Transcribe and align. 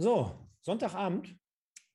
So, 0.00 0.48
Sonntagabend, 0.62 1.36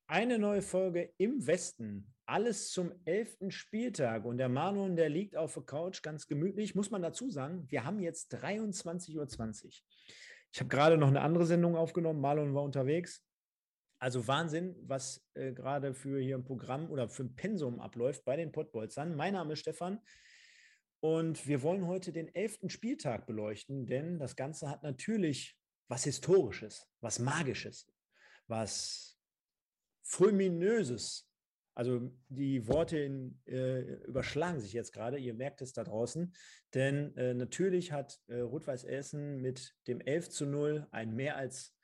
eine 0.07 0.38
neue 0.38 0.61
Folge 0.61 1.13
im 1.17 1.48
Westen. 1.48 2.14
Alles 2.26 2.70
zum 2.70 2.92
elften 3.06 3.50
Spieltag. 3.50 4.26
Und 4.26 4.40
der 4.40 4.50
Manon, 4.50 4.98
der 4.98 5.08
liegt 5.08 5.38
auf 5.38 5.54
der 5.54 5.63
Couch 5.63 6.02
ganz 6.02 6.28
gemütlich. 6.28 6.76
Muss 6.76 6.92
man 6.92 7.02
dazu 7.02 7.29
sagen, 7.29 7.66
wir 7.70 7.86
haben 7.86 8.02
jetzt 8.02 8.36
23.20 8.36 9.16
Uhr. 9.16 9.71
Ich 10.52 10.60
habe 10.60 10.68
gerade 10.68 10.97
noch 10.97 11.08
eine 11.08 11.21
andere 11.21 11.46
Sendung 11.46 11.78
aufgenommen. 11.78 12.20
Marlon 12.20 12.54
war 12.54 12.63
unterwegs. 12.63 13.26
Also 14.00 14.27
Wahnsinn, 14.27 14.75
was 14.81 15.25
äh, 15.35 15.54
gerade 15.54 15.93
für 15.93 16.20
hier 16.20 16.38
ein 16.38 16.43
Programm 16.43 16.91
oder 16.91 17.07
für 17.07 17.23
ein 17.23 17.35
Pensum 17.35 17.79
abläuft 17.79 18.25
bei 18.25 18.35
den 18.35 18.51
Pottbolzern. 18.51 19.15
Mein 19.15 19.31
Name 19.31 19.54
ist 19.54 19.59
Stefan. 19.59 20.01
Und 20.99 21.47
wir 21.47 21.61
wollen 21.61 21.88
heute 21.88 22.11
den 22.11 22.35
elften 22.35 22.70
Spieltag 22.70 23.27
beleuchten, 23.27 23.85
denn 23.85 24.20
das 24.20 24.35
Ganze 24.35 24.70
hat 24.70 24.83
natürlich 24.83 25.57
was 25.88 26.04
Historisches, 26.04 26.85
was 26.99 27.20
Magisches 27.20 27.93
was 28.54 29.17
Fulminöses. 30.03 31.27
Also 31.75 32.11
die 32.30 32.67
Worte 32.67 32.99
in, 32.99 33.41
äh, 33.48 33.81
überschlagen 34.05 34.59
sich 34.59 34.73
jetzt 34.73 34.94
gerade, 34.94 35.17
ihr 35.17 35.34
merkt 35.34 35.61
es 35.63 35.73
da 35.73 35.84
draußen, 35.84 36.31
denn 36.75 37.17
äh, 37.17 37.34
natürlich 37.34 37.91
hat 37.91 38.21
äh, 38.27 38.41
Rot-Weiß 38.41 38.84
Essen 38.84 39.41
mit 39.41 39.75
dem 39.88 39.99
11 39.99 40.30
zu 40.30 40.45
0 40.45 40.88
ein 40.91 41.16
mehr 41.16 41.35
als 41.35 41.75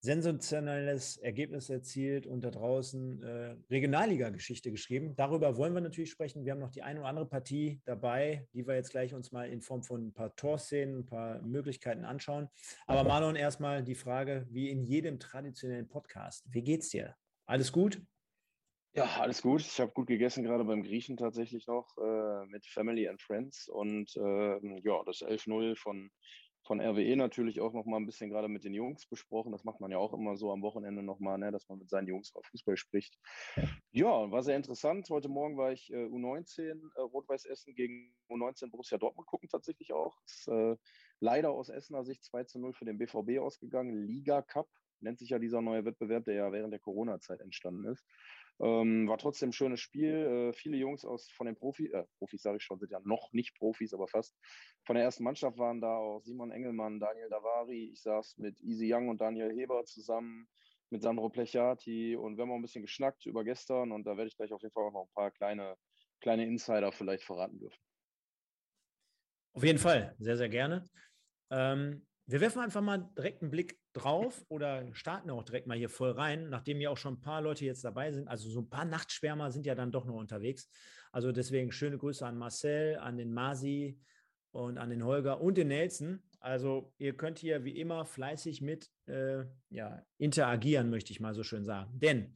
sensationelles 0.00 1.18
Ergebnis 1.18 1.68
erzielt 1.68 2.26
und 2.26 2.42
da 2.42 2.50
draußen 2.50 3.22
äh, 3.22 3.56
Regionalliga-Geschichte 3.70 4.70
geschrieben. 4.70 5.14
Darüber 5.16 5.56
wollen 5.56 5.74
wir 5.74 5.82
natürlich 5.82 6.10
sprechen. 6.10 6.44
Wir 6.44 6.52
haben 6.52 6.60
noch 6.60 6.70
die 6.70 6.82
eine 6.82 7.00
oder 7.00 7.08
andere 7.08 7.26
Partie 7.26 7.80
dabei, 7.84 8.46
die 8.54 8.66
wir 8.66 8.74
jetzt 8.74 8.90
gleich 8.90 9.14
uns 9.14 9.30
mal 9.30 9.48
in 9.50 9.60
Form 9.60 9.82
von 9.82 10.06
ein 10.06 10.12
paar 10.14 10.34
Torszenen, 10.36 11.00
ein 11.00 11.06
paar 11.06 11.42
Möglichkeiten 11.42 12.04
anschauen. 12.04 12.48
Aber 12.86 13.04
Marlon, 13.04 13.36
erstmal 13.36 13.84
die 13.84 13.94
Frage, 13.94 14.46
wie 14.50 14.70
in 14.70 14.82
jedem 14.82 15.18
traditionellen 15.18 15.88
Podcast. 15.88 16.46
Wie 16.48 16.62
geht's 16.62 16.88
dir? 16.88 17.14
Alles 17.44 17.70
gut? 17.70 18.00
Ja, 18.94 19.04
alles 19.20 19.42
gut. 19.42 19.60
Ich 19.60 19.78
habe 19.80 19.92
gut 19.92 20.08
gegessen, 20.08 20.42
gerade 20.42 20.64
beim 20.64 20.82
Griechen 20.82 21.16
tatsächlich 21.16 21.66
noch 21.66 21.96
äh, 21.98 22.46
mit 22.46 22.66
Family 22.66 23.06
and 23.06 23.20
Friends. 23.22 23.68
Und 23.68 24.16
äh, 24.16 24.80
ja, 24.82 25.02
das 25.04 25.22
11-0 25.22 25.76
von 25.76 26.10
von 26.62 26.80
RWE 26.80 27.16
natürlich 27.16 27.60
auch 27.60 27.72
noch 27.72 27.86
mal 27.86 27.96
ein 27.96 28.06
bisschen 28.06 28.30
gerade 28.30 28.48
mit 28.48 28.64
den 28.64 28.74
Jungs 28.74 29.06
besprochen. 29.06 29.52
Das 29.52 29.64
macht 29.64 29.80
man 29.80 29.90
ja 29.90 29.98
auch 29.98 30.12
immer 30.12 30.36
so 30.36 30.52
am 30.52 30.62
Wochenende 30.62 31.02
noch 31.02 31.18
mal, 31.18 31.38
ne, 31.38 31.50
dass 31.50 31.68
man 31.68 31.78
mit 31.78 31.88
seinen 31.88 32.06
Jungs 32.06 32.34
auf 32.34 32.44
Fußball 32.46 32.76
spricht. 32.76 33.18
Ja, 33.92 34.30
war 34.30 34.42
sehr 34.42 34.56
interessant. 34.56 35.08
Heute 35.10 35.28
Morgen 35.28 35.56
war 35.56 35.72
ich 35.72 35.90
äh, 35.92 36.06
U19 36.06 36.80
äh, 36.94 37.00
Rot-Weiß 37.00 37.46
Essen 37.46 37.74
gegen 37.74 38.14
U19 38.28 38.70
Borussia 38.70 38.98
Dortmund 38.98 39.26
gucken 39.26 39.48
tatsächlich 39.48 39.92
auch. 39.92 40.16
Ist, 40.24 40.48
äh, 40.48 40.76
leider 41.20 41.50
aus 41.50 41.68
Essener 41.68 42.04
Sicht 42.04 42.24
2 42.24 42.44
zu 42.44 42.58
0 42.58 42.72
für 42.72 42.84
den 42.84 42.98
BVB 42.98 43.40
ausgegangen. 43.40 44.06
Liga 44.06 44.42
Cup 44.42 44.68
nennt 45.02 45.18
sich 45.18 45.30
ja 45.30 45.38
dieser 45.38 45.60
neue 45.60 45.84
Wettbewerb, 45.84 46.24
der 46.24 46.34
ja 46.34 46.52
während 46.52 46.72
der 46.72 46.80
Corona-Zeit 46.80 47.40
entstanden 47.40 47.86
ist. 47.86 48.04
Ähm, 48.60 49.08
war 49.08 49.16
trotzdem 49.16 49.48
ein 49.48 49.54
schönes 49.54 49.80
Spiel. 49.80 50.50
Äh, 50.50 50.52
viele 50.52 50.76
Jungs 50.76 51.04
aus 51.04 51.30
von 51.30 51.46
den 51.46 51.56
Profis, 51.56 51.90
äh, 51.92 52.04
Profis 52.18 52.42
sage 52.42 52.58
ich 52.58 52.62
schon, 52.62 52.78
sind 52.78 52.92
ja 52.92 53.00
noch 53.04 53.32
nicht 53.32 53.56
Profis, 53.56 53.94
aber 53.94 54.06
fast 54.06 54.36
von 54.84 54.96
der 54.96 55.04
ersten 55.04 55.24
Mannschaft 55.24 55.56
waren 55.56 55.80
da 55.80 55.96
auch 55.96 56.20
Simon 56.20 56.50
Engelmann, 56.50 57.00
Daniel 57.00 57.30
Davari. 57.30 57.90
Ich 57.92 58.02
saß 58.02 58.36
mit 58.36 58.60
Easy 58.60 58.92
Young 58.92 59.08
und 59.08 59.20
Daniel 59.20 59.50
Heber 59.50 59.84
zusammen, 59.86 60.46
mit 60.90 61.02
Sandro 61.02 61.30
Plechati 61.30 62.16
und 62.16 62.36
wir 62.36 62.42
haben 62.42 62.50
auch 62.50 62.56
ein 62.56 62.62
bisschen 62.62 62.82
geschnackt 62.82 63.24
über 63.24 63.44
gestern 63.44 63.92
und 63.92 64.04
da 64.04 64.16
werde 64.16 64.28
ich 64.28 64.36
gleich 64.36 64.52
auf 64.52 64.60
jeden 64.60 64.72
Fall 64.72 64.84
auch 64.84 64.92
noch 64.92 65.04
ein 65.04 65.14
paar 65.14 65.30
kleine, 65.30 65.76
kleine 66.20 66.44
Insider 66.44 66.92
vielleicht 66.92 67.24
verraten 67.24 67.58
dürfen. 67.58 67.80
Auf 69.54 69.64
jeden 69.64 69.78
Fall, 69.78 70.14
sehr, 70.18 70.36
sehr 70.36 70.48
gerne. 70.48 70.84
Ähm, 71.50 72.06
wir 72.30 72.40
werfen 72.40 72.60
einfach 72.60 72.80
mal 72.80 73.10
direkt 73.16 73.42
einen 73.42 73.50
Blick 73.50 73.78
drauf 73.92 74.44
oder 74.48 74.86
starten 74.94 75.30
auch 75.30 75.42
direkt 75.42 75.66
mal 75.66 75.76
hier 75.76 75.88
voll 75.88 76.12
rein, 76.12 76.48
nachdem 76.48 76.80
ja 76.80 76.90
auch 76.90 76.96
schon 76.96 77.14
ein 77.14 77.20
paar 77.20 77.40
Leute 77.40 77.64
jetzt 77.64 77.84
dabei 77.84 78.12
sind. 78.12 78.28
Also 78.28 78.48
so 78.48 78.60
ein 78.60 78.70
paar 78.70 78.84
Nachtschwärmer 78.84 79.50
sind 79.50 79.66
ja 79.66 79.74
dann 79.74 79.90
doch 79.90 80.04
noch 80.04 80.14
unterwegs. 80.14 80.68
Also 81.12 81.32
deswegen 81.32 81.72
schöne 81.72 81.98
Grüße 81.98 82.24
an 82.24 82.38
Marcel, 82.38 82.98
an 82.98 83.16
den 83.16 83.32
Masi 83.32 83.98
und 84.52 84.78
an 84.78 84.90
den 84.90 85.04
Holger 85.04 85.40
und 85.40 85.56
den 85.56 85.68
Nelson. 85.68 86.22
Also 86.38 86.92
ihr 86.98 87.16
könnt 87.16 87.38
hier 87.38 87.64
wie 87.64 87.78
immer 87.78 88.04
fleißig 88.04 88.62
mit 88.62 88.90
äh, 89.06 89.44
ja, 89.68 90.04
interagieren, 90.18 90.90
möchte 90.90 91.12
ich 91.12 91.20
mal 91.20 91.34
so 91.34 91.42
schön 91.42 91.64
sagen. 91.64 91.98
Denn 91.98 92.34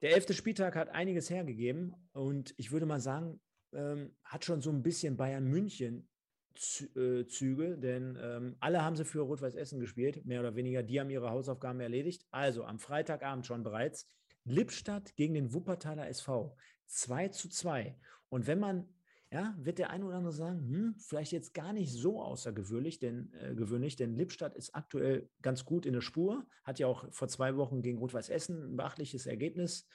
der 0.00 0.14
elfte 0.14 0.34
Spieltag 0.34 0.74
hat 0.74 0.88
einiges 0.88 1.30
hergegeben 1.30 1.94
und 2.12 2.54
ich 2.56 2.72
würde 2.72 2.86
mal 2.86 3.00
sagen, 3.00 3.40
ähm, 3.72 4.16
hat 4.24 4.44
schon 4.44 4.60
so 4.60 4.70
ein 4.70 4.82
bisschen 4.82 5.16
Bayern 5.16 5.44
München 5.44 6.08
Züge, 6.54 7.78
denn 7.78 8.18
ähm, 8.20 8.56
alle 8.60 8.82
haben 8.82 8.96
sie 8.96 9.04
für 9.04 9.20
Rot-Weiß 9.20 9.54
Essen 9.54 9.80
gespielt, 9.80 10.24
mehr 10.24 10.40
oder 10.40 10.54
weniger. 10.54 10.82
Die 10.82 11.00
haben 11.00 11.10
ihre 11.10 11.30
Hausaufgaben 11.30 11.80
erledigt. 11.80 12.26
Also 12.30 12.64
am 12.64 12.78
Freitagabend 12.78 13.46
schon 13.46 13.62
bereits 13.62 14.08
Lippstadt 14.44 15.14
gegen 15.16 15.34
den 15.34 15.52
Wuppertaler 15.52 16.08
SV 16.08 16.56
2 16.86 17.28
zu 17.28 17.48
2. 17.48 17.96
Und 18.28 18.46
wenn 18.46 18.58
man, 18.58 18.88
ja, 19.30 19.54
wird 19.58 19.78
der 19.78 19.90
eine 19.90 20.04
oder 20.04 20.16
andere 20.16 20.32
sagen, 20.32 20.60
hm, 20.68 20.94
vielleicht 20.98 21.32
jetzt 21.32 21.54
gar 21.54 21.72
nicht 21.72 21.92
so 21.92 22.22
außergewöhnlich, 22.22 22.98
denn, 22.98 23.32
äh, 23.34 23.54
gewöhnlich, 23.54 23.96
denn 23.96 24.14
Lippstadt 24.14 24.54
ist 24.54 24.74
aktuell 24.74 25.28
ganz 25.40 25.64
gut 25.64 25.86
in 25.86 25.92
der 25.92 26.00
Spur, 26.00 26.46
hat 26.64 26.78
ja 26.78 26.86
auch 26.86 27.10
vor 27.12 27.28
zwei 27.28 27.56
Wochen 27.56 27.82
gegen 27.82 27.98
Rot-Weiß 27.98 28.28
Essen 28.28 28.72
ein 28.72 28.76
beachtliches 28.76 29.26
Ergebnis 29.26 29.86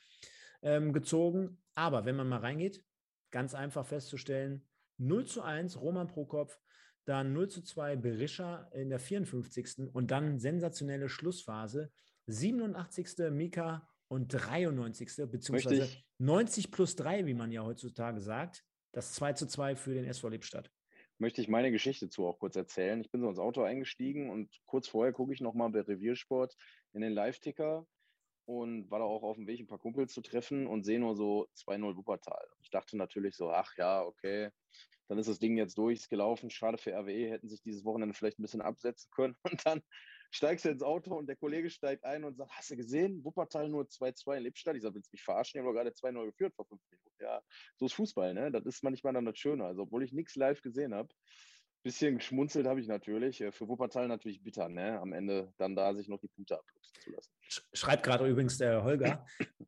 ähm, 0.62 0.94
gezogen. 0.94 1.62
Aber 1.76 2.06
wenn 2.06 2.16
man 2.16 2.30
mal 2.30 2.40
reingeht, 2.40 2.84
ganz 3.32 3.54
einfach 3.54 3.86
festzustellen, 3.86 4.66
0 4.98 5.26
zu 5.26 5.42
1 5.42 5.80
Roman 5.82 6.08
Prokop, 6.08 6.58
dann 7.06 7.34
0 7.34 7.50
zu 7.50 7.62
2 7.62 7.96
Berisha 7.96 8.70
in 8.74 8.90
der 8.90 9.00
54. 9.00 9.94
und 9.94 10.12
dann 10.12 10.40
sensationelle 10.40 11.10
Schlussphase. 11.10 11.92
87. 12.28 13.32
Mika 13.32 13.88
und 14.10 14.28
93. 14.28 15.30
beziehungsweise 15.30 15.84
Richtig. 15.84 16.06
90 16.20 16.72
plus 16.72 16.96
3, 16.96 17.26
wie 17.26 17.34
man 17.34 17.52
ja 17.52 17.64
heutzutage 17.64 18.20
sagt. 18.20 18.64
Das 18.92 19.14
2 19.14 19.34
zu 19.34 19.48
2 19.48 19.76
für 19.76 19.94
den 19.94 20.06
SV 20.06 20.30
Lippstadt. 20.30 20.72
Möchte 21.20 21.42
ich 21.42 21.48
meine 21.48 21.72
Geschichte 21.72 22.10
zu 22.10 22.26
auch 22.26 22.40
kurz 22.40 22.56
erzählen. 22.56 23.02
Ich 23.02 23.10
bin 23.10 23.22
so 23.22 23.30
ins 23.30 23.40
Auto 23.40 23.64
eingestiegen 23.64 24.30
und 24.30 24.56
kurz 24.66 24.88
vorher 24.88 25.14
gucke 25.14 25.34
ich 25.34 25.42
nochmal 25.42 25.70
bei 25.70 25.82
Reviersport 25.82 26.56
in 26.94 27.02
den 27.02 27.14
Live-Ticker 27.14 27.88
und 28.48 28.90
war 28.90 29.00
da 29.00 29.06
auch 29.06 29.24
auf 29.24 29.36
dem 29.36 29.46
Weg, 29.46 29.60
ein 29.60 29.68
paar 29.68 29.78
Kumpels 29.78 30.14
zu 30.14 30.22
treffen 30.22 30.68
und 30.68 30.84
sehe 30.84 31.00
nur 31.00 31.16
so 31.18 31.48
2-0 31.54 31.98
Wuppertal. 31.98 32.48
Ich 32.62 32.70
dachte 32.70 32.96
natürlich 32.96 33.36
so, 33.36 33.52
ach 33.52 33.76
ja, 33.78 34.04
okay, 34.04 34.52
dann 35.10 35.18
ist 35.18 35.28
das 35.28 35.40
Ding 35.40 35.58
jetzt 35.58 35.78
durchgelaufen. 35.78 36.50
Schade 36.50 36.78
für 36.78 36.94
RWE, 36.94 37.30
hätten 37.30 37.50
sich 37.50 37.62
dieses 37.62 37.84
Wochenende 37.84 38.16
vielleicht 38.16 38.40
ein 38.40 38.44
bisschen 38.44 38.62
absetzen 38.62 39.10
können. 39.12 39.36
Und 39.44 39.66
dann 39.66 39.82
steigst 40.32 40.64
du 40.64 40.70
ins 40.70 40.84
Auto 40.84 41.16
und 41.16 41.28
der 41.28 41.38
Kollege 41.38 41.70
steigt 41.70 42.04
ein 42.04 42.26
und 42.26 42.36
sagt, 42.36 42.52
hast 42.52 42.70
du 42.70 42.76
gesehen, 42.76 43.24
Wuppertal 43.24 43.70
nur 43.70 43.86
2-2 43.86 44.38
in 44.38 44.44
Lippstadt? 44.44 44.76
Ich 44.76 44.82
sage, 44.82 44.96
willst 44.96 45.12
du 45.12 45.16
mich 45.16 45.24
verarschen? 45.24 45.60
Ich 45.60 45.66
habe 45.66 45.74
gerade 45.74 45.92
2-0 45.92 46.26
geführt 46.26 46.54
vor 46.56 46.66
fünf 46.66 46.82
Minuten. 46.90 47.16
Ja, 47.20 47.42
so 47.78 47.86
ist 47.86 47.94
Fußball, 47.94 48.34
ne? 48.34 48.52
Das 48.52 48.66
ist 48.66 48.84
manchmal 48.84 49.14
dann 49.14 49.26
das 49.26 49.38
Schöne. 49.38 49.66
Also, 49.66 49.84
obwohl 49.84 50.04
ich 50.04 50.14
nichts 50.14 50.36
live 50.36 50.62
gesehen 50.62 50.94
habe, 50.94 51.10
bisschen 51.88 52.18
geschmunzelt 52.18 52.68
habe 52.68 52.82
ich 52.82 52.88
natürlich. 52.88 53.40
Äh, 53.42 53.52
für 53.52 53.68
Wuppertal 53.68 54.08
natürlich 54.08 54.44
bitter, 54.44 54.68
ne? 54.68 55.00
Am 55.00 55.14
Ende 55.14 55.54
dann 55.58 55.76
da 55.76 55.94
sich 55.94 56.10
noch 56.10 56.20
die 56.20 56.28
Punkte 56.28 56.60
abluchsen 56.60 56.96
zu 57.02 57.12
lassen. 57.12 57.32
Schreibt 57.74 58.04
gerade 58.04 58.28
übrigens 58.28 58.58
der 58.58 58.84
Holger, 58.84 59.26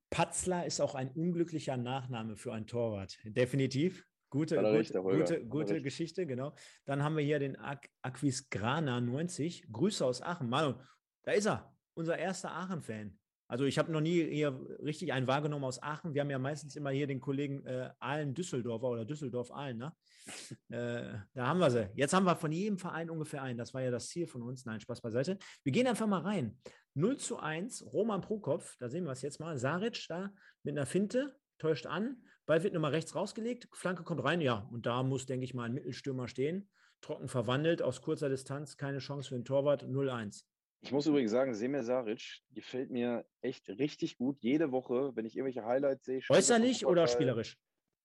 Patzler 0.09 0.65
ist 0.65 0.81
auch 0.81 0.95
ein 0.95 1.11
unglücklicher 1.11 1.77
Nachname 1.77 2.35
für 2.35 2.53
ein 2.53 2.67
Torwart. 2.67 3.17
Definitiv. 3.23 4.05
Gute, 4.29 4.57
gut, 4.57 4.65
recht, 4.65 4.93
gute, 4.93 5.45
gute 5.45 5.81
Geschichte, 5.81 6.27
genau. 6.27 6.53
Dann 6.85 7.03
haben 7.03 7.17
wir 7.17 7.23
hier 7.23 7.39
den 7.39 7.55
Ak 7.55 7.89
Aquisgrana 8.03 9.01
90. 9.01 9.71
Grüße 9.71 10.05
aus 10.05 10.21
Aachen. 10.21 10.49
Manu, 10.49 10.75
da 11.23 11.31
ist 11.31 11.47
er, 11.47 11.73
unser 11.95 12.17
erster 12.17 12.51
Aachen-Fan. 12.51 13.18
Also 13.49 13.65
ich 13.65 13.79
habe 13.79 13.91
noch 13.91 13.99
nie 13.99 14.23
hier 14.23 14.51
richtig 14.83 15.11
einen 15.11 15.25
wahrgenommen 15.25 15.65
aus 15.65 15.81
Aachen. 15.81 16.13
Wir 16.13 16.21
haben 16.21 16.29
ja 16.29 16.37
meistens 16.37 16.75
immer 16.75 16.91
hier 16.91 17.07
den 17.07 17.19
Kollegen 17.19 17.65
äh, 17.65 17.89
Ahlen 17.99 18.35
Düsseldorfer 18.35 18.89
oder 18.89 19.05
Düsseldorf-Ahlen. 19.05 19.77
Ne? 19.77 19.93
äh, 20.69 21.17
da 21.33 21.47
haben 21.47 21.59
wir 21.59 21.71
sie. 21.71 21.89
Jetzt 21.95 22.13
haben 22.13 22.25
wir 22.25 22.35
von 22.35 22.51
jedem 22.51 22.77
Verein 22.77 23.09
ungefähr 23.09 23.41
einen. 23.41 23.57
Das 23.57 23.73
war 23.73 23.81
ja 23.81 23.89
das 23.89 24.09
Ziel 24.09 24.27
von 24.27 24.43
uns. 24.43 24.65
Nein, 24.65 24.79
Spaß 24.79 25.01
beiseite. 25.01 25.39
Wir 25.63 25.71
gehen 25.71 25.87
einfach 25.87 26.05
mal 26.05 26.21
rein. 26.21 26.59
0 26.93 27.17
zu 27.17 27.39
1, 27.39 27.91
Roman 27.91 28.21
Prokopf, 28.21 28.77
da 28.77 28.87
sehen 28.87 29.05
wir 29.05 29.13
es 29.13 29.23
jetzt 29.23 29.39
mal. 29.39 29.57
Saric 29.57 30.05
da 30.07 30.31
mit 30.61 30.77
einer 30.77 30.85
Finte, 30.85 31.35
täuscht 31.57 31.87
an. 31.87 32.23
Ball 32.45 32.63
wird 32.63 32.73
nochmal 32.75 32.91
rechts 32.91 33.15
rausgelegt, 33.15 33.67
Flanke 33.73 34.03
kommt 34.03 34.23
rein, 34.23 34.41
ja. 34.41 34.67
Und 34.71 34.85
da 34.85 35.01
muss, 35.01 35.25
denke 35.25 35.45
ich 35.45 35.55
mal, 35.55 35.63
ein 35.63 35.73
Mittelstürmer 35.73 36.27
stehen. 36.27 36.69
Trocken 37.01 37.29
verwandelt, 37.29 37.81
aus 37.81 38.01
kurzer 38.01 38.29
Distanz, 38.29 38.77
keine 38.77 38.99
Chance 38.99 39.29
für 39.29 39.35
den 39.35 39.45
Torwart, 39.45 39.83
0-1. 39.83 40.43
Ich 40.81 40.91
muss 40.91 41.05
übrigens 41.07 41.31
sagen, 41.31 41.53
Semir 41.53 41.83
Saric 41.83 42.41
gefällt 42.51 42.89
mir 42.89 43.25
echt 43.41 43.67
richtig 43.67 44.17
gut. 44.17 44.37
Jede 44.41 44.71
Woche, 44.71 45.15
wenn 45.15 45.25
ich 45.25 45.35
irgendwelche 45.35 45.65
Highlights 45.65 46.05
sehe. 46.05 46.21
Äußerlich 46.29 46.85
oder 46.85 47.07
spielerisch? 47.07 47.57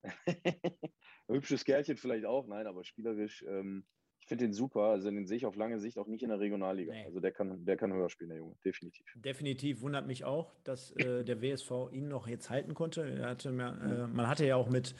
Hübsches 1.28 1.64
Kerlchen 1.64 1.96
vielleicht 1.96 2.26
auch, 2.26 2.46
nein, 2.46 2.66
aber 2.66 2.84
spielerisch. 2.84 3.44
Ähm, 3.48 3.86
ich 4.24 4.26
finde 4.26 4.46
den 4.46 4.52
super. 4.52 4.84
Also 4.84 5.10
den 5.10 5.26
sehe 5.26 5.36
ich 5.36 5.46
auf 5.46 5.54
lange 5.54 5.78
Sicht 5.78 5.98
auch 5.98 6.06
nicht 6.06 6.22
in 6.22 6.30
der 6.30 6.40
Regionalliga. 6.40 6.92
Nee. 6.92 7.04
Also 7.04 7.20
der 7.20 7.30
kann, 7.30 7.64
der 7.64 7.76
kann 7.76 7.92
höher 7.92 8.10
spielen, 8.10 8.30
der 8.30 8.38
Junge, 8.38 8.56
definitiv. 8.64 9.06
Definitiv 9.16 9.82
wundert 9.82 10.06
mich 10.06 10.24
auch, 10.24 10.54
dass 10.64 10.92
äh, 10.92 11.24
der 11.24 11.42
WSV 11.42 11.92
ihn 11.92 12.08
noch 12.08 12.26
jetzt 12.26 12.50
halten 12.50 12.74
konnte. 12.74 13.24
Hatte 13.24 13.52
mehr, 13.52 13.78
äh, 13.82 14.06
man 14.06 14.26
hatte 14.26 14.46
ja 14.46 14.56
auch 14.56 14.68
mit 14.68 14.94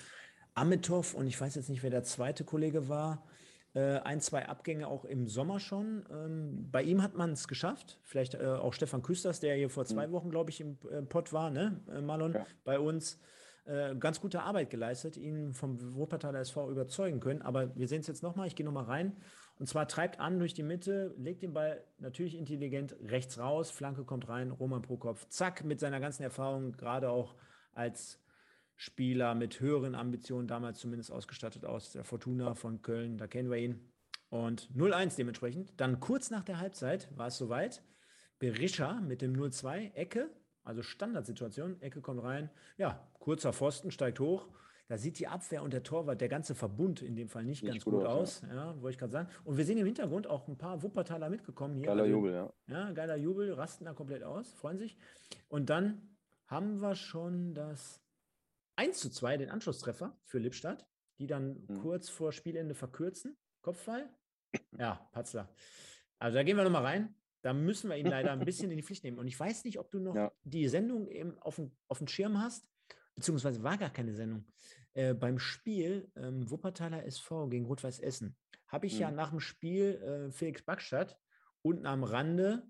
Amitov 0.54 1.14
und 1.14 1.26
ich 1.26 1.40
weiß 1.40 1.54
jetzt 1.56 1.70
nicht, 1.70 1.82
wer 1.82 1.90
der 1.90 2.04
zweite 2.04 2.44
Kollege 2.44 2.88
war, 2.88 3.26
Äh, 3.74 3.98
ein, 4.04 4.20
zwei 4.20 4.48
Abgänge 4.48 4.86
auch 4.86 5.04
im 5.04 5.26
Sommer 5.26 5.58
schon. 5.58 6.04
Ähm, 6.08 6.68
bei 6.70 6.82
ihm 6.82 7.02
hat 7.02 7.16
man 7.16 7.32
es 7.32 7.48
geschafft. 7.48 7.98
Vielleicht 8.04 8.34
äh, 8.34 8.46
auch 8.46 8.72
Stefan 8.72 9.02
Küsters, 9.02 9.40
der 9.40 9.56
hier 9.56 9.68
vor 9.68 9.84
zwei 9.84 10.06
mhm. 10.06 10.12
Wochen, 10.12 10.30
glaube 10.30 10.50
ich, 10.50 10.60
im 10.60 10.78
äh, 10.90 11.02
Pott 11.02 11.32
war, 11.32 11.50
ne, 11.50 11.80
äh, 11.92 12.00
Marlon, 12.00 12.34
ja. 12.34 12.46
bei 12.64 12.78
uns. 12.78 13.18
Äh, 13.66 13.96
ganz 13.96 14.20
gute 14.20 14.42
Arbeit 14.42 14.70
geleistet, 14.70 15.16
ihn 15.16 15.54
vom 15.54 15.96
Wuppertaler 15.96 16.40
SV 16.40 16.70
überzeugen 16.70 17.18
können. 17.18 17.42
Aber 17.42 17.74
wir 17.76 17.88
sehen 17.88 18.00
es 18.00 18.06
jetzt 18.06 18.22
nochmal, 18.22 18.46
ich 18.46 18.54
gehe 18.54 18.64
nochmal 18.64 18.84
rein. 18.84 19.16
Und 19.58 19.68
zwar 19.68 19.88
treibt 19.88 20.20
an 20.20 20.38
durch 20.38 20.54
die 20.54 20.62
Mitte, 20.62 21.14
legt 21.16 21.42
den 21.42 21.54
Ball 21.54 21.82
natürlich 21.98 22.36
intelligent 22.36 22.94
rechts 23.06 23.38
raus, 23.38 23.70
Flanke 23.70 24.04
kommt 24.04 24.28
rein, 24.28 24.50
Roman 24.50 24.82
Prokop, 24.82 25.18
zack, 25.30 25.64
mit 25.64 25.80
seiner 25.80 25.98
ganzen 25.98 26.24
Erfahrung, 26.24 26.72
gerade 26.72 27.10
auch 27.10 27.34
als 27.72 28.18
Spieler 28.76 29.34
mit 29.34 29.60
höheren 29.60 29.94
Ambitionen, 29.94 30.48
damals 30.48 30.80
zumindest 30.80 31.12
ausgestattet 31.12 31.64
aus 31.64 31.92
der 31.92 32.04
Fortuna 32.04 32.54
von 32.54 32.82
Köln, 32.82 33.18
da 33.18 33.26
kennen 33.26 33.50
wir 33.50 33.58
ihn. 33.58 33.92
Und 34.30 34.68
0-1 34.74 35.16
dementsprechend. 35.16 35.72
Dann 35.76 36.00
kurz 36.00 36.30
nach 36.30 36.42
der 36.42 36.58
Halbzeit 36.58 37.08
war 37.16 37.28
es 37.28 37.36
soweit. 37.36 37.82
Berisha 38.40 39.00
mit 39.00 39.22
dem 39.22 39.32
0-2, 39.34 39.94
Ecke, 39.94 40.28
also 40.64 40.82
Standardsituation, 40.82 41.80
Ecke 41.80 42.00
kommt 42.00 42.22
rein. 42.22 42.50
Ja, 42.76 43.08
kurzer 43.20 43.52
Pfosten, 43.52 43.90
steigt 43.90 44.18
hoch. 44.18 44.48
Da 44.88 44.98
sieht 44.98 45.18
die 45.18 45.28
Abwehr 45.28 45.62
und 45.62 45.72
der 45.72 45.82
Torwart, 45.82 46.20
der 46.20 46.28
ganze 46.28 46.54
Verbund 46.54 47.00
in 47.00 47.16
dem 47.16 47.28
Fall 47.28 47.44
nicht, 47.44 47.62
nicht 47.62 47.72
ganz 47.72 47.84
gut, 47.84 47.94
gut 47.94 48.04
aus. 48.04 48.42
Ja. 48.42 48.54
ja, 48.54 48.82
wollte 48.82 48.90
ich 48.90 48.98
gerade 48.98 49.12
sagen. 49.12 49.28
Und 49.44 49.56
wir 49.56 49.64
sehen 49.64 49.78
im 49.78 49.86
Hintergrund 49.86 50.26
auch 50.26 50.46
ein 50.46 50.58
paar 50.58 50.82
Wuppertaler 50.82 51.30
mitgekommen 51.30 51.76
hier. 51.76 51.86
Geiler 51.86 52.02
also, 52.02 52.14
Jubel, 52.14 52.32
ja. 52.32 52.52
Ja, 52.66 52.92
geiler 52.92 53.16
Jubel, 53.16 53.52
rasten 53.52 53.86
da 53.86 53.94
komplett 53.94 54.24
aus, 54.24 54.52
freuen 54.52 54.78
sich. 54.78 54.98
Und 55.48 55.70
dann 55.70 56.16
haben 56.46 56.82
wir 56.82 56.94
schon 56.96 57.54
das 57.54 58.03
1 58.76 58.98
zu 58.98 59.10
2, 59.10 59.36
den 59.38 59.50
Anschlusstreffer 59.50 60.16
für 60.24 60.38
Lippstadt, 60.38 60.86
die 61.18 61.26
dann 61.26 61.64
mhm. 61.66 61.80
kurz 61.80 62.08
vor 62.08 62.32
Spielende 62.32 62.74
verkürzen. 62.74 63.36
Kopfball. 63.62 64.08
Ja, 64.78 65.08
Patzler. 65.10 65.52
Also 66.20 66.36
da 66.36 66.44
gehen 66.44 66.56
wir 66.56 66.62
nochmal 66.62 66.84
rein. 66.84 67.14
Da 67.42 67.52
müssen 67.52 67.90
wir 67.90 67.96
ihn 67.96 68.06
leider 68.06 68.32
ein 68.32 68.38
bisschen 68.44 68.70
in 68.70 68.76
die 68.76 68.84
Pflicht 68.84 69.02
nehmen. 69.02 69.18
Und 69.18 69.26
ich 69.26 69.38
weiß 69.38 69.64
nicht, 69.64 69.80
ob 69.80 69.90
du 69.90 69.98
noch 69.98 70.14
ja. 70.14 70.32
die 70.44 70.68
Sendung 70.68 71.08
eben 71.08 71.36
auf 71.40 71.56
dem, 71.56 71.72
auf 71.88 71.98
dem 71.98 72.06
Schirm 72.06 72.40
hast, 72.40 72.68
beziehungsweise 73.16 73.64
war 73.64 73.76
gar 73.76 73.90
keine 73.90 74.14
Sendung. 74.14 74.46
Äh, 74.92 75.14
beim 75.14 75.40
Spiel 75.40 76.08
ähm, 76.14 76.48
Wuppertaler 76.48 77.04
SV 77.04 77.48
gegen 77.48 77.66
Rot-Weiß 77.66 77.98
Essen 77.98 78.36
habe 78.68 78.86
ich 78.86 78.94
mhm. 78.94 79.00
ja 79.00 79.10
nach 79.10 79.30
dem 79.30 79.40
Spiel 79.40 80.00
äh, 80.02 80.30
Felix 80.32 80.62
Backstadt 80.62 81.18
unten 81.62 81.86
am 81.86 82.04
Rande 82.04 82.66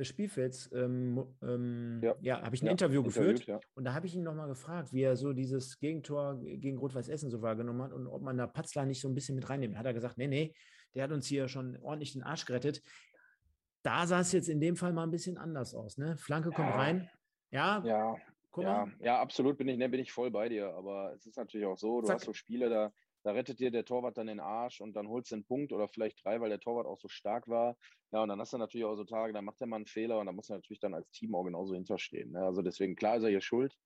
des 0.00 0.08
Spielfelds, 0.08 0.70
ähm, 0.72 1.22
ähm, 1.42 2.00
ja, 2.02 2.16
ja 2.20 2.42
habe 2.42 2.54
ich 2.54 2.62
ein 2.62 2.66
ja, 2.66 2.72
Interview 2.72 3.02
geführt 3.02 3.46
ja. 3.46 3.60
und 3.74 3.84
da 3.84 3.94
habe 3.94 4.06
ich 4.06 4.14
ihn 4.14 4.22
nochmal 4.22 4.48
gefragt, 4.48 4.92
wie 4.92 5.02
er 5.02 5.14
so 5.16 5.32
dieses 5.32 5.78
Gegentor 5.78 6.40
gegen 6.40 6.78
Rot-Weiß 6.78 7.08
Essen 7.08 7.30
so 7.30 7.42
wahrgenommen 7.42 7.82
hat 7.82 7.92
und 7.92 8.06
ob 8.06 8.22
man 8.22 8.36
da 8.36 8.46
Patzler 8.46 8.86
nicht 8.86 9.00
so 9.00 9.08
ein 9.08 9.14
bisschen 9.14 9.34
mit 9.36 9.48
reinnimmt. 9.48 9.76
Hat 9.76 9.86
er 9.86 9.94
gesagt, 9.94 10.18
nee, 10.18 10.26
nee, 10.26 10.54
der 10.94 11.04
hat 11.04 11.12
uns 11.12 11.26
hier 11.26 11.48
schon 11.48 11.76
ordentlich 11.82 12.14
den 12.14 12.22
Arsch 12.22 12.46
gerettet. 12.46 12.82
Da 13.82 14.06
sah 14.06 14.20
es 14.20 14.32
jetzt 14.32 14.48
in 14.48 14.60
dem 14.60 14.76
Fall 14.76 14.92
mal 14.92 15.04
ein 15.04 15.10
bisschen 15.10 15.36
anders 15.36 15.74
aus. 15.74 15.98
Ne? 15.98 16.16
Flanke 16.16 16.50
kommt 16.50 16.74
rein. 16.74 17.08
Ja, 17.50 17.82
ja, 17.84 18.16
ja, 18.56 18.88
ja, 19.00 19.20
absolut 19.20 19.56
bin 19.58 19.68
ich, 19.68 19.76
ne, 19.76 19.88
bin 19.88 20.00
ich 20.00 20.12
voll 20.12 20.30
bei 20.30 20.48
dir. 20.48 20.74
Aber 20.74 21.12
es 21.14 21.26
ist 21.26 21.36
natürlich 21.36 21.66
auch 21.66 21.78
so, 21.78 22.00
du 22.00 22.06
Zack. 22.06 22.16
hast 22.16 22.24
so 22.24 22.32
Spiele, 22.32 22.68
da, 22.68 22.92
da 23.22 23.32
rettet 23.32 23.60
dir 23.60 23.70
der 23.70 23.84
Torwart 23.84 24.16
dann 24.16 24.28
den 24.28 24.40
Arsch 24.40 24.80
und 24.80 24.94
dann 24.94 25.08
holst 25.08 25.30
du 25.30 25.36
einen 25.36 25.44
Punkt 25.44 25.72
oder 25.72 25.88
vielleicht 25.88 26.24
drei, 26.24 26.40
weil 26.40 26.48
der 26.48 26.60
Torwart 26.60 26.86
auch 26.86 26.98
so 26.98 27.08
stark 27.08 27.48
war. 27.48 27.76
Ja, 28.12 28.22
und 28.22 28.28
dann 28.28 28.40
hast 28.40 28.52
du 28.52 28.58
natürlich 28.58 28.86
auch 28.86 28.96
so 28.96 29.04
Tage, 29.04 29.32
da 29.32 29.42
macht 29.42 29.60
er 29.60 29.66
mal 29.66 29.76
einen 29.76 29.86
Fehler 29.86 30.18
und 30.18 30.26
da 30.26 30.32
muss 30.32 30.48
er 30.48 30.56
natürlich 30.56 30.80
dann 30.80 30.94
als 30.94 31.10
Team 31.10 31.34
auch 31.34 31.44
genauso 31.44 31.74
hinterstehen. 31.74 32.32
Ne? 32.32 32.44
Also 32.44 32.62
deswegen, 32.62 32.96
klar 32.96 33.16
ist 33.16 33.24
er 33.24 33.30
hier 33.30 33.40
schuld. 33.40 33.76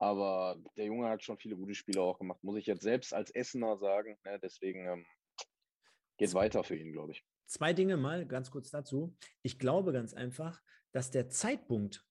Aber 0.00 0.56
der 0.76 0.86
Junge 0.86 1.08
hat 1.08 1.24
schon 1.24 1.38
viele 1.38 1.56
gute 1.56 1.74
Spiele 1.74 2.00
auch 2.00 2.18
gemacht, 2.18 2.42
muss 2.44 2.56
ich 2.56 2.66
jetzt 2.66 2.82
selbst 2.82 3.12
als 3.12 3.30
Essener 3.30 3.78
sagen. 3.78 4.16
Ne? 4.24 4.38
Deswegen 4.40 4.86
ähm, 4.86 5.06
geht 6.18 6.34
weiter 6.34 6.62
für 6.62 6.76
ihn, 6.76 6.92
glaube 6.92 7.12
ich. 7.12 7.24
Zwei 7.46 7.72
Dinge 7.72 7.96
mal 7.96 8.26
ganz 8.26 8.50
kurz 8.50 8.70
dazu. 8.70 9.16
Ich 9.42 9.58
glaube 9.58 9.92
ganz 9.92 10.14
einfach, 10.14 10.60
dass 10.92 11.10
der 11.10 11.28
Zeitpunkt, 11.28 12.04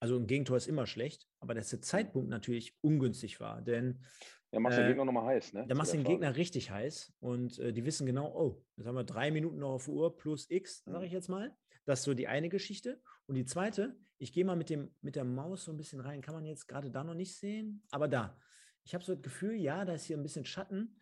also 0.00 0.16
ein 0.16 0.26
Gegentor 0.26 0.56
ist 0.56 0.66
immer 0.66 0.86
schlecht, 0.86 1.28
aber 1.40 1.54
dass 1.54 1.70
der 1.70 1.80
Zeitpunkt 1.80 2.28
natürlich 2.28 2.76
ungünstig 2.82 3.40
war, 3.40 3.62
denn 3.62 4.04
ja, 4.52 4.60
machst 4.60 4.78
du 4.78 4.82
den 4.82 4.86
äh, 4.86 4.90
Gegner 4.90 5.04
nochmal 5.06 5.26
heiß, 5.34 5.54
ne? 5.54 5.66
Da 5.66 5.74
machst 5.74 5.92
du 5.92 5.96
den 5.96 6.04
Gegner 6.04 6.36
richtig 6.36 6.70
heiß 6.70 7.14
und 7.20 7.58
äh, 7.58 7.72
die 7.72 7.84
wissen 7.84 8.06
genau, 8.06 8.32
oh, 8.34 8.62
jetzt 8.76 8.86
haben 8.86 8.94
wir 8.94 9.04
drei 9.04 9.30
Minuten 9.30 9.58
noch 9.58 9.70
auf 9.72 9.88
Uhr 9.88 10.16
plus 10.16 10.50
X, 10.50 10.84
sage 10.84 10.98
mhm. 10.98 11.04
ich 11.04 11.12
jetzt 11.12 11.28
mal. 11.28 11.56
Das 11.84 12.00
ist 12.00 12.04
so 12.04 12.14
die 12.14 12.28
eine 12.28 12.48
Geschichte. 12.48 13.00
Und 13.26 13.34
die 13.34 13.44
zweite, 13.44 13.96
ich 14.18 14.32
gehe 14.32 14.44
mal 14.44 14.56
mit, 14.56 14.70
dem, 14.70 14.94
mit 15.00 15.16
der 15.16 15.24
Maus 15.24 15.64
so 15.64 15.72
ein 15.72 15.76
bisschen 15.76 16.00
rein, 16.00 16.20
kann 16.20 16.34
man 16.34 16.44
jetzt 16.44 16.68
gerade 16.68 16.90
da 16.90 17.02
noch 17.02 17.14
nicht 17.14 17.36
sehen, 17.36 17.82
aber 17.90 18.08
da. 18.08 18.38
Ich 18.84 18.94
habe 18.94 19.04
so 19.04 19.14
das 19.14 19.22
Gefühl, 19.22 19.54
ja, 19.54 19.84
da 19.84 19.94
ist 19.94 20.04
hier 20.04 20.16
ein 20.16 20.22
bisschen 20.22 20.44
Schatten 20.44 20.96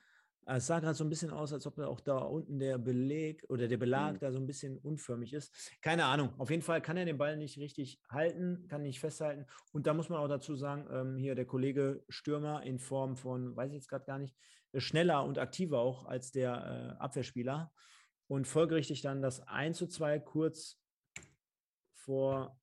es 0.47 0.67
sah 0.67 0.81
gerade 0.81 0.95
so 0.95 1.05
ein 1.05 1.11
bisschen 1.11 1.31
aus, 1.31 1.53
als 1.53 1.67
ob 1.67 1.77
da 1.77 1.87
auch 1.87 2.01
da 2.01 2.19
unten 2.19 2.59
der 2.59 2.79
Beleg 2.79 3.45
oder 3.49 3.69
der 3.69 3.77
Belag 3.77 4.15
mhm. 4.15 4.19
da 4.19 4.33
so 4.33 4.39
ein 4.39 4.47
bisschen 4.47 4.79
unförmig 4.79 5.33
ist. 5.33 5.55
Keine 5.81 6.07
Ahnung. 6.07 6.33
Auf 6.39 6.51
jeden 6.51 6.63
Fall 6.63 6.81
kann 6.81 6.97
er 6.97 7.05
den 7.05 7.19
Ball 7.19 7.37
nicht 7.37 7.59
richtig 7.59 8.01
halten, 8.09 8.67
kann 8.69 8.83
nicht 8.83 9.01
festhalten. 9.01 9.47
Und 9.73 9.87
da 9.87 9.95
muss 9.95 10.09
man 10.09 10.19
auch 10.19 10.29
dazu 10.29 10.57
sagen, 10.57 10.87
ähm, 10.91 11.19
hier 11.19 11.35
der 11.35 11.47
Kollege 11.47 12.03
Stürmer 12.09 12.63
in 12.63 12.79
Form 12.79 13.17
von, 13.17 13.55
weiß 13.55 13.71
ich 13.71 13.77
jetzt 13.77 13.89
gerade 13.89 14.05
gar 14.05 14.19
nicht, 14.19 14.35
äh, 14.73 14.81
schneller 14.81 15.25
und 15.25 15.39
aktiver 15.39 15.79
auch 15.79 16.07
als 16.07 16.33
der 16.33 16.97
äh, 16.99 17.03
Abwehrspieler. 17.03 17.73
Und 18.27 18.47
folgerichtig 18.47 19.03
dann 19.03 19.23
das 19.23 19.47
1 19.47 19.77
zu 19.77 19.87
2 19.87 20.21
kurz 20.21 20.81
vor 21.93 22.57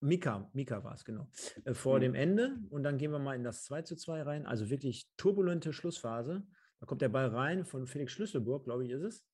Mika, 0.00 0.50
Mika 0.52 0.84
war 0.84 0.94
es, 0.94 1.04
genau, 1.04 1.28
äh, 1.64 1.74
vor 1.74 1.96
mhm. 1.96 2.00
dem 2.02 2.14
Ende. 2.14 2.58
Und 2.70 2.82
dann 2.82 2.98
gehen 2.98 3.10
wir 3.10 3.18
mal 3.18 3.34
in 3.34 3.44
das 3.44 3.64
2 3.64 3.82
zu 3.82 3.96
2 3.96 4.22
rein. 4.22 4.46
Also 4.46 4.70
wirklich 4.70 5.08
turbulente 5.16 5.72
Schlussphase. 5.72 6.46
Da 6.80 6.86
kommt 6.86 7.02
der 7.02 7.08
Ball 7.08 7.28
rein 7.28 7.64
von 7.64 7.86
Felix 7.86 8.12
Schlüsselburg, 8.12 8.64
glaube 8.64 8.84
ich, 8.84 8.90
ist 8.90 9.02
es. 9.02 9.24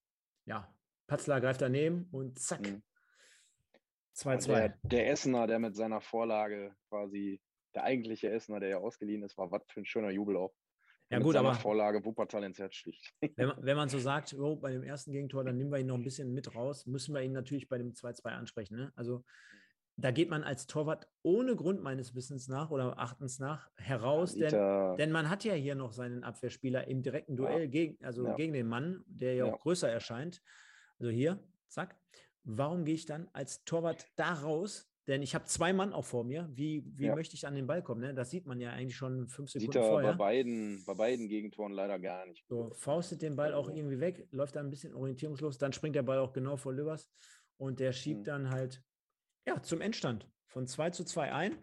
Ja, 0.44 0.72
Patzler 1.06 1.40
greift 1.40 1.60
daneben 1.60 2.08
und 2.10 2.38
zack. 2.38 2.60
2-2. 4.16 4.48
Mhm. 4.48 4.52
Der, 4.52 4.78
der, 4.82 5.10
Essener, 5.10 5.46
der 5.46 5.58
mit 5.58 5.74
seiner 5.74 6.00
Vorlage 6.00 6.74
quasi, 6.88 7.40
der 7.74 7.84
eigentliche 7.84 8.30
Essener, 8.30 8.60
der 8.60 8.68
ja 8.68 8.78
ausgeliehen 8.78 9.22
ist, 9.22 9.36
war 9.38 9.50
was 9.50 9.62
für 9.68 9.80
ein 9.80 9.86
schöner 9.86 10.10
Jubel 10.10 10.36
auch. 10.36 10.54
Ja, 11.10 11.18
gut, 11.18 11.36
aber. 11.36 11.54
Vorlage 11.54 12.02
Wuppertal 12.04 12.44
ins 12.44 12.58
Herz 12.58 12.74
sticht. 12.74 13.12
Wenn 13.36 13.48
man, 13.48 13.56
wenn 13.62 13.76
man 13.76 13.88
so 13.90 13.98
sagt, 13.98 14.32
oh, 14.34 14.56
bei 14.56 14.72
dem 14.72 14.82
ersten 14.82 15.12
Gegentor, 15.12 15.44
dann 15.44 15.58
nehmen 15.58 15.70
wir 15.70 15.78
ihn 15.78 15.86
noch 15.86 15.96
ein 15.96 16.04
bisschen 16.04 16.32
mit 16.32 16.54
raus, 16.54 16.86
müssen 16.86 17.14
wir 17.14 17.20
ihn 17.22 17.32
natürlich 17.32 17.68
bei 17.68 17.76
dem 17.76 17.92
2-2 17.92 18.28
ansprechen. 18.30 18.76
Ne? 18.76 18.92
Also, 18.96 19.22
da 19.96 20.10
geht 20.10 20.30
man 20.30 20.42
als 20.42 20.66
Torwart 20.66 21.06
ohne 21.22 21.54
Grund 21.54 21.82
meines 21.82 22.14
Wissens 22.14 22.48
nach 22.48 22.70
oder 22.70 22.84
Erachtens 22.84 23.38
nach 23.38 23.70
heraus, 23.76 24.34
denn, 24.34 24.96
denn, 24.96 25.12
man 25.12 25.28
hat 25.28 25.44
ja 25.44 25.54
hier 25.54 25.74
noch 25.74 25.92
seinen 25.92 26.24
Abwehrspieler 26.24 26.88
im 26.88 27.02
direkten 27.02 27.36
Duell 27.36 27.62
ja. 27.62 27.66
gegen, 27.66 28.04
also 28.04 28.26
ja. 28.26 28.34
gegen 28.34 28.52
den 28.52 28.66
Mann, 28.66 29.04
der 29.06 29.34
ja, 29.34 29.46
ja, 29.46 29.52
auch 29.52 29.58
größer 29.60 29.88
erscheint. 29.88 30.42
Also 30.98 31.10
hier, 31.10 31.42
zack. 31.68 31.96
Warum 32.44 32.84
gehe 32.84 32.94
ich 32.94 33.06
dann 33.06 33.28
als 33.32 33.64
Torwart 33.64 34.06
da 34.16 34.32
raus? 34.32 34.88
Denn 35.08 35.20
ich 35.20 35.34
habe 35.34 35.44
zwei 35.46 35.72
Mann 35.72 35.92
auch 35.92 36.04
vor 36.04 36.22
mir. 36.22 36.48
Wie, 36.52 36.84
wie 36.96 37.10
möchte 37.10 37.34
ich 37.34 37.46
an 37.46 37.56
den 37.56 37.66
Ball 37.66 37.82
kommen? 37.82 38.00
Ne? 38.00 38.14
Das 38.14 38.30
sieht 38.30 38.46
man 38.46 38.60
ja 38.60 38.70
eigentlich 38.70 38.96
schon 38.96 39.28
fünf 39.28 39.50
Sekunden 39.50 39.72
sieht 39.72 39.82
er 39.82 39.88
vorher. 39.88 40.12
Bei 40.12 40.18
beiden, 40.18 40.84
bei 40.84 40.94
beiden 40.94 41.28
Gegentoren 41.28 41.72
leider 41.72 41.98
gar 41.98 42.24
nicht. 42.26 42.44
So, 42.48 42.70
faustet 42.74 43.20
den 43.20 43.34
Ball 43.34 43.52
auch 43.52 43.68
irgendwie 43.68 43.98
weg, 43.98 44.28
läuft 44.30 44.54
da 44.54 44.60
ein 44.60 44.70
bisschen 44.70 44.94
orientierungslos, 44.94 45.58
dann 45.58 45.72
springt 45.72 45.96
der 45.96 46.04
Ball 46.04 46.18
auch 46.18 46.32
genau 46.32 46.56
vor 46.56 46.72
Lübers 46.72 47.10
und 47.56 47.80
der 47.80 47.92
schiebt 47.92 48.20
mhm. 48.20 48.24
dann 48.24 48.50
halt 48.50 48.80
ja, 49.46 49.62
zum 49.62 49.80
Endstand 49.80 50.28
von 50.46 50.66
2 50.66 50.90
zu 50.90 51.04
2 51.04 51.32
ein. 51.32 51.58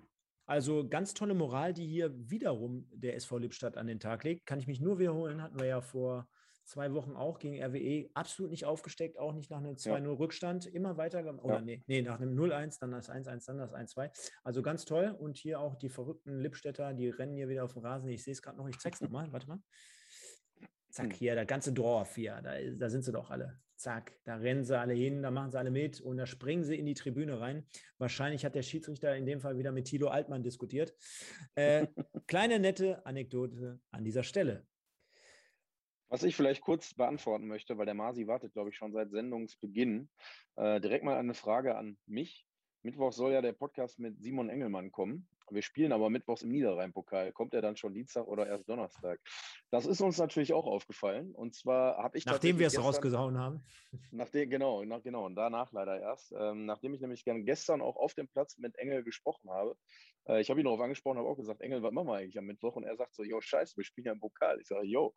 Also 0.46 0.88
ganz 0.88 1.14
tolle 1.14 1.36
Moral, 1.36 1.74
die 1.74 1.86
hier 1.86 2.12
wiederum 2.30 2.90
der 2.92 3.16
SV 3.16 3.38
Lippstadt 3.38 3.78
an 3.78 3.86
den 3.86 4.00
Tag 4.00 4.24
legt. 4.24 4.48
Kann 4.48 4.60
ich 4.60 4.66
mich 4.66 4.82
nur 4.82 4.98
wiederholen, 4.98 5.44
hatten 5.44 5.60
wir 5.60 5.68
ja 5.68 5.82
vor 5.82 6.28
zwei 6.70 6.94
Wochen 6.94 7.16
auch 7.16 7.40
gegen 7.40 7.62
RWE 7.62 8.10
absolut 8.14 8.52
nicht 8.52 8.66
aufgesteckt, 8.66 9.18
auch 9.18 9.34
nicht 9.34 9.50
nach 9.50 9.58
einem 9.58 9.76
2-0 9.76 10.04
ja. 10.04 10.10
Rückstand, 10.10 10.66
immer 10.68 10.98
weiter, 10.98 11.22
oder 11.44 11.56
ja. 11.56 11.62
nee, 11.62 11.84
nee, 11.88 12.02
nach 12.02 12.20
einem 12.20 12.38
0-1, 12.38 12.80
dann 12.80 12.92
das 12.92 13.10
1-1, 13.10 13.46
dann 13.46 13.58
das 13.58 13.74
1-2. 13.74 14.10
Also 14.44 14.62
ganz 14.62 14.86
toll. 14.86 15.16
Und 15.20 15.38
hier 15.38 15.60
auch 15.60 15.76
die 15.76 15.90
verrückten 15.90 16.40
Lippstädter, 16.40 16.94
die 16.94 17.10
rennen 17.10 17.36
hier 17.36 17.50
wieder 17.50 17.64
auf 17.64 17.74
dem 17.74 17.82
Rasen. 17.82 18.10
Ich 18.10 18.24
sehe 18.24 18.34
es 18.34 18.42
gerade 18.42 18.58
noch, 18.58 18.68
ich 18.68 18.80
zeig's 18.80 19.02
nochmal, 19.02 19.32
warte 19.32 19.48
mal. 19.48 19.60
Zack, 20.90 21.12
hm. 21.12 21.12
hier, 21.12 21.36
der 21.36 21.46
ganze 21.46 21.74
Dorf 21.74 22.16
hier, 22.16 22.42
da, 22.42 22.54
da 22.78 22.90
sind 22.90 23.04
sie 23.04 23.12
doch 23.12 23.30
alle. 23.30 23.60
Zack, 23.80 24.20
da 24.26 24.36
rennen 24.36 24.66
sie 24.66 24.78
alle 24.78 24.94
hin, 24.94 25.22
da 25.22 25.32
machen 25.32 25.52
sie 25.52 25.58
alle 25.58 25.72
mit 25.72 26.02
und 26.02 26.18
da 26.18 26.26
springen 26.26 26.66
sie 26.66 26.78
in 26.78 26.86
die 26.86 26.96
Tribüne 26.96 27.40
rein. 27.40 27.66
Wahrscheinlich 27.98 28.44
hat 28.44 28.54
der 28.54 28.62
Schiedsrichter 28.62 29.16
in 29.16 29.26
dem 29.26 29.40
Fall 29.40 29.58
wieder 29.58 29.72
mit 29.72 29.86
Tilo 29.86 30.10
Altmann 30.10 30.44
diskutiert. 30.44 30.94
Äh, 31.56 31.88
kleine 32.28 32.60
nette 32.60 33.06
Anekdote 33.06 33.80
an 33.92 34.04
dieser 34.04 34.24
Stelle. 34.24 34.68
Was 36.10 36.24
ich 36.24 36.36
vielleicht 36.36 36.62
kurz 36.62 36.94
beantworten 36.94 37.48
möchte, 37.48 37.78
weil 37.78 37.86
der 37.86 37.94
Masi 37.94 38.28
wartet, 38.28 38.52
glaube 38.52 38.70
ich, 38.70 38.76
schon 38.76 38.92
seit 38.92 39.12
Sendungsbeginn. 39.12 40.10
Äh, 40.58 40.82
direkt 40.82 41.06
mal 41.06 41.16
eine 41.16 41.34
Frage 41.34 41.78
an 41.78 41.98
mich. 42.06 42.46
Mittwoch 42.82 43.14
soll 43.14 43.32
ja 43.32 43.42
der 43.42 43.54
Podcast 43.54 43.98
mit 44.00 44.20
Simon 44.22 44.50
Engelmann 44.50 44.92
kommen. 44.92 45.30
Wir 45.52 45.62
spielen 45.62 45.92
aber 45.92 46.10
mittwochs 46.10 46.42
im 46.42 46.50
Niederrhein-Pokal. 46.50 47.32
Kommt 47.32 47.54
er 47.54 47.62
dann 47.62 47.78
schon 47.78 47.94
Dienstag 47.94 48.28
oder 48.28 48.48
erst 48.48 48.70
Donnerstag? 48.70 49.20
Das 49.72 49.86
ist 49.86 50.02
uns 50.02 50.18
natürlich 50.18 50.54
auch 50.54 50.66
aufgefallen. 50.66 51.34
Und 51.34 51.56
zwar 51.56 51.98
habe 51.98 52.18
ich. 52.18 52.26
Nachdem 52.26 52.60
wir 52.60 52.68
es 52.68 52.82
rausgehauen 52.82 53.38
haben. 53.38 53.64
Nachdem, 54.12 54.50
genau, 54.50 54.84
nach, 54.84 55.04
genau. 55.04 55.26
Und 55.26 55.36
danach 55.36 55.72
leider 55.72 56.00
erst. 56.00 56.34
Ähm, 56.38 56.66
nachdem 56.66 56.94
ich 56.94 57.02
nämlich 57.02 57.24
gestern 57.26 57.82
auch 57.82 57.96
auf 57.96 58.14
dem 58.14 58.28
Platz 58.28 58.58
mit 58.58 58.78
Engel 58.78 59.04
gesprochen 59.04 59.50
habe. 59.50 59.76
Äh, 60.28 60.42
ich 60.42 60.50
habe 60.50 60.60
ihn 60.60 60.66
darauf 60.66 60.82
angesprochen, 60.82 61.18
habe 61.18 61.28
auch 61.28 61.38
gesagt: 61.38 61.62
Engel, 61.62 61.84
was 61.84 61.92
machen 61.92 62.08
wir 62.08 62.16
eigentlich 62.16 62.38
am 62.38 62.46
Mittwoch? 62.46 62.76
Und 62.76 62.84
er 62.84 62.96
sagt 62.96 63.16
so: 63.16 63.24
Jo, 63.24 63.42
Scheiße, 63.42 63.78
wir 63.78 63.84
spielen 63.84 64.06
ja 64.06 64.14
im 64.14 64.20
Pokal. 64.20 64.60
Ich 64.62 64.68
sage: 64.68 64.86
Jo. 64.86 65.14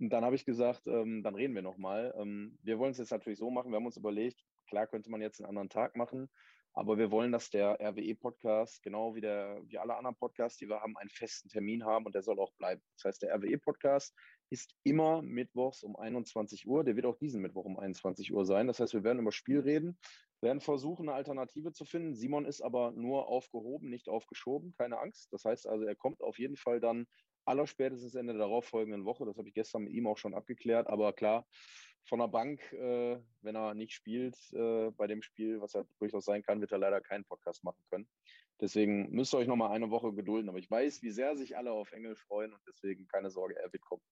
Und 0.00 0.10
dann 0.10 0.24
habe 0.24 0.34
ich 0.34 0.44
gesagt: 0.44 0.86
ähm, 0.86 1.22
Dann 1.22 1.34
reden 1.34 1.54
wir 1.54 1.62
nochmal. 1.62 2.14
Ähm, 2.18 2.58
wir 2.62 2.78
wollen 2.78 2.92
es 2.92 2.98
jetzt 2.98 3.10
natürlich 3.10 3.38
so 3.38 3.50
machen. 3.50 3.70
Wir 3.70 3.76
haben 3.76 3.86
uns 3.86 3.96
überlegt, 3.96 4.44
klar 4.68 4.86
könnte 4.86 5.10
man 5.10 5.20
jetzt 5.20 5.40
einen 5.40 5.48
anderen 5.48 5.68
Tag 5.68 5.96
machen. 5.96 6.30
Aber 6.76 6.98
wir 6.98 7.12
wollen, 7.12 7.30
dass 7.30 7.50
der 7.50 7.78
RWE-Podcast, 7.80 8.82
genau 8.82 9.14
wie, 9.14 9.20
der, 9.20 9.62
wie 9.66 9.78
alle 9.78 9.96
anderen 9.96 10.16
Podcasts, 10.16 10.58
die 10.58 10.68
wir 10.68 10.80
haben, 10.80 10.96
einen 10.96 11.08
festen 11.08 11.48
Termin 11.48 11.84
haben 11.84 12.04
und 12.04 12.16
der 12.16 12.22
soll 12.22 12.40
auch 12.40 12.52
bleiben. 12.54 12.82
Das 12.96 13.04
heißt, 13.04 13.22
der 13.22 13.32
RWE-Podcast 13.36 14.12
ist 14.50 14.74
immer 14.82 15.22
mittwochs 15.22 15.84
um 15.84 15.94
21 15.94 16.66
Uhr. 16.66 16.82
Der 16.82 16.96
wird 16.96 17.06
auch 17.06 17.16
diesen 17.16 17.42
Mittwoch 17.42 17.64
um 17.64 17.78
21 17.78 18.32
Uhr 18.32 18.44
sein. 18.44 18.66
Das 18.66 18.80
heißt, 18.80 18.92
wir 18.92 19.04
werden 19.04 19.20
über 19.20 19.30
Spiel 19.30 19.60
reden, 19.60 19.96
werden 20.40 20.60
versuchen, 20.60 21.08
eine 21.08 21.16
Alternative 21.16 21.72
zu 21.72 21.84
finden. 21.84 22.16
Simon 22.16 22.44
ist 22.44 22.60
aber 22.60 22.90
nur 22.90 23.28
aufgehoben, 23.28 23.88
nicht 23.88 24.08
aufgeschoben, 24.08 24.74
keine 24.76 24.98
Angst. 24.98 25.32
Das 25.32 25.44
heißt 25.44 25.68
also, 25.68 25.84
er 25.84 25.94
kommt 25.94 26.22
auf 26.22 26.40
jeden 26.40 26.56
Fall 26.56 26.80
dann 26.80 27.06
allerspätestens 27.44 28.14
Ende 28.14 28.32
der 28.32 28.42
darauffolgenden 28.42 29.04
Woche. 29.04 29.24
Das 29.26 29.38
habe 29.38 29.48
ich 29.48 29.54
gestern 29.54 29.84
mit 29.84 29.92
ihm 29.92 30.06
auch 30.06 30.18
schon 30.18 30.34
abgeklärt. 30.34 30.88
Aber 30.88 31.12
klar, 31.12 31.46
von 32.06 32.18
der 32.18 32.28
Bank, 32.28 32.60
äh, 32.72 33.18
wenn 33.42 33.56
er 33.56 33.74
nicht 33.74 33.92
spielt 33.92 34.36
äh, 34.52 34.90
bei 34.90 35.06
dem 35.06 35.22
Spiel, 35.22 35.60
was 35.60 35.72
ja 35.72 35.84
durchaus 35.98 36.24
sein 36.24 36.42
kann, 36.42 36.60
wird 36.60 36.72
er 36.72 36.78
leider 36.78 37.00
keinen 37.00 37.24
Podcast 37.24 37.64
machen 37.64 37.82
können. 37.90 38.08
Deswegen 38.60 39.10
müsst 39.10 39.34
ihr 39.34 39.38
euch 39.38 39.48
noch 39.48 39.56
mal 39.56 39.70
eine 39.70 39.90
Woche 39.90 40.12
gedulden. 40.12 40.48
Aber 40.48 40.58
ich 40.58 40.70
weiß, 40.70 41.02
wie 41.02 41.10
sehr 41.10 41.36
sich 41.36 41.56
alle 41.56 41.72
auf 41.72 41.92
Engel 41.92 42.14
freuen 42.16 42.52
und 42.52 42.60
deswegen 42.68 43.06
keine 43.08 43.30
Sorge, 43.30 43.56
er 43.56 43.72
wird 43.72 43.82
kommen. 43.82 44.02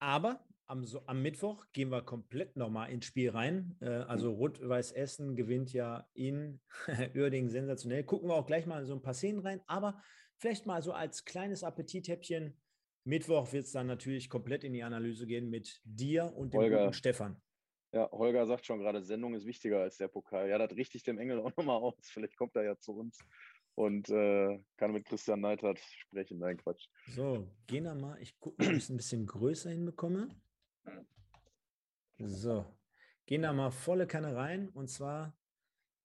Aber 0.00 0.44
am, 0.66 0.84
so, 0.84 1.06
am 1.06 1.22
Mittwoch 1.22 1.66
gehen 1.72 1.90
wir 1.90 2.02
komplett 2.02 2.56
nochmal 2.56 2.90
ins 2.90 3.06
Spiel 3.06 3.30
rein. 3.30 3.76
Äh, 3.80 3.88
also 3.88 4.32
mhm. 4.32 4.36
Rot-Weiß 4.38 4.92
Essen 4.92 5.36
gewinnt 5.36 5.72
ja 5.72 6.06
in 6.14 6.60
Uerdingen 7.14 7.50
sensationell. 7.50 8.04
Gucken 8.04 8.28
wir 8.28 8.34
auch 8.34 8.46
gleich 8.46 8.66
mal 8.66 8.80
in 8.80 8.86
so 8.86 8.94
ein 8.94 9.02
paar 9.02 9.14
Szenen 9.14 9.40
rein. 9.40 9.62
Aber 9.66 10.02
vielleicht 10.38 10.66
mal 10.66 10.82
so 10.82 10.92
als 10.92 11.24
kleines 11.24 11.64
Appetithäppchen 11.64 12.60
Mittwoch 13.04 13.52
wird 13.52 13.66
es 13.66 13.72
dann 13.72 13.86
natürlich 13.86 14.30
komplett 14.30 14.64
in 14.64 14.72
die 14.72 14.82
Analyse 14.82 15.26
gehen 15.26 15.50
mit 15.50 15.80
dir 15.84 16.32
und 16.34 16.54
dem 16.54 16.60
Holger. 16.60 16.84
guten 16.84 16.94
Stefan. 16.94 17.40
Ja, 17.92 18.10
Holger 18.10 18.46
sagt 18.46 18.66
schon 18.66 18.80
gerade, 18.80 19.02
Sendung 19.02 19.34
ist 19.34 19.46
wichtiger 19.46 19.80
als 19.80 19.98
der 19.98 20.08
Pokal. 20.08 20.48
Ja, 20.48 20.58
das 20.58 20.76
richte 20.76 20.96
ich 20.96 21.04
dem 21.04 21.18
Engel 21.18 21.38
auch 21.40 21.52
nochmal 21.56 21.76
aus. 21.76 21.94
Vielleicht 22.00 22.36
kommt 22.36 22.56
er 22.56 22.64
ja 22.64 22.78
zu 22.78 22.92
uns 22.92 23.18
und 23.74 24.08
äh, 24.08 24.58
kann 24.76 24.92
mit 24.92 25.04
Christian 25.04 25.40
Neidhardt 25.40 25.78
sprechen. 25.78 26.38
Nein, 26.38 26.56
Quatsch. 26.56 26.88
So, 27.08 27.48
gehen 27.66 27.84
wir 27.84 27.94
mal. 27.94 28.20
Ich 28.20 28.38
gucke, 28.40 28.64
ob 28.64 28.72
ich 28.72 28.78
es 28.78 28.90
ein 28.90 28.96
bisschen 28.96 29.26
größer 29.26 29.70
hinbekomme. 29.70 30.28
So, 32.18 32.64
gehen 33.26 33.42
da 33.42 33.52
mal 33.52 33.70
volle 33.70 34.06
Kanne 34.06 34.34
rein. 34.34 34.70
Und 34.70 34.88
zwar, 34.88 35.36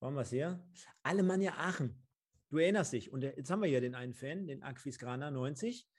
wollen 0.00 0.14
wir 0.14 0.22
es 0.22 0.30
hier? 0.30 0.64
Alemannia 1.02 1.54
Aachen. 1.56 2.06
Du 2.50 2.58
erinnerst 2.58 2.92
dich. 2.92 3.12
Und 3.12 3.22
jetzt 3.22 3.50
haben 3.50 3.62
wir 3.62 3.68
hier 3.68 3.80
den 3.80 3.94
einen 3.94 4.14
Fan, 4.14 4.46
den 4.46 4.62
Aquisgrana 4.62 5.30
90. 5.30 5.89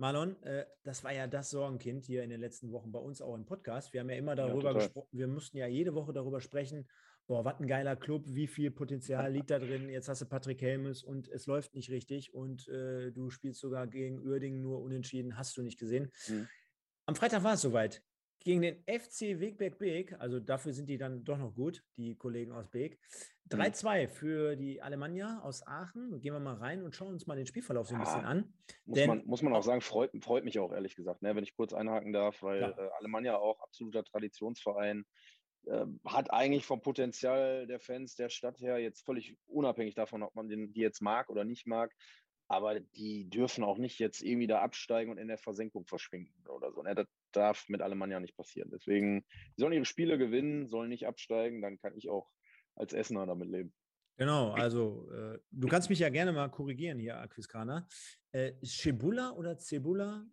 Marlon, 0.00 0.42
äh, 0.44 0.64
das 0.82 1.04
war 1.04 1.12
ja 1.12 1.26
das 1.26 1.50
Sorgenkind 1.50 2.06
hier 2.06 2.22
in 2.24 2.30
den 2.30 2.40
letzten 2.40 2.72
Wochen 2.72 2.90
bei 2.90 2.98
uns 2.98 3.20
auch 3.20 3.34
im 3.34 3.44
Podcast. 3.44 3.92
Wir 3.92 4.00
haben 4.00 4.08
ja 4.08 4.16
immer 4.16 4.34
darüber 4.34 4.72
ja, 4.72 4.78
gesprochen, 4.78 5.08
wir 5.12 5.28
mussten 5.28 5.58
ja 5.58 5.66
jede 5.66 5.94
Woche 5.94 6.14
darüber 6.14 6.40
sprechen, 6.40 6.88
boah, 7.26 7.44
was 7.44 7.60
ein 7.60 7.66
geiler 7.66 7.96
Club, 7.96 8.24
wie 8.26 8.46
viel 8.46 8.70
Potenzial 8.70 9.30
liegt 9.32 9.50
da 9.50 9.58
drin. 9.58 9.90
Jetzt 9.90 10.08
hast 10.08 10.22
du 10.22 10.26
Patrick 10.26 10.62
Helmes 10.62 11.02
und 11.02 11.28
es 11.28 11.46
läuft 11.46 11.74
nicht 11.74 11.90
richtig 11.90 12.32
und 12.32 12.66
äh, 12.68 13.12
du 13.12 13.28
spielst 13.28 13.60
sogar 13.60 13.86
gegen 13.86 14.26
Uerdingen 14.26 14.62
nur 14.62 14.80
unentschieden, 14.80 15.36
hast 15.36 15.54
du 15.58 15.62
nicht 15.62 15.78
gesehen. 15.78 16.10
Mhm. 16.28 16.48
Am 17.04 17.14
Freitag 17.14 17.44
war 17.44 17.52
es 17.52 17.60
soweit 17.60 18.02
gegen 18.40 18.62
den 18.62 18.82
FC 18.84 19.38
Wegberg 19.38 19.78
Beek, 19.78 20.18
also 20.18 20.40
dafür 20.40 20.72
sind 20.72 20.88
die 20.88 20.98
dann 20.98 21.24
doch 21.24 21.38
noch 21.38 21.54
gut, 21.54 21.82
die 21.96 22.16
Kollegen 22.16 22.52
aus 22.52 22.68
Beek. 22.68 22.98
3-2 23.50 24.02
mhm. 24.02 24.08
für 24.08 24.56
die 24.56 24.80
Alemannia 24.80 25.40
aus 25.42 25.66
Aachen. 25.66 26.20
Gehen 26.20 26.32
wir 26.32 26.40
mal 26.40 26.54
rein 26.54 26.82
und 26.82 26.94
schauen 26.94 27.12
uns 27.12 27.26
mal 27.26 27.36
den 27.36 27.46
Spielverlauf 27.46 27.88
so 27.88 27.94
ein 27.94 28.00
ja, 28.00 28.04
bisschen 28.04 28.24
an. 28.24 28.54
Muss, 28.84 28.98
Denn, 28.98 29.08
man, 29.08 29.26
muss 29.26 29.42
man 29.42 29.52
auch 29.52 29.62
sagen, 29.62 29.80
freut, 29.80 30.10
freut 30.22 30.44
mich 30.44 30.58
auch 30.58 30.72
ehrlich 30.72 30.94
gesagt, 30.94 31.22
ne, 31.22 31.34
wenn 31.34 31.44
ich 31.44 31.54
kurz 31.54 31.72
einhaken 31.72 32.12
darf, 32.12 32.42
weil 32.42 32.60
ja. 32.60 32.70
äh, 32.70 32.90
Alemannia 32.98 33.36
auch 33.36 33.60
absoluter 33.60 34.04
Traditionsverein 34.04 35.04
äh, 35.66 35.84
hat 36.06 36.32
eigentlich 36.32 36.64
vom 36.64 36.80
Potenzial 36.80 37.66
der 37.66 37.80
Fans 37.80 38.14
der 38.14 38.28
Stadt 38.28 38.60
her 38.60 38.78
jetzt 38.78 39.04
völlig 39.04 39.36
unabhängig 39.46 39.94
davon, 39.94 40.22
ob 40.22 40.34
man 40.34 40.48
den, 40.48 40.72
die 40.72 40.80
jetzt 40.80 41.02
mag 41.02 41.28
oder 41.28 41.44
nicht 41.44 41.66
mag, 41.66 41.92
aber 42.50 42.80
die 42.80 43.30
dürfen 43.30 43.62
auch 43.62 43.78
nicht 43.78 44.00
jetzt 44.00 44.22
irgendwie 44.22 44.48
da 44.48 44.60
absteigen 44.60 45.12
und 45.12 45.18
in 45.18 45.28
der 45.28 45.38
Versenkung 45.38 45.86
verschwinden 45.86 46.48
oder 46.48 46.72
so. 46.72 46.82
Ne? 46.82 46.96
Das 46.96 47.06
darf 47.30 47.68
mit 47.68 47.80
Alemannia 47.80 48.18
nicht 48.18 48.36
passieren. 48.36 48.70
Deswegen, 48.72 49.24
die 49.56 49.60
sollen 49.60 49.72
ihre 49.72 49.84
Spiele 49.84 50.18
gewinnen, 50.18 50.66
sollen 50.66 50.88
nicht 50.88 51.06
absteigen, 51.06 51.62
dann 51.62 51.78
kann 51.78 51.96
ich 51.96 52.10
auch 52.10 52.28
als 52.74 52.92
Essener 52.92 53.24
damit 53.24 53.48
leben. 53.50 53.72
Genau, 54.16 54.50
also 54.50 55.08
äh, 55.12 55.38
du 55.52 55.68
kannst 55.68 55.90
mich 55.90 56.00
ja 56.00 56.08
gerne 56.08 56.32
mal 56.32 56.48
korrigieren 56.48 56.98
hier, 56.98 57.18
Aquiscana. 57.18 57.86
Äh, 58.32 58.54
Cebula 58.64 59.30
oder 59.30 59.56
Cebula? 59.56 60.26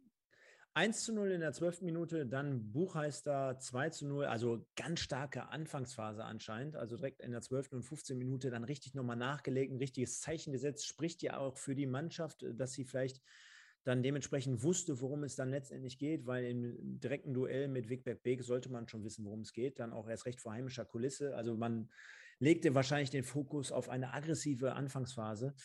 1 0.77 1.05
zu 1.05 1.11
0 1.11 1.31
in 1.31 1.41
der 1.41 1.53
12. 1.53 1.81
Minute, 1.81 2.27
dann 2.27 2.71
Buchheister 2.71 3.57
2 3.57 3.89
zu 3.89 4.05
0, 4.05 4.25
also 4.25 4.63
ganz 4.75 4.99
starke 4.99 5.49
Anfangsphase 5.49 6.23
anscheinend, 6.23 6.75
also 6.75 6.97
direkt 6.97 7.19
in 7.19 7.31
der 7.31 7.41
12. 7.41 7.73
und 7.73 7.81
15. 7.81 8.15
Minute 8.15 8.51
dann 8.51 8.63
richtig 8.63 8.93
nochmal 8.93 9.15
nachgelegt, 9.15 9.73
ein 9.73 9.79
richtiges 9.79 10.21
Zeichen 10.21 10.53
gesetzt, 10.53 10.85
spricht 10.85 11.23
ja 11.23 11.39
auch 11.39 11.57
für 11.57 11.73
die 11.73 11.87
Mannschaft, 11.87 12.45
dass 12.53 12.73
sie 12.73 12.83
vielleicht 12.85 13.23
dann 13.85 14.03
dementsprechend 14.03 14.61
wusste, 14.61 15.01
worum 15.01 15.23
es 15.23 15.35
dann 15.35 15.49
letztendlich 15.49 15.97
geht, 15.97 16.27
weil 16.27 16.45
im 16.45 16.99
direkten 16.99 17.33
Duell 17.33 17.69
mit 17.69 17.89
Wigberg 17.89 18.21
Beek 18.21 18.43
sollte 18.43 18.71
man 18.71 18.87
schon 18.87 19.03
wissen, 19.03 19.25
worum 19.25 19.41
es 19.41 19.53
geht, 19.53 19.79
dann 19.79 19.93
auch 19.93 20.07
erst 20.07 20.27
recht 20.27 20.39
vor 20.39 20.51
heimischer 20.53 20.85
Kulisse, 20.85 21.35
also 21.35 21.57
man 21.57 21.89
legte 22.37 22.75
wahrscheinlich 22.75 23.09
den 23.09 23.23
Fokus 23.23 23.71
auf 23.71 23.89
eine 23.89 24.13
aggressive 24.13 24.73
Anfangsphase. 24.73 25.55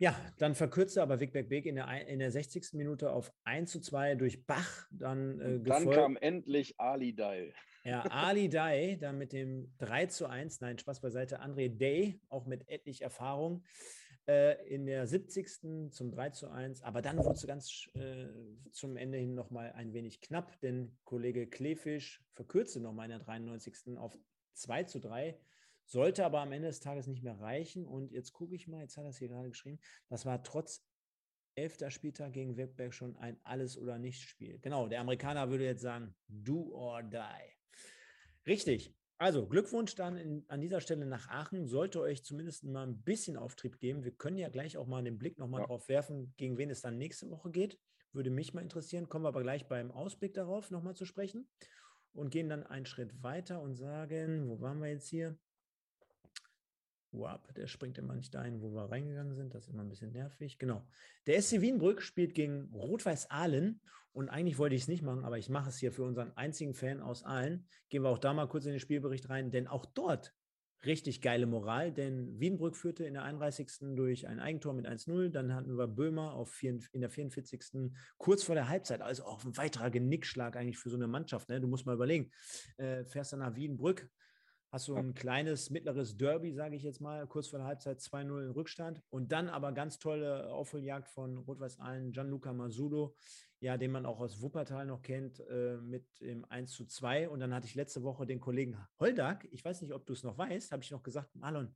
Ja, 0.00 0.18
dann 0.38 0.54
verkürzte 0.54 1.02
aber 1.02 1.20
Wigberg 1.20 1.50
Beek 1.50 1.66
in 1.66 1.74
der, 1.74 2.08
in 2.08 2.20
der 2.20 2.30
60. 2.30 2.72
Minute 2.72 3.12
auf 3.12 3.30
1 3.44 3.70
zu 3.70 3.80
2 3.80 4.14
durch 4.14 4.46
Bach. 4.46 4.88
Dann, 4.90 5.38
äh, 5.40 5.60
dann 5.60 5.90
kam 5.90 6.16
endlich 6.16 6.80
Ali 6.80 7.14
Day. 7.14 7.52
Ja, 7.84 8.00
Ali 8.04 8.48
Day, 8.48 8.96
dann 8.98 9.18
mit 9.18 9.34
dem 9.34 9.74
3 9.76 10.06
zu 10.06 10.26
1, 10.26 10.62
nein, 10.62 10.78
Spaß 10.78 11.02
beiseite, 11.02 11.42
André 11.42 11.68
Day, 11.68 12.18
auch 12.30 12.46
mit 12.46 12.66
etlich 12.66 13.02
Erfahrung, 13.02 13.62
äh, 14.26 14.66
in 14.66 14.86
der 14.86 15.06
70. 15.06 15.90
zum 15.90 16.10
3 16.10 16.30
zu 16.30 16.48
1. 16.48 16.80
Aber 16.82 17.02
dann 17.02 17.18
wurde 17.18 17.36
es 17.36 17.46
ganz 17.46 17.86
äh, 17.92 18.26
zum 18.72 18.96
Ende 18.96 19.18
hin 19.18 19.34
nochmal 19.34 19.72
ein 19.72 19.92
wenig 19.92 20.22
knapp, 20.22 20.58
denn 20.62 20.96
Kollege 21.04 21.46
Klefisch 21.46 22.24
verkürzte 22.32 22.80
nochmal 22.80 23.04
in 23.04 23.18
der 23.18 23.18
93. 23.18 23.98
auf 23.98 24.16
2 24.54 24.84
zu 24.84 24.98
3. 24.98 25.38
Sollte 25.90 26.24
aber 26.24 26.40
am 26.40 26.52
Ende 26.52 26.68
des 26.68 26.78
Tages 26.78 27.08
nicht 27.08 27.24
mehr 27.24 27.40
reichen. 27.40 27.84
Und 27.84 28.12
jetzt 28.12 28.32
gucke 28.32 28.54
ich 28.54 28.68
mal, 28.68 28.80
jetzt 28.80 28.96
hat 28.96 29.04
er 29.04 29.10
es 29.10 29.18
hier 29.18 29.26
gerade 29.26 29.48
geschrieben, 29.48 29.80
das 30.08 30.24
war 30.24 30.44
trotz 30.44 30.86
elfter 31.56 31.90
Spieltag 31.90 32.32
gegen 32.32 32.56
Webberg 32.56 32.94
schon 32.94 33.16
ein 33.16 33.40
Alles- 33.42 33.76
oder 33.76 33.98
Nicht-Spiel. 33.98 34.60
Genau, 34.60 34.86
der 34.86 35.00
Amerikaner 35.00 35.50
würde 35.50 35.64
jetzt 35.64 35.82
sagen, 35.82 36.14
do 36.28 36.70
or 36.72 37.02
die. 37.02 37.18
Richtig. 38.46 38.94
Also 39.18 39.48
Glückwunsch 39.48 39.96
dann 39.96 40.16
in, 40.16 40.44
an 40.46 40.60
dieser 40.60 40.80
Stelle 40.80 41.06
nach 41.06 41.28
Aachen. 41.28 41.66
Sollte 41.66 42.00
euch 42.00 42.24
zumindest 42.24 42.62
mal 42.62 42.86
ein 42.86 43.02
bisschen 43.02 43.36
Auftrieb 43.36 43.80
geben. 43.80 44.04
Wir 44.04 44.12
können 44.12 44.38
ja 44.38 44.48
gleich 44.48 44.76
auch 44.76 44.86
mal 44.86 45.02
den 45.02 45.18
Blick 45.18 45.38
nochmal 45.38 45.62
ja. 45.62 45.66
drauf 45.66 45.88
werfen, 45.88 46.32
gegen 46.36 46.56
wen 46.56 46.70
es 46.70 46.82
dann 46.82 46.98
nächste 46.98 47.28
Woche 47.30 47.50
geht. 47.50 47.80
Würde 48.12 48.30
mich 48.30 48.54
mal 48.54 48.62
interessieren. 48.62 49.08
Kommen 49.08 49.24
wir 49.24 49.28
aber 49.30 49.42
gleich 49.42 49.66
beim 49.66 49.90
Ausblick 49.90 50.34
darauf 50.34 50.70
nochmal 50.70 50.94
zu 50.94 51.04
sprechen 51.04 51.48
und 52.12 52.30
gehen 52.30 52.48
dann 52.48 52.64
einen 52.64 52.86
Schritt 52.86 53.22
weiter 53.24 53.60
und 53.60 53.74
sagen, 53.74 54.48
wo 54.48 54.60
waren 54.60 54.80
wir 54.80 54.88
jetzt 54.88 55.08
hier? 55.08 55.36
Wap, 57.12 57.52
der 57.54 57.66
springt 57.66 57.98
immer 57.98 58.14
nicht 58.14 58.34
dahin, 58.34 58.60
wo 58.60 58.72
wir 58.72 58.90
reingegangen 58.90 59.34
sind. 59.34 59.54
Das 59.54 59.64
ist 59.64 59.72
immer 59.72 59.82
ein 59.82 59.88
bisschen 59.88 60.12
nervig. 60.12 60.58
Genau. 60.58 60.86
Der 61.26 61.40
SC 61.40 61.60
Wienbrück 61.60 62.02
spielt 62.02 62.34
gegen 62.34 62.70
Rot-Weiß 62.72 63.30
Aalen. 63.30 63.80
Und 64.12 64.28
eigentlich 64.28 64.58
wollte 64.58 64.74
ich 64.74 64.82
es 64.82 64.88
nicht 64.88 65.02
machen, 65.02 65.24
aber 65.24 65.38
ich 65.38 65.48
mache 65.48 65.68
es 65.68 65.78
hier 65.78 65.92
für 65.92 66.02
unseren 66.02 66.32
einzigen 66.36 66.74
Fan 66.74 67.00
aus 67.00 67.22
Aalen. 67.22 67.66
Gehen 67.88 68.02
wir 68.02 68.08
auch 68.08 68.18
da 68.18 68.32
mal 68.32 68.48
kurz 68.48 68.64
in 68.64 68.72
den 68.72 68.80
Spielbericht 68.80 69.28
rein, 69.28 69.50
denn 69.50 69.68
auch 69.68 69.86
dort 69.86 70.34
richtig 70.84 71.20
geile 71.20 71.46
Moral, 71.46 71.92
denn 71.92 72.38
Wienbrück 72.40 72.76
führte 72.76 73.04
in 73.04 73.14
der 73.14 73.24
31. 73.24 73.94
durch 73.94 74.26
ein 74.26 74.40
Eigentor 74.40 74.72
mit 74.72 74.86
1-0. 74.86 75.28
Dann 75.28 75.54
hatten 75.54 75.76
wir 75.76 75.86
Böhmer 75.86 76.32
auf 76.34 76.50
vier, 76.50 76.78
in 76.92 77.00
der 77.00 77.10
44. 77.10 77.92
kurz 78.18 78.42
vor 78.42 78.54
der 78.54 78.68
Halbzeit. 78.68 79.02
Also 79.02 79.24
auch 79.24 79.44
ein 79.44 79.56
weiterer 79.56 79.90
Genickschlag 79.90 80.56
eigentlich 80.56 80.78
für 80.78 80.90
so 80.90 80.96
eine 80.96 81.06
Mannschaft. 81.06 81.48
Ne? 81.48 81.60
Du 81.60 81.68
musst 81.68 81.86
mal 81.86 81.94
überlegen, 81.94 82.30
äh, 82.78 83.04
fährst 83.04 83.32
dann 83.32 83.40
nach 83.40 83.56
Wienbrück, 83.56 84.10
hast 84.70 84.86
du 84.86 84.94
ein 84.94 85.14
kleines, 85.14 85.70
mittleres 85.70 86.16
Derby, 86.16 86.52
sage 86.52 86.76
ich 86.76 86.82
jetzt 86.82 87.00
mal, 87.00 87.26
kurz 87.26 87.48
vor 87.48 87.58
der 87.58 87.66
Halbzeit 87.66 87.98
2-0 87.98 88.44
in 88.44 88.50
Rückstand 88.50 89.02
und 89.10 89.32
dann 89.32 89.48
aber 89.48 89.72
ganz 89.72 89.98
tolle 89.98 90.52
Aufholjagd 90.52 91.08
von 91.08 91.38
Rot-Weiß 91.38 91.80
Aalen, 91.80 92.12
Gianluca 92.12 92.52
Masudo, 92.52 93.14
ja, 93.58 93.76
den 93.76 93.90
man 93.90 94.06
auch 94.06 94.20
aus 94.20 94.40
Wuppertal 94.40 94.86
noch 94.86 95.02
kennt, 95.02 95.40
äh, 95.40 95.76
mit 95.78 96.20
dem 96.20 96.44
1 96.44 96.72
zu 96.72 96.86
2 96.86 97.28
und 97.28 97.40
dann 97.40 97.52
hatte 97.52 97.66
ich 97.66 97.74
letzte 97.74 98.02
Woche 98.04 98.26
den 98.26 98.40
Kollegen 98.40 98.78
Holdag, 99.00 99.46
ich 99.50 99.64
weiß 99.64 99.82
nicht, 99.82 99.92
ob 99.92 100.06
du 100.06 100.12
es 100.12 100.22
noch 100.22 100.38
weißt, 100.38 100.70
habe 100.70 100.82
ich 100.82 100.90
noch 100.92 101.02
gesagt, 101.02 101.34
Marlon, 101.34 101.74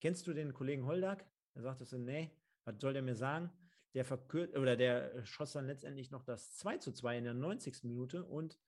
kennst 0.00 0.26
du 0.26 0.32
den 0.32 0.54
Kollegen 0.54 0.86
Holdag? 0.86 1.24
Er 1.54 1.62
sagte 1.62 1.84
so, 1.84 1.98
nee, 1.98 2.30
Was 2.64 2.80
soll 2.80 2.94
der 2.94 3.02
mir 3.02 3.14
sagen? 3.14 3.50
Der 3.94 4.04
verkürzt 4.04 4.56
oder 4.56 4.76
der 4.76 5.24
schoss 5.24 5.52
dann 5.52 5.66
letztendlich 5.66 6.10
noch 6.10 6.24
das 6.24 6.54
2 6.56 6.78
zu 6.78 6.92
2 6.92 7.18
in 7.18 7.24
der 7.24 7.34
90. 7.34 7.84
Minute 7.84 8.24
und 8.24 8.58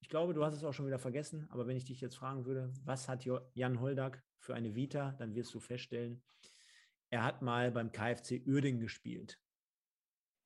ich 0.00 0.08
glaube, 0.08 0.34
du 0.34 0.44
hast 0.44 0.54
es 0.54 0.64
auch 0.64 0.72
schon 0.72 0.86
wieder 0.86 0.98
vergessen, 0.98 1.46
aber 1.50 1.66
wenn 1.66 1.76
ich 1.76 1.84
dich 1.84 2.00
jetzt 2.00 2.16
fragen 2.16 2.46
würde, 2.46 2.72
was 2.84 3.08
hat 3.08 3.24
Jan 3.54 3.80
Holdak 3.80 4.22
für 4.38 4.54
eine 4.54 4.74
Vita, 4.74 5.12
dann 5.18 5.34
wirst 5.34 5.52
du 5.54 5.60
feststellen, 5.60 6.22
er 7.10 7.24
hat 7.24 7.42
mal 7.42 7.70
beim 7.70 7.92
KfC 7.92 8.42
Uerdingen 8.46 8.80
gespielt. 8.80 9.40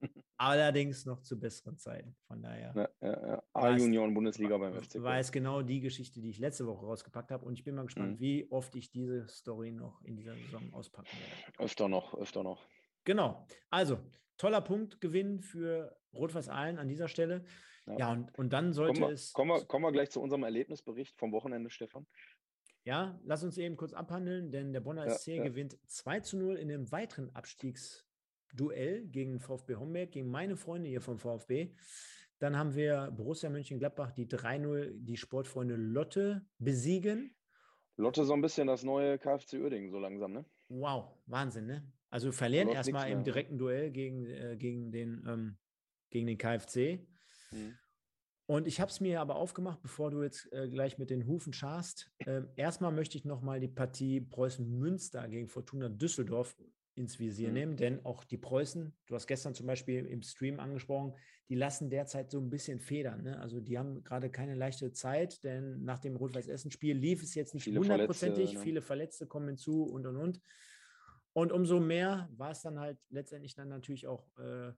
Allerdings 0.36 1.04
noch 1.04 1.20
zu 1.20 1.38
besseren 1.38 1.76
Zeiten. 1.78 2.16
Von 2.26 2.42
daher. 2.42 2.72
Ja, 2.74 3.08
ja, 3.08 3.26
ja. 3.28 3.42
A-Junioren-Bundesliga 3.52 4.56
beim 4.56 4.74
FC. 4.74 5.02
War 5.02 5.18
es 5.18 5.30
genau 5.30 5.62
die 5.62 5.80
Geschichte, 5.80 6.20
die 6.20 6.30
ich 6.30 6.38
letzte 6.38 6.66
Woche 6.66 6.86
rausgepackt 6.86 7.30
habe. 7.30 7.44
Und 7.44 7.54
ich 7.54 7.64
bin 7.64 7.74
mal 7.74 7.84
gespannt, 7.84 8.14
mhm. 8.14 8.20
wie 8.20 8.50
oft 8.50 8.74
ich 8.74 8.90
diese 8.90 9.28
Story 9.28 9.72
noch 9.72 10.00
in 10.02 10.16
dieser 10.16 10.34
Saison 10.34 10.72
auspacken 10.72 11.08
werde. 11.08 11.58
Öfter 11.62 11.88
noch, 11.88 12.14
öfter 12.14 12.42
noch. 12.42 12.66
Genau. 13.04 13.46
Also, 13.68 13.98
toller 14.38 14.60
Punktgewinn 14.62 15.40
für 15.40 15.96
Rot-Weiß 16.14 16.48
Aalen 16.48 16.78
an 16.78 16.88
dieser 16.88 17.08
Stelle. 17.08 17.44
Ja, 17.92 17.98
ja 17.98 18.12
und, 18.12 18.38
und 18.38 18.52
dann 18.52 18.72
sollte 18.72 19.00
kommen 19.00 19.10
wir, 19.10 19.14
es. 19.14 19.32
Kommen 19.32 19.50
wir, 19.50 19.64
kommen 19.64 19.84
wir 19.84 19.92
gleich 19.92 20.10
zu 20.10 20.20
unserem 20.20 20.42
Erlebnisbericht 20.42 21.16
vom 21.18 21.32
Wochenende, 21.32 21.70
Stefan. 21.70 22.06
Ja, 22.84 23.20
lass 23.24 23.44
uns 23.44 23.58
eben 23.58 23.76
kurz 23.76 23.92
abhandeln, 23.92 24.50
denn 24.50 24.72
der 24.72 24.80
Bonner 24.80 25.08
SC 25.10 25.28
ja, 25.28 25.42
gewinnt 25.42 25.78
2 25.86 26.20
zu 26.20 26.38
0 26.38 26.56
in 26.56 26.70
einem 26.70 26.90
weiteren 26.90 27.30
Abstiegs- 27.34 28.06
Duell 28.54 29.06
gegen 29.06 29.40
VfB 29.40 29.76
Homberg, 29.76 30.12
gegen 30.12 30.30
meine 30.30 30.56
Freunde 30.56 30.88
hier 30.88 31.00
vom 31.00 31.18
VfB. 31.18 31.72
Dann 32.38 32.56
haben 32.56 32.74
wir 32.74 33.10
Borussia 33.10 33.50
Mönchengladbach, 33.50 34.12
die 34.12 34.26
3-0 34.26 34.92
die 34.94 35.16
Sportfreunde 35.16 35.76
Lotte 35.76 36.46
besiegen. 36.58 37.34
Lotte 37.96 38.24
so 38.24 38.32
ein 38.32 38.40
bisschen 38.40 38.66
das 38.66 38.82
neue 38.82 39.18
KfC 39.18 39.58
Uerdingen 39.58 39.90
so 39.90 39.98
langsam, 39.98 40.32
ne? 40.32 40.44
Wow, 40.68 41.18
Wahnsinn, 41.26 41.66
ne? 41.66 41.92
Also 42.08 42.32
verlieren 42.32 42.68
erstmal 42.68 43.10
im 43.10 43.22
direkten 43.22 43.58
Duell 43.58 43.90
gegen, 43.90 44.26
äh, 44.26 44.56
gegen, 44.56 44.90
den, 44.90 45.24
ähm, 45.28 45.58
gegen 46.08 46.26
den 46.26 46.38
KfC. 46.38 47.06
Mhm. 47.52 47.76
Und 48.50 48.66
ich 48.66 48.80
habe 48.80 48.90
es 48.90 48.98
mir 48.98 49.20
aber 49.20 49.36
aufgemacht, 49.36 49.80
bevor 49.80 50.10
du 50.10 50.24
jetzt 50.24 50.52
äh, 50.52 50.68
gleich 50.68 50.98
mit 50.98 51.10
den 51.10 51.24
Hufen 51.24 51.52
scharst. 51.52 52.10
Äh, 52.18 52.42
erstmal 52.56 52.90
möchte 52.90 53.16
ich 53.16 53.24
nochmal 53.24 53.60
die 53.60 53.68
Partie 53.68 54.20
Preußen-Münster 54.22 55.28
gegen 55.28 55.46
Fortuna 55.46 55.88
Düsseldorf 55.88 56.56
ins 56.96 57.20
Visier 57.20 57.50
mhm. 57.50 57.54
nehmen, 57.54 57.76
denn 57.76 58.04
auch 58.04 58.24
die 58.24 58.38
Preußen, 58.38 58.92
du 59.06 59.14
hast 59.14 59.28
gestern 59.28 59.54
zum 59.54 59.68
Beispiel 59.68 60.04
im 60.04 60.20
Stream 60.22 60.58
angesprochen, 60.58 61.14
die 61.48 61.54
lassen 61.54 61.90
derzeit 61.90 62.32
so 62.32 62.40
ein 62.40 62.50
bisschen 62.50 62.80
federn. 62.80 63.22
Ne? 63.22 63.38
Also 63.38 63.60
die 63.60 63.78
haben 63.78 64.02
gerade 64.02 64.30
keine 64.30 64.56
leichte 64.56 64.90
Zeit, 64.90 65.44
denn 65.44 65.84
nach 65.84 66.00
dem 66.00 66.16
Rot-Weiß-Essen-Spiel 66.16 66.96
lief 66.96 67.22
es 67.22 67.36
jetzt 67.36 67.54
nicht 67.54 67.68
hundertprozentig. 67.68 68.54
Ne? 68.54 68.58
Viele 68.58 68.82
Verletzte 68.82 69.28
kommen 69.28 69.46
hinzu 69.46 69.84
und 69.84 70.08
und 70.08 70.16
und. 70.16 70.40
Und 71.34 71.52
umso 71.52 71.78
mehr 71.78 72.28
war 72.36 72.50
es 72.50 72.62
dann 72.62 72.80
halt 72.80 72.98
letztendlich 73.10 73.54
dann 73.54 73.68
natürlich 73.68 74.08
auch 74.08 74.26
äh, 74.38 74.72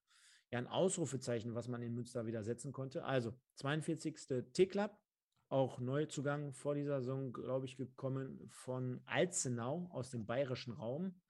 ja, 0.53 0.59
ein 0.59 0.67
Ausrufezeichen, 0.67 1.55
was 1.55 1.67
man 1.67 1.83
in 1.83 1.95
Münster 1.95 2.27
wieder 2.27 2.45
setzen 2.45 2.73
konnte. 2.73 3.05
Also 3.05 3.33
42. 3.57 4.53
T-Club, 4.53 4.97
auch 5.49 5.81
Neuzugang 5.81 6.53
vor 6.53 6.75
dieser 6.75 7.01
Saison, 7.01 7.33
glaube 7.33 7.67
ich, 7.67 7.77
gekommen 7.77 8.47
von 8.51 9.01
Alzenau 9.07 9.89
aus 9.93 10.11
dem 10.11 10.27
bayerischen 10.27 10.75
Raum. 10.75 11.21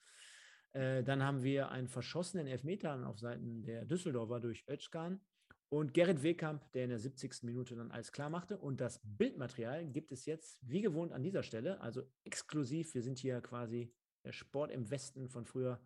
Äh, 0.73 1.05
dann 1.05 1.23
haben 1.23 1.43
wir 1.43 1.71
einen 1.71 1.89
verschossenen 1.89 2.47
Elfmeter 2.47 3.07
auf 3.07 3.19
Seiten 3.19 3.65
der 3.65 3.85
Düsseldorfer 3.85 4.41
durch 4.41 4.65
Özkan 4.69 5.21
und 5.69 5.95
Gerrit 5.95 6.23
Wehkamp, 6.23 6.73
der 6.73 6.85
in 6.85 6.91
der 6.91 6.99
70. 6.99 7.45
Minute 7.45 7.77
dann 7.77 7.93
alles 7.93 8.11
klar 8.11 8.29
machte. 8.29 8.59
Und 8.59 8.81
das 8.81 9.01
Bildmaterial 9.05 9.87
gibt 9.87 10.11
es 10.11 10.27
jetzt 10.27 10.59
wie 10.63 10.83
gewohnt 10.83 11.13
an 11.13 11.23
dieser 11.23 11.43
Stelle, 11.45 11.81
also 11.81 12.03
exklusiv. 12.25 12.93
Wir 12.95 13.03
sind 13.03 13.19
hier 13.19 13.41
quasi 13.41 13.95
der 14.25 14.33
Sport 14.33 14.73
im 14.73 14.91
Westen 14.91 15.29
von 15.29 15.45
früher. 15.45 15.81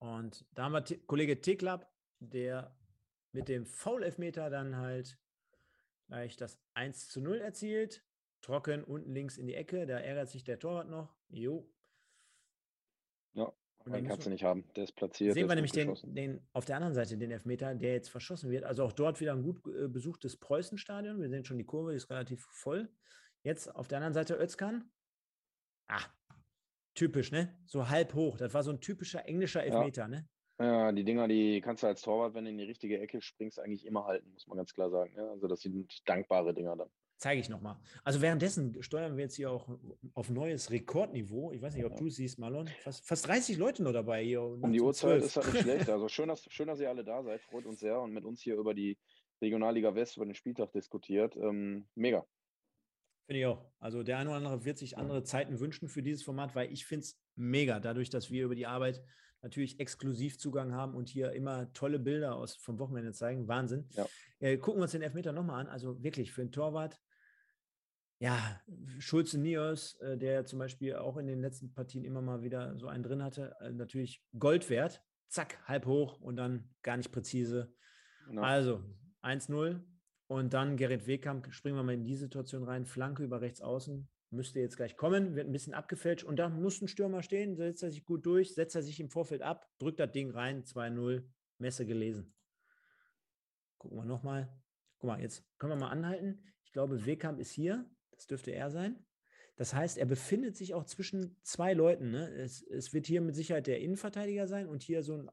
Und 0.00 0.44
da 0.52 0.64
haben 0.64 0.72
wir 0.72 0.84
T 0.84 0.98
Kollege 1.06 1.40
Teklab, 1.40 1.90
der 2.18 2.76
mit 3.32 3.48
dem 3.48 3.64
Foul-Elfmeter 3.64 4.50
dann 4.50 4.76
halt 4.76 5.18
gleich 6.08 6.36
das 6.36 6.58
1 6.74 7.08
zu 7.08 7.20
0 7.20 7.38
erzielt. 7.38 8.04
Trocken 8.42 8.82
unten 8.82 9.12
links 9.12 9.36
in 9.38 9.46
die 9.46 9.54
Ecke, 9.54 9.86
da 9.86 9.98
ärgert 9.98 10.30
sich 10.30 10.42
der 10.42 10.58
Torwart 10.58 10.88
noch. 10.88 11.14
Jo, 11.28 11.70
ja, 13.34 13.52
den 13.86 14.06
kannst 14.06 14.26
du 14.26 14.30
nicht 14.30 14.44
haben. 14.44 14.64
Der 14.76 14.84
ist 14.84 14.92
platziert. 14.92 15.34
Sehen 15.34 15.48
wir 15.48 15.54
nämlich 15.54 15.72
den, 15.72 15.96
den, 16.02 16.40
auf 16.52 16.64
der 16.64 16.76
anderen 16.76 16.94
Seite 16.94 17.16
den 17.16 17.30
Elfmeter, 17.30 17.74
der 17.74 17.92
jetzt 17.92 18.10
verschossen 18.10 18.50
wird. 18.50 18.64
Also 18.64 18.84
auch 18.84 18.92
dort 18.92 19.20
wieder 19.20 19.32
ein 19.32 19.42
gut 19.42 19.66
äh, 19.66 19.88
besuchtes 19.88 20.36
Preußenstadion. 20.36 21.20
Wir 21.20 21.30
sehen 21.30 21.44
schon 21.44 21.58
die 21.58 21.64
Kurve, 21.64 21.90
die 21.90 21.96
ist 21.96 22.10
relativ 22.10 22.44
voll. 22.44 22.90
Jetzt 23.42 23.74
auf 23.74 23.88
der 23.88 23.98
anderen 23.98 24.14
Seite 24.14 24.34
Özkan. 24.38 24.90
Ah, 25.88 26.04
typisch, 26.94 27.32
ne? 27.32 27.56
So 27.66 27.88
halb 27.88 28.14
hoch. 28.14 28.36
Das 28.36 28.54
war 28.54 28.62
so 28.62 28.70
ein 28.70 28.80
typischer 28.80 29.26
englischer 29.26 29.62
Elfmeter, 29.62 30.02
ja. 30.02 30.08
ne? 30.08 30.28
Ja, 30.58 30.92
die 30.92 31.04
Dinger, 31.04 31.26
die 31.26 31.60
kannst 31.62 31.82
du 31.82 31.86
als 31.86 32.02
Torwart, 32.02 32.34
wenn 32.34 32.44
du 32.44 32.50
in 32.50 32.58
die 32.58 32.64
richtige 32.64 33.00
Ecke 33.00 33.22
springst, 33.22 33.58
eigentlich 33.58 33.86
immer 33.86 34.04
halten, 34.04 34.30
muss 34.32 34.46
man 34.46 34.58
ganz 34.58 34.74
klar 34.74 34.90
sagen. 34.90 35.14
Ja, 35.16 35.26
also 35.30 35.48
das 35.48 35.60
sind 35.60 36.02
dankbare 36.06 36.52
Dinger 36.52 36.76
dann 36.76 36.90
zeige 37.20 37.40
ich 37.40 37.48
nochmal. 37.48 37.76
Also 38.02 38.20
währenddessen 38.22 38.82
steuern 38.82 39.16
wir 39.16 39.24
jetzt 39.24 39.36
hier 39.36 39.50
auch 39.50 39.68
auf 40.14 40.30
neues 40.30 40.70
Rekordniveau. 40.70 41.52
Ich 41.52 41.60
weiß 41.62 41.74
nicht, 41.74 41.84
ob 41.84 41.96
du 41.96 42.06
es 42.06 42.16
siehst, 42.16 42.38
Marlon. 42.38 42.66
Fast, 42.82 43.06
fast 43.06 43.28
30 43.28 43.58
Leute 43.58 43.82
nur 43.82 43.92
dabei 43.92 44.24
hier. 44.24 44.42
Um 44.42 44.72
die 44.72 44.80
Uhrzeit 44.80 45.22
ist 45.22 45.36
halt 45.36 45.52
nicht 45.52 45.62
schlecht. 45.62 45.88
Also 45.90 46.08
schön 46.08 46.28
dass, 46.28 46.44
schön, 46.50 46.68
dass 46.68 46.80
ihr 46.80 46.88
alle 46.88 47.04
da 47.04 47.22
seid. 47.22 47.42
Freut 47.42 47.66
uns 47.66 47.80
sehr 47.80 48.00
und 48.00 48.12
mit 48.12 48.24
uns 48.24 48.40
hier 48.40 48.56
über 48.56 48.74
die 48.74 48.96
Regionalliga 49.42 49.94
West, 49.94 50.16
über 50.16 50.24
den 50.24 50.34
Spieltag 50.34 50.72
diskutiert. 50.72 51.36
Ähm, 51.36 51.86
mega. 51.94 52.24
Finde 53.30 53.42
ich 53.42 53.46
auch. 53.46 53.64
Also 53.78 54.02
der 54.02 54.18
eine 54.18 54.30
oder 54.30 54.38
andere 54.38 54.64
wird 54.64 54.76
sich 54.76 54.98
andere 54.98 55.22
Zeiten 55.22 55.60
wünschen 55.60 55.88
für 55.88 56.02
dieses 56.02 56.24
Format, 56.24 56.56
weil 56.56 56.72
ich 56.72 56.84
finde 56.84 57.04
es 57.04 57.16
mega, 57.36 57.78
dadurch, 57.78 58.10
dass 58.10 58.32
wir 58.32 58.44
über 58.44 58.56
die 58.56 58.66
Arbeit 58.66 59.04
natürlich 59.40 59.78
exklusiv 59.78 60.36
Zugang 60.36 60.74
haben 60.74 60.96
und 60.96 61.08
hier 61.08 61.30
immer 61.30 61.72
tolle 61.72 62.00
Bilder 62.00 62.34
aus 62.34 62.56
vom 62.56 62.80
Wochenende 62.80 63.12
zeigen. 63.12 63.46
Wahnsinn. 63.46 63.88
Ja. 63.92 64.08
Äh, 64.40 64.56
gucken 64.56 64.80
wir 64.80 64.82
uns 64.82 64.90
den 64.90 65.02
Elfmeter 65.02 65.30
nochmal 65.30 65.60
an. 65.60 65.68
Also 65.68 66.02
wirklich 66.02 66.32
für 66.32 66.40
einen 66.40 66.50
Torwart 66.50 67.00
ja, 68.18 68.60
Schulze 68.98 69.38
Nios, 69.38 69.94
äh, 70.00 70.18
der 70.18 70.44
zum 70.44 70.58
Beispiel 70.58 70.96
auch 70.96 71.16
in 71.16 71.28
den 71.28 71.40
letzten 71.40 71.72
Partien 71.72 72.04
immer 72.04 72.22
mal 72.22 72.42
wieder 72.42 72.76
so 72.78 72.88
einen 72.88 73.04
drin 73.04 73.22
hatte, 73.22 73.54
äh, 73.60 73.70
natürlich 73.70 74.24
Gold 74.36 74.68
wert. 74.70 75.04
Zack, 75.28 75.56
halb 75.68 75.86
hoch 75.86 76.20
und 76.20 76.34
dann 76.34 76.68
gar 76.82 76.96
nicht 76.96 77.12
präzise. 77.12 77.72
Genau. 78.26 78.42
Also 78.42 78.82
1-0 79.22 79.84
und 80.30 80.54
dann 80.54 80.76
Gerrit 80.76 81.08
Wehkamp, 81.08 81.52
springen 81.52 81.74
wir 81.74 81.82
mal 81.82 81.94
in 81.94 82.04
die 82.04 82.14
Situation 82.14 82.62
rein, 82.62 82.86
Flanke 82.86 83.24
über 83.24 83.40
rechts 83.40 83.60
außen, 83.60 84.08
müsste 84.30 84.60
jetzt 84.60 84.76
gleich 84.76 84.96
kommen, 84.96 85.34
wird 85.34 85.48
ein 85.48 85.52
bisschen 85.52 85.74
abgefälscht 85.74 86.22
und 86.22 86.36
da 86.36 86.48
muss 86.48 86.80
ein 86.80 86.86
Stürmer 86.86 87.24
stehen, 87.24 87.56
setzt 87.56 87.82
er 87.82 87.90
sich 87.90 88.04
gut 88.04 88.24
durch, 88.24 88.54
setzt 88.54 88.76
er 88.76 88.82
sich 88.82 89.00
im 89.00 89.10
Vorfeld 89.10 89.42
ab, 89.42 89.68
drückt 89.80 89.98
das 89.98 90.12
Ding 90.12 90.30
rein, 90.30 90.62
2-0, 90.62 91.24
Messe 91.58 91.84
gelesen. 91.84 92.32
Gucken 93.78 93.98
wir 93.98 94.04
nochmal. 94.04 94.48
Guck 94.98 95.08
mal, 95.08 95.20
jetzt 95.20 95.44
können 95.58 95.72
wir 95.72 95.80
mal 95.80 95.90
anhalten. 95.90 96.44
Ich 96.62 96.70
glaube, 96.70 97.06
Wehkamp 97.06 97.40
ist 97.40 97.50
hier, 97.50 97.90
das 98.12 98.28
dürfte 98.28 98.52
er 98.52 98.70
sein. 98.70 99.04
Das 99.56 99.74
heißt, 99.74 99.98
er 99.98 100.06
befindet 100.06 100.56
sich 100.56 100.74
auch 100.74 100.84
zwischen 100.84 101.36
zwei 101.42 101.74
Leuten. 101.74 102.12
Ne? 102.12 102.28
Es, 102.34 102.62
es 102.62 102.92
wird 102.92 103.08
hier 103.08 103.20
mit 103.20 103.34
Sicherheit 103.34 103.66
der 103.66 103.80
Innenverteidiger 103.80 104.46
sein 104.46 104.68
und 104.68 104.84
hier 104.84 105.02
so 105.02 105.16
ein 105.16 105.30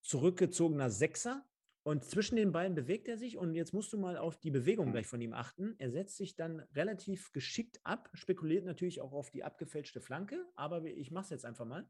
zurückgezogener 0.00 0.88
Sechser. 0.88 1.46
Und 1.88 2.04
zwischen 2.04 2.36
den 2.36 2.52
beiden 2.52 2.74
bewegt 2.74 3.08
er 3.08 3.16
sich 3.16 3.38
und 3.38 3.54
jetzt 3.54 3.72
musst 3.72 3.94
du 3.94 3.98
mal 3.98 4.18
auf 4.18 4.36
die 4.36 4.50
Bewegung 4.50 4.88
hm. 4.88 4.92
gleich 4.92 5.06
von 5.06 5.22
ihm 5.22 5.32
achten. 5.32 5.74
Er 5.78 5.90
setzt 5.90 6.18
sich 6.18 6.36
dann 6.36 6.60
relativ 6.74 7.32
geschickt 7.32 7.80
ab, 7.82 8.10
spekuliert 8.12 8.66
natürlich 8.66 9.00
auch 9.00 9.14
auf 9.14 9.30
die 9.30 9.42
abgefälschte 9.42 10.02
Flanke, 10.02 10.44
aber 10.54 10.84
ich 10.84 11.10
mache 11.10 11.24
es 11.24 11.30
jetzt 11.30 11.46
einfach 11.46 11.64
mal. 11.64 11.88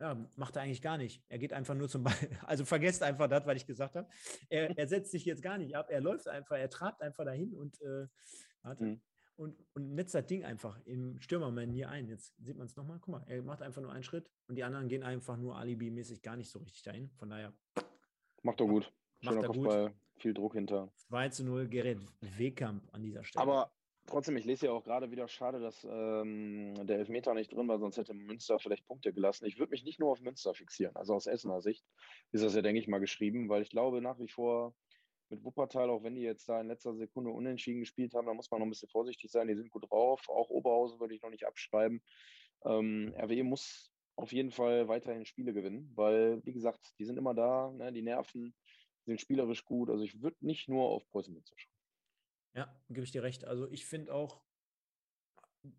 Ja, 0.00 0.26
macht 0.36 0.56
er 0.56 0.62
eigentlich 0.62 0.80
gar 0.80 0.96
nicht. 0.96 1.22
Er 1.28 1.38
geht 1.38 1.52
einfach 1.52 1.74
nur 1.74 1.90
zum 1.90 2.04
Ball. 2.04 2.14
Also 2.46 2.64
vergesst 2.64 3.02
einfach 3.02 3.28
das, 3.28 3.44
was 3.44 3.56
ich 3.56 3.66
gesagt 3.66 3.96
habe. 3.96 4.08
Er, 4.48 4.70
er, 4.78 4.88
setzt 4.88 5.10
sich 5.10 5.26
jetzt 5.26 5.42
gar 5.42 5.58
nicht 5.58 5.76
ab. 5.76 5.90
Er 5.90 6.00
läuft 6.00 6.26
einfach, 6.26 6.56
er 6.56 6.70
trabt 6.70 7.02
einfach 7.02 7.26
dahin 7.26 7.52
und, 7.54 7.82
äh, 7.82 8.06
warte, 8.62 8.82
mhm. 8.82 9.00
und, 9.36 9.62
und 9.74 9.94
netzt 9.94 10.14
das 10.14 10.24
Ding 10.24 10.42
einfach 10.42 10.80
im 10.86 11.20
Stürmermanier 11.20 11.90
ein. 11.90 12.08
Jetzt 12.08 12.34
sieht 12.38 12.56
man 12.56 12.64
es 12.64 12.76
nochmal. 12.76 12.98
Guck 12.98 13.12
mal, 13.12 13.24
er 13.26 13.42
macht 13.42 13.60
einfach 13.60 13.82
nur 13.82 13.92
einen 13.92 14.04
Schritt 14.04 14.30
und 14.48 14.54
die 14.54 14.64
anderen 14.64 14.88
gehen 14.88 15.02
einfach 15.02 15.36
nur 15.36 15.58
alibi-mäßig 15.58 16.22
gar 16.22 16.36
nicht 16.36 16.48
so 16.48 16.60
richtig 16.60 16.82
dahin. 16.82 17.10
Von 17.18 17.28
daher. 17.28 17.52
Macht 18.46 18.60
doch 18.60 18.68
gut. 18.68 18.92
Schöner 19.20 19.34
macht 19.34 19.42
er 19.42 19.48
Kopfball, 19.48 19.88
gut. 19.88 20.22
viel 20.22 20.34
Druck 20.34 20.54
hinter. 20.54 20.88
2 21.08 21.28
zu 21.30 21.44
0 21.44 21.68
Gerrit 21.68 21.98
Wehkamp 22.20 22.82
an 22.92 23.02
dieser 23.02 23.24
Stelle. 23.24 23.42
Aber 23.42 23.72
Trotzdem, 24.08 24.36
ich 24.36 24.44
lese 24.44 24.66
ja 24.66 24.72
auch 24.72 24.84
gerade 24.84 25.10
wieder, 25.10 25.26
schade, 25.26 25.58
dass 25.58 25.82
ähm, 25.82 26.74
der 26.86 26.98
Elfmeter 26.98 27.34
nicht 27.34 27.52
drin 27.52 27.66
war, 27.66 27.80
sonst 27.80 27.96
hätte 27.96 28.14
Münster 28.14 28.60
vielleicht 28.60 28.86
Punkte 28.86 29.12
gelassen. 29.12 29.46
Ich 29.46 29.58
würde 29.58 29.70
mich 29.70 29.82
nicht 29.82 29.98
nur 29.98 30.12
auf 30.12 30.20
Münster 30.20 30.54
fixieren. 30.54 30.94
Also 30.94 31.12
aus 31.14 31.26
Essener 31.26 31.60
Sicht 31.60 31.84
ist 32.30 32.44
das 32.44 32.54
ja, 32.54 32.62
denke 32.62 32.80
ich 32.80 32.86
mal, 32.86 33.00
geschrieben, 33.00 33.48
weil 33.48 33.62
ich 33.62 33.70
glaube 33.70 34.00
nach 34.00 34.20
wie 34.20 34.28
vor 34.28 34.76
mit 35.28 35.42
Wuppertal, 35.42 35.90
auch 35.90 36.04
wenn 36.04 36.14
die 36.14 36.22
jetzt 36.22 36.48
da 36.48 36.60
in 36.60 36.68
letzter 36.68 36.94
Sekunde 36.94 37.30
unentschieden 37.30 37.80
gespielt 37.80 38.14
haben, 38.14 38.26
da 38.26 38.34
muss 38.34 38.48
man 38.48 38.60
noch 38.60 38.66
ein 38.66 38.70
bisschen 38.70 38.88
vorsichtig 38.90 39.32
sein. 39.32 39.48
Die 39.48 39.56
sind 39.56 39.72
gut 39.72 39.90
drauf. 39.90 40.28
Auch 40.28 40.50
Oberhausen 40.50 41.00
würde 41.00 41.16
ich 41.16 41.22
noch 41.22 41.30
nicht 41.30 41.44
abschreiben. 41.44 42.00
Ähm, 42.64 43.12
RWE 43.18 43.42
muss 43.42 43.92
auf 44.16 44.32
jeden 44.32 44.50
Fall 44.50 44.88
weiterhin 44.88 45.26
Spiele 45.26 45.52
gewinnen, 45.52 45.92
weil, 45.94 46.44
wie 46.44 46.52
gesagt, 46.52 46.94
die 46.98 47.04
sind 47.04 47.18
immer 47.18 47.34
da, 47.34 47.70
ne, 47.72 47.92
die 47.92 48.02
nerven, 48.02 48.54
die 49.04 49.10
sind 49.10 49.20
spielerisch 49.20 49.64
gut. 49.64 49.90
Also 49.90 50.04
ich 50.04 50.20
würde 50.22 50.36
nicht 50.40 50.68
nur 50.68 50.88
auf 50.88 51.06
Preußen 51.10 51.32
Münster 51.32 51.54
schauen. 51.56 51.72
Ja, 52.54 52.74
gebe 52.88 53.04
ich 53.04 53.12
dir 53.12 53.22
recht. 53.22 53.44
Also 53.44 53.70
ich 53.70 53.84
finde 53.84 54.14
auch, 54.14 54.42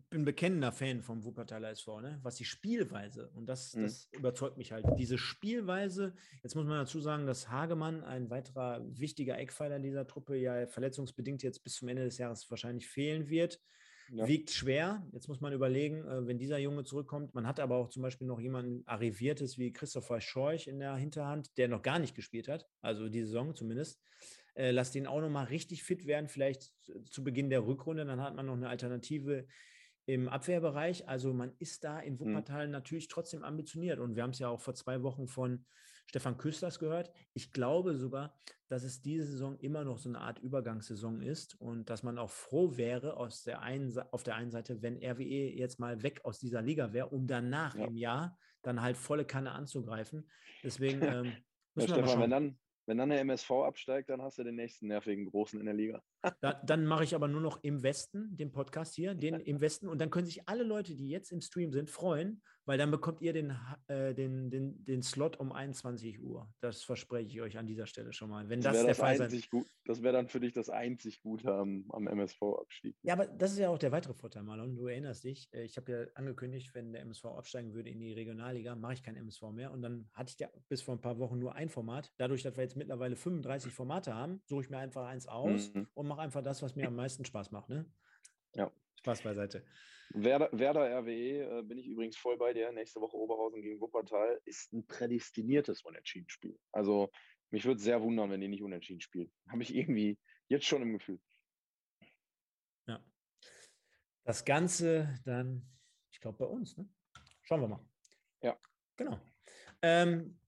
bin 0.09 0.25
bekennender 0.25 0.71
Fan 0.71 1.01
vom 1.01 1.23
Wuppertaler 1.23 1.69
SV, 1.69 2.01
ne? 2.01 2.19
was 2.21 2.35
die 2.35 2.45
Spielweise, 2.45 3.29
und 3.29 3.47
das, 3.47 3.73
mhm. 3.73 3.83
das 3.83 4.09
überzeugt 4.11 4.57
mich 4.57 4.71
halt. 4.71 4.85
Diese 4.97 5.17
Spielweise, 5.17 6.13
jetzt 6.43 6.55
muss 6.55 6.65
man 6.65 6.77
dazu 6.77 6.99
sagen, 6.99 7.25
dass 7.25 7.49
Hagemann, 7.49 8.03
ein 8.03 8.29
weiterer 8.29 8.81
wichtiger 8.87 9.37
Eckpfeiler 9.37 9.79
dieser 9.79 10.05
Truppe, 10.05 10.35
ja 10.35 10.67
verletzungsbedingt 10.67 11.41
jetzt 11.41 11.63
bis 11.63 11.75
zum 11.75 11.87
Ende 11.87 12.03
des 12.03 12.17
Jahres 12.17 12.49
wahrscheinlich 12.49 12.87
fehlen 12.87 13.29
wird. 13.29 13.61
Ja. 14.11 14.27
Wiegt 14.27 14.51
schwer. 14.51 15.05
Jetzt 15.11 15.27
muss 15.27 15.41
man 15.41 15.53
überlegen, 15.53 16.05
äh, 16.05 16.27
wenn 16.27 16.37
dieser 16.37 16.57
Junge 16.57 16.83
zurückkommt. 16.83 17.33
Man 17.35 17.45
hat 17.45 17.59
aber 17.59 17.75
auch 17.75 17.89
zum 17.89 18.03
Beispiel 18.03 18.27
noch 18.27 18.39
jemanden 18.39 18.83
Arriviertes 18.85 19.57
wie 19.57 19.73
Christopher 19.73 20.21
Scheuch 20.21 20.67
in 20.67 20.79
der 20.79 20.95
Hinterhand, 20.95 21.57
der 21.57 21.67
noch 21.67 21.81
gar 21.81 21.99
nicht 21.99 22.15
gespielt 22.15 22.47
hat, 22.47 22.67
also 22.81 23.09
die 23.09 23.21
Saison 23.21 23.53
zumindest. 23.55 23.99
Äh, 24.55 24.71
lasst 24.71 24.95
ihn 24.95 25.07
auch 25.07 25.21
noch 25.21 25.29
mal 25.29 25.43
richtig 25.43 25.83
fit 25.83 26.07
werden, 26.07 26.27
vielleicht 26.27 26.73
zu 27.09 27.23
Beginn 27.23 27.49
der 27.49 27.67
Rückrunde. 27.67 28.05
Dann 28.05 28.21
hat 28.21 28.35
man 28.35 28.45
noch 28.45 28.55
eine 28.55 28.69
Alternative 28.69 29.45
im 30.07 30.29
Abwehrbereich. 30.29 31.07
Also 31.07 31.33
man 31.33 31.53
ist 31.59 31.83
da 31.83 31.99
in 31.99 32.13
mhm. 32.13 32.19
Wuppertal 32.19 32.65
mhm. 32.65 32.71
natürlich 32.71 33.07
trotzdem 33.07 33.43
ambitioniert. 33.43 33.99
Und 33.99 34.15
wir 34.15 34.23
haben 34.23 34.31
es 34.31 34.39
ja 34.39 34.49
auch 34.49 34.61
vor 34.61 34.73
zwei 34.73 35.03
Wochen 35.03 35.27
von 35.27 35.65
Stefan 36.07 36.37
Küsters 36.37 36.79
gehört. 36.79 37.11
Ich 37.33 37.51
glaube 37.51 37.95
sogar, 37.95 38.33
dass 38.69 38.83
es 38.83 39.01
diese 39.01 39.25
Saison 39.25 39.57
immer 39.59 39.83
noch 39.83 39.97
so 39.97 40.09
eine 40.09 40.19
Art 40.19 40.39
Übergangssaison 40.39 41.21
ist 41.21 41.59
und 41.59 41.89
dass 41.89 42.03
man 42.03 42.17
auch 42.17 42.29
froh 42.29 42.77
wäre 42.77 43.17
aus 43.17 43.43
der 43.43 43.61
einen, 43.61 43.97
auf 44.11 44.23
der 44.23 44.35
einen 44.35 44.51
Seite, 44.51 44.81
wenn 44.81 44.97
RWE 44.97 45.53
jetzt 45.53 45.79
mal 45.79 46.03
weg 46.03 46.21
aus 46.23 46.39
dieser 46.39 46.61
Liga 46.61 46.93
wäre, 46.93 47.09
um 47.09 47.27
danach 47.27 47.75
ja. 47.75 47.85
im 47.85 47.95
Jahr 47.95 48.37
dann 48.61 48.81
halt 48.81 48.97
volle 48.97 49.25
Kanne 49.25 49.51
anzugreifen. 49.51 50.29
Deswegen 50.63 51.01
ähm, 51.01 51.33
müssen 51.75 51.91
ja, 51.91 51.97
wir 51.97 52.03
Stefan, 52.03 52.21
wenn 52.21 52.31
dann, 52.31 52.59
wenn 52.85 52.97
dann 52.97 53.09
der 53.09 53.19
MSV 53.21 53.51
absteigt, 53.51 54.09
dann 54.09 54.21
hast 54.21 54.37
du 54.37 54.43
den 54.43 54.55
nächsten 54.55 54.87
nervigen 54.87 55.25
Großen 55.25 55.59
in 55.59 55.65
der 55.65 55.75
Liga. 55.75 56.03
Da, 56.41 56.53
dann 56.65 56.85
mache 56.85 57.03
ich 57.03 57.15
aber 57.15 57.27
nur 57.27 57.41
noch 57.41 57.63
im 57.63 57.83
Westen, 57.83 58.35
den 58.35 58.51
Podcast 58.51 58.95
hier, 58.95 59.13
den 59.13 59.35
im 59.35 59.61
Westen. 59.61 59.87
Und 59.87 59.99
dann 59.99 60.09
können 60.09 60.25
sich 60.25 60.47
alle 60.47 60.63
Leute, 60.63 60.95
die 60.95 61.09
jetzt 61.09 61.31
im 61.31 61.41
Stream 61.41 61.71
sind, 61.71 61.89
freuen, 61.89 62.41
weil 62.67 62.77
dann 62.77 62.91
bekommt 62.91 63.21
ihr 63.21 63.31
den, 63.31 63.57
äh, 63.87 64.13
den, 64.13 64.49
den, 64.49 64.83
den 64.83 65.01
Slot 65.01 65.39
um 65.39 65.53
21 65.53 66.21
Uhr. 66.21 66.51
Das 66.59 66.83
verspreche 66.83 67.29
ich 67.29 67.41
euch 67.41 67.57
an 67.57 67.65
dieser 67.65 67.87
Stelle 67.87 68.11
schon 68.11 68.29
mal. 68.29 68.49
Wenn 68.49 68.59
das, 68.59 68.73
das 68.73 68.81
der 68.81 68.87
das 68.89 68.97
Fall 68.97 69.17
sein 69.17 69.29
Das 69.85 70.03
wäre 70.03 70.13
dann 70.13 70.27
für 70.27 70.41
dich 70.41 70.51
das 70.51 70.69
einzig 70.69 71.21
Gute 71.21 71.53
am, 71.53 71.85
am 71.89 72.07
MSV-Abstieg. 72.07 72.97
Ja, 73.03 73.13
aber 73.13 73.27
das 73.27 73.53
ist 73.53 73.59
ja 73.59 73.69
auch 73.69 73.77
der 73.77 73.93
weitere 73.93 74.13
Vorteil, 74.13 74.43
Marlon. 74.43 74.75
Du 74.75 74.87
erinnerst 74.87 75.23
dich, 75.23 75.47
äh, 75.53 75.63
ich 75.63 75.77
habe 75.77 75.91
ja 75.91 76.05
angekündigt, 76.15 76.71
wenn 76.73 76.91
der 76.91 77.03
MSV 77.03 77.25
absteigen 77.25 77.73
würde 77.73 77.89
in 77.89 77.99
die 77.99 78.11
Regionalliga, 78.11 78.75
mache 78.75 78.93
ich 78.93 79.03
kein 79.03 79.15
MSV 79.15 79.43
mehr. 79.53 79.71
Und 79.71 79.81
dann 79.81 80.09
hatte 80.13 80.33
ich 80.33 80.39
ja 80.39 80.49
bis 80.67 80.81
vor 80.81 80.95
ein 80.95 81.01
paar 81.01 81.19
Wochen 81.19 81.39
nur 81.39 81.55
ein 81.55 81.69
Format. 81.69 82.11
Dadurch, 82.17 82.43
dass 82.43 82.57
wir 82.57 82.63
jetzt 82.63 82.75
mittlerweile 82.75 83.15
35 83.15 83.71
Formate 83.71 84.13
haben, 84.13 84.41
suche 84.45 84.63
ich 84.63 84.69
mir 84.69 84.79
einfach 84.79 85.07
eins 85.07 85.25
aus 85.27 85.73
mhm. 85.73 85.87
und 85.93 86.06
mache 86.07 86.21
einfach 86.21 86.43
das, 86.43 86.61
was 86.61 86.75
mir 86.75 86.87
am 86.87 86.95
meisten 86.95 87.25
Spaß 87.25 87.51
macht. 87.51 87.69
Ne? 87.69 87.85
Ja. 88.53 88.71
Spaß 88.99 89.21
beiseite. 89.21 89.65
Werder, 90.09 90.49
Werder 90.51 90.99
RWE 90.99 91.59
äh, 91.59 91.63
bin 91.63 91.77
ich 91.77 91.87
übrigens 91.87 92.17
voll 92.17 92.37
bei 92.37 92.53
dir. 92.53 92.71
Nächste 92.71 93.01
Woche 93.01 93.17
Oberhausen 93.17 93.61
gegen 93.61 93.79
Wuppertal 93.79 94.39
ist 94.45 94.71
ein 94.73 94.85
prädestiniertes 94.87 95.81
Unentschieden-Spiel. 95.83 96.57
Also 96.71 97.11
mich 97.51 97.65
würde 97.65 97.77
es 97.77 97.83
sehr 97.83 98.01
wundern, 98.01 98.31
wenn 98.31 98.41
die 98.41 98.47
nicht 98.47 98.63
unentschieden 98.63 99.01
spielen. 99.01 99.31
Habe 99.49 99.63
ich 99.63 99.75
irgendwie 99.75 100.17
jetzt 100.47 100.65
schon 100.65 100.81
im 100.81 100.93
Gefühl. 100.93 101.19
Ja. 102.87 103.03
Das 104.23 104.45
Ganze 104.45 105.19
dann, 105.25 105.69
ich 106.11 106.19
glaube, 106.19 106.37
bei 106.37 106.45
uns. 106.45 106.77
Ne? 106.77 106.87
Schauen 107.43 107.61
wir 107.61 107.67
mal. 107.67 107.85
Ja. 108.41 108.57
Genau. 108.95 109.19
Ähm, 109.81 110.39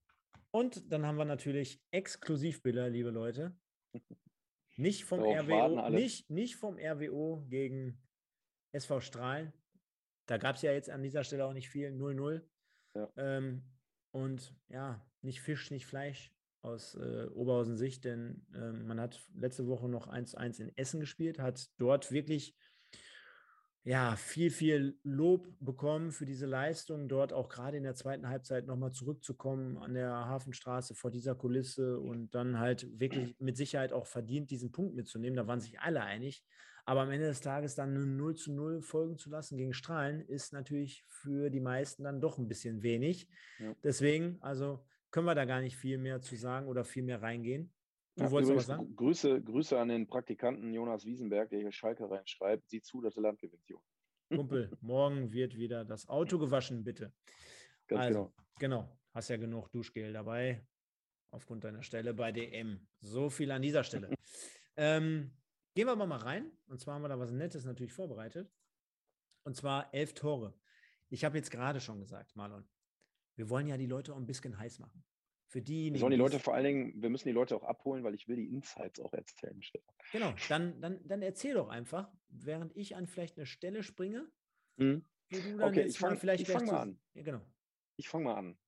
und 0.50 0.90
dann 0.90 1.06
haben 1.06 1.16
wir 1.16 1.24
natürlich 1.24 1.80
Exklusivbilder, 1.90 2.88
liebe 2.88 3.10
Leute. 3.10 3.56
Nicht 4.80 5.04
vom 5.04 5.20
Darauf 5.20 5.48
RWO, 5.48 5.90
nicht, 5.90 6.30
nicht 6.30 6.56
vom 6.56 6.78
RWO 6.78 7.44
gegen 7.48 8.00
SV 8.72 9.00
Strahlen. 9.00 9.52
Da 10.26 10.38
gab 10.38 10.56
es 10.56 10.62
ja 10.62 10.72
jetzt 10.72 10.90
an 10.90 11.02
dieser 11.02 11.24
Stelle 11.24 11.44
auch 11.44 11.52
nicht 11.52 11.68
viel, 11.68 11.88
0-0. 11.90 12.42
Ja. 12.94 13.12
Ähm, 13.16 13.62
und 14.12 14.54
ja, 14.68 15.04
nicht 15.22 15.40
Fisch, 15.40 15.70
nicht 15.70 15.86
Fleisch 15.86 16.32
aus 16.62 16.94
äh, 16.94 17.26
Oberhausen 17.34 17.76
Sicht, 17.76 18.04
denn 18.04 18.46
äh, 18.54 18.72
man 18.72 19.00
hat 19.00 19.20
letzte 19.34 19.66
Woche 19.66 19.88
noch 19.88 20.08
1-1 20.08 20.60
in 20.60 20.76
Essen 20.76 21.00
gespielt, 21.00 21.38
hat 21.38 21.70
dort 21.78 22.10
wirklich 22.12 22.54
ja, 23.82 24.14
viel, 24.16 24.50
viel 24.50 24.98
Lob 25.02 25.48
bekommen 25.58 26.12
für 26.12 26.26
diese 26.26 26.46
Leistung, 26.46 27.08
dort 27.08 27.32
auch 27.32 27.48
gerade 27.48 27.78
in 27.78 27.82
der 27.82 27.94
zweiten 27.94 28.28
Halbzeit 28.28 28.66
nochmal 28.66 28.92
zurückzukommen 28.92 29.78
an 29.78 29.94
der 29.94 30.10
Hafenstraße 30.10 30.94
vor 30.94 31.10
dieser 31.10 31.34
Kulisse 31.34 31.98
und 31.98 32.34
dann 32.34 32.58
halt 32.58 32.86
wirklich 33.00 33.34
mit 33.38 33.56
Sicherheit 33.56 33.92
auch 33.92 34.06
verdient, 34.06 34.50
diesen 34.50 34.70
Punkt 34.70 34.94
mitzunehmen. 34.94 35.36
Da 35.36 35.46
waren 35.46 35.60
sich 35.60 35.80
alle 35.80 36.02
einig. 36.02 36.44
Aber 36.84 37.02
am 37.02 37.10
Ende 37.10 37.26
des 37.26 37.40
Tages 37.40 37.74
dann 37.74 37.90
eine 37.90 38.06
0 38.06 38.34
zu 38.34 38.52
0 38.52 38.82
folgen 38.82 39.16
zu 39.16 39.30
lassen 39.30 39.56
gegen 39.56 39.72
Strahlen, 39.72 40.20
ist 40.20 40.52
natürlich 40.52 41.04
für 41.08 41.48
die 41.50 41.60
meisten 41.60 42.04
dann 42.04 42.20
doch 42.20 42.38
ein 42.38 42.48
bisschen 42.48 42.82
wenig. 42.82 43.28
Ja. 43.58 43.74
Deswegen, 43.82 44.38
also 44.40 44.84
können 45.10 45.26
wir 45.26 45.34
da 45.34 45.44
gar 45.44 45.60
nicht 45.60 45.76
viel 45.76 45.98
mehr 45.98 46.20
zu 46.20 46.36
sagen 46.36 46.66
oder 46.68 46.84
viel 46.84 47.02
mehr 47.02 47.22
reingehen. 47.22 47.72
Du 48.16 48.24
ja, 48.24 48.30
wolltest 48.30 48.54
was 48.54 48.66
sagen? 48.66 48.94
Grüße, 48.96 49.40
Grüße 49.42 49.78
an 49.78 49.88
den 49.88 50.06
Praktikanten 50.06 50.72
Jonas 50.72 51.04
Wiesenberg, 51.04 51.50
der 51.50 51.60
hier 51.60 51.72
Schalke 51.72 52.10
reinschreibt. 52.10 52.68
Sieh 52.68 52.82
zu, 52.82 53.00
dass 53.00 53.14
der 53.14 53.22
Land 53.22 53.40
gewinnt, 53.40 53.66
Jonas. 53.66 53.86
Kumpel, 54.28 54.70
morgen 54.80 55.32
wird 55.32 55.56
wieder 55.56 55.84
das 55.84 56.08
Auto 56.08 56.38
gewaschen, 56.38 56.84
bitte. 56.84 57.12
Ganz 57.86 58.02
also, 58.02 58.32
genau. 58.58 58.82
genau. 58.82 58.96
Hast 59.12 59.28
ja 59.28 59.36
genug 59.36 59.72
Duschgel 59.72 60.12
dabei, 60.12 60.64
aufgrund 61.30 61.64
deiner 61.64 61.82
Stelle 61.82 62.14
bei 62.14 62.30
DM. 62.30 62.86
So 63.00 63.28
viel 63.28 63.50
an 63.50 63.62
dieser 63.62 63.82
Stelle. 63.82 64.10
ähm, 64.76 65.32
gehen 65.74 65.86
wir 65.86 65.96
mal 65.96 66.16
rein. 66.16 66.50
Und 66.66 66.80
zwar 66.80 66.94
haben 66.94 67.02
wir 67.02 67.08
da 67.08 67.18
was 67.18 67.32
Nettes 67.32 67.64
natürlich 67.64 67.92
vorbereitet. 67.92 68.52
Und 69.42 69.56
zwar 69.56 69.92
elf 69.92 70.14
Tore. 70.14 70.54
Ich 71.08 71.24
habe 71.24 71.36
jetzt 71.38 71.50
gerade 71.50 71.80
schon 71.80 71.98
gesagt, 71.98 72.36
Marlon, 72.36 72.68
wir 73.34 73.50
wollen 73.50 73.66
ja 73.66 73.76
die 73.76 73.86
Leute 73.86 74.12
auch 74.12 74.18
ein 74.18 74.26
bisschen 74.26 74.58
heiß 74.58 74.78
machen. 74.78 75.02
Für 75.50 75.60
die. 75.60 75.92
Wir 75.92 75.98
sollen 75.98 76.12
die 76.12 76.16
Leute 76.16 76.38
vor 76.38 76.54
allen 76.54 76.64
Dingen, 76.64 77.02
wir 77.02 77.10
müssen 77.10 77.26
die 77.26 77.34
Leute 77.34 77.56
auch 77.56 77.64
abholen, 77.64 78.04
weil 78.04 78.14
ich 78.14 78.28
will 78.28 78.36
die 78.36 78.46
Insights 78.46 79.00
auch 79.00 79.12
erzählen. 79.12 79.60
Genau, 80.12 80.32
dann, 80.48 80.80
dann, 80.80 81.00
dann 81.04 81.22
erzähl 81.22 81.54
doch 81.54 81.68
einfach, 81.68 82.08
während 82.28 82.76
ich 82.76 82.94
an 82.94 83.08
vielleicht 83.08 83.36
eine 83.36 83.46
Stelle 83.46 83.82
springe, 83.82 84.30
mhm. 84.76 85.04
okay, 85.60 85.86
ich 85.86 85.98
fange 85.98 86.16
fang 86.16 86.66
mal 86.66 86.78
an. 86.78 87.00
Ja, 87.14 87.24
genau. 87.24 87.40
Ich 87.96 88.08
fange 88.08 88.26
mal 88.26 88.36
an. 88.36 88.58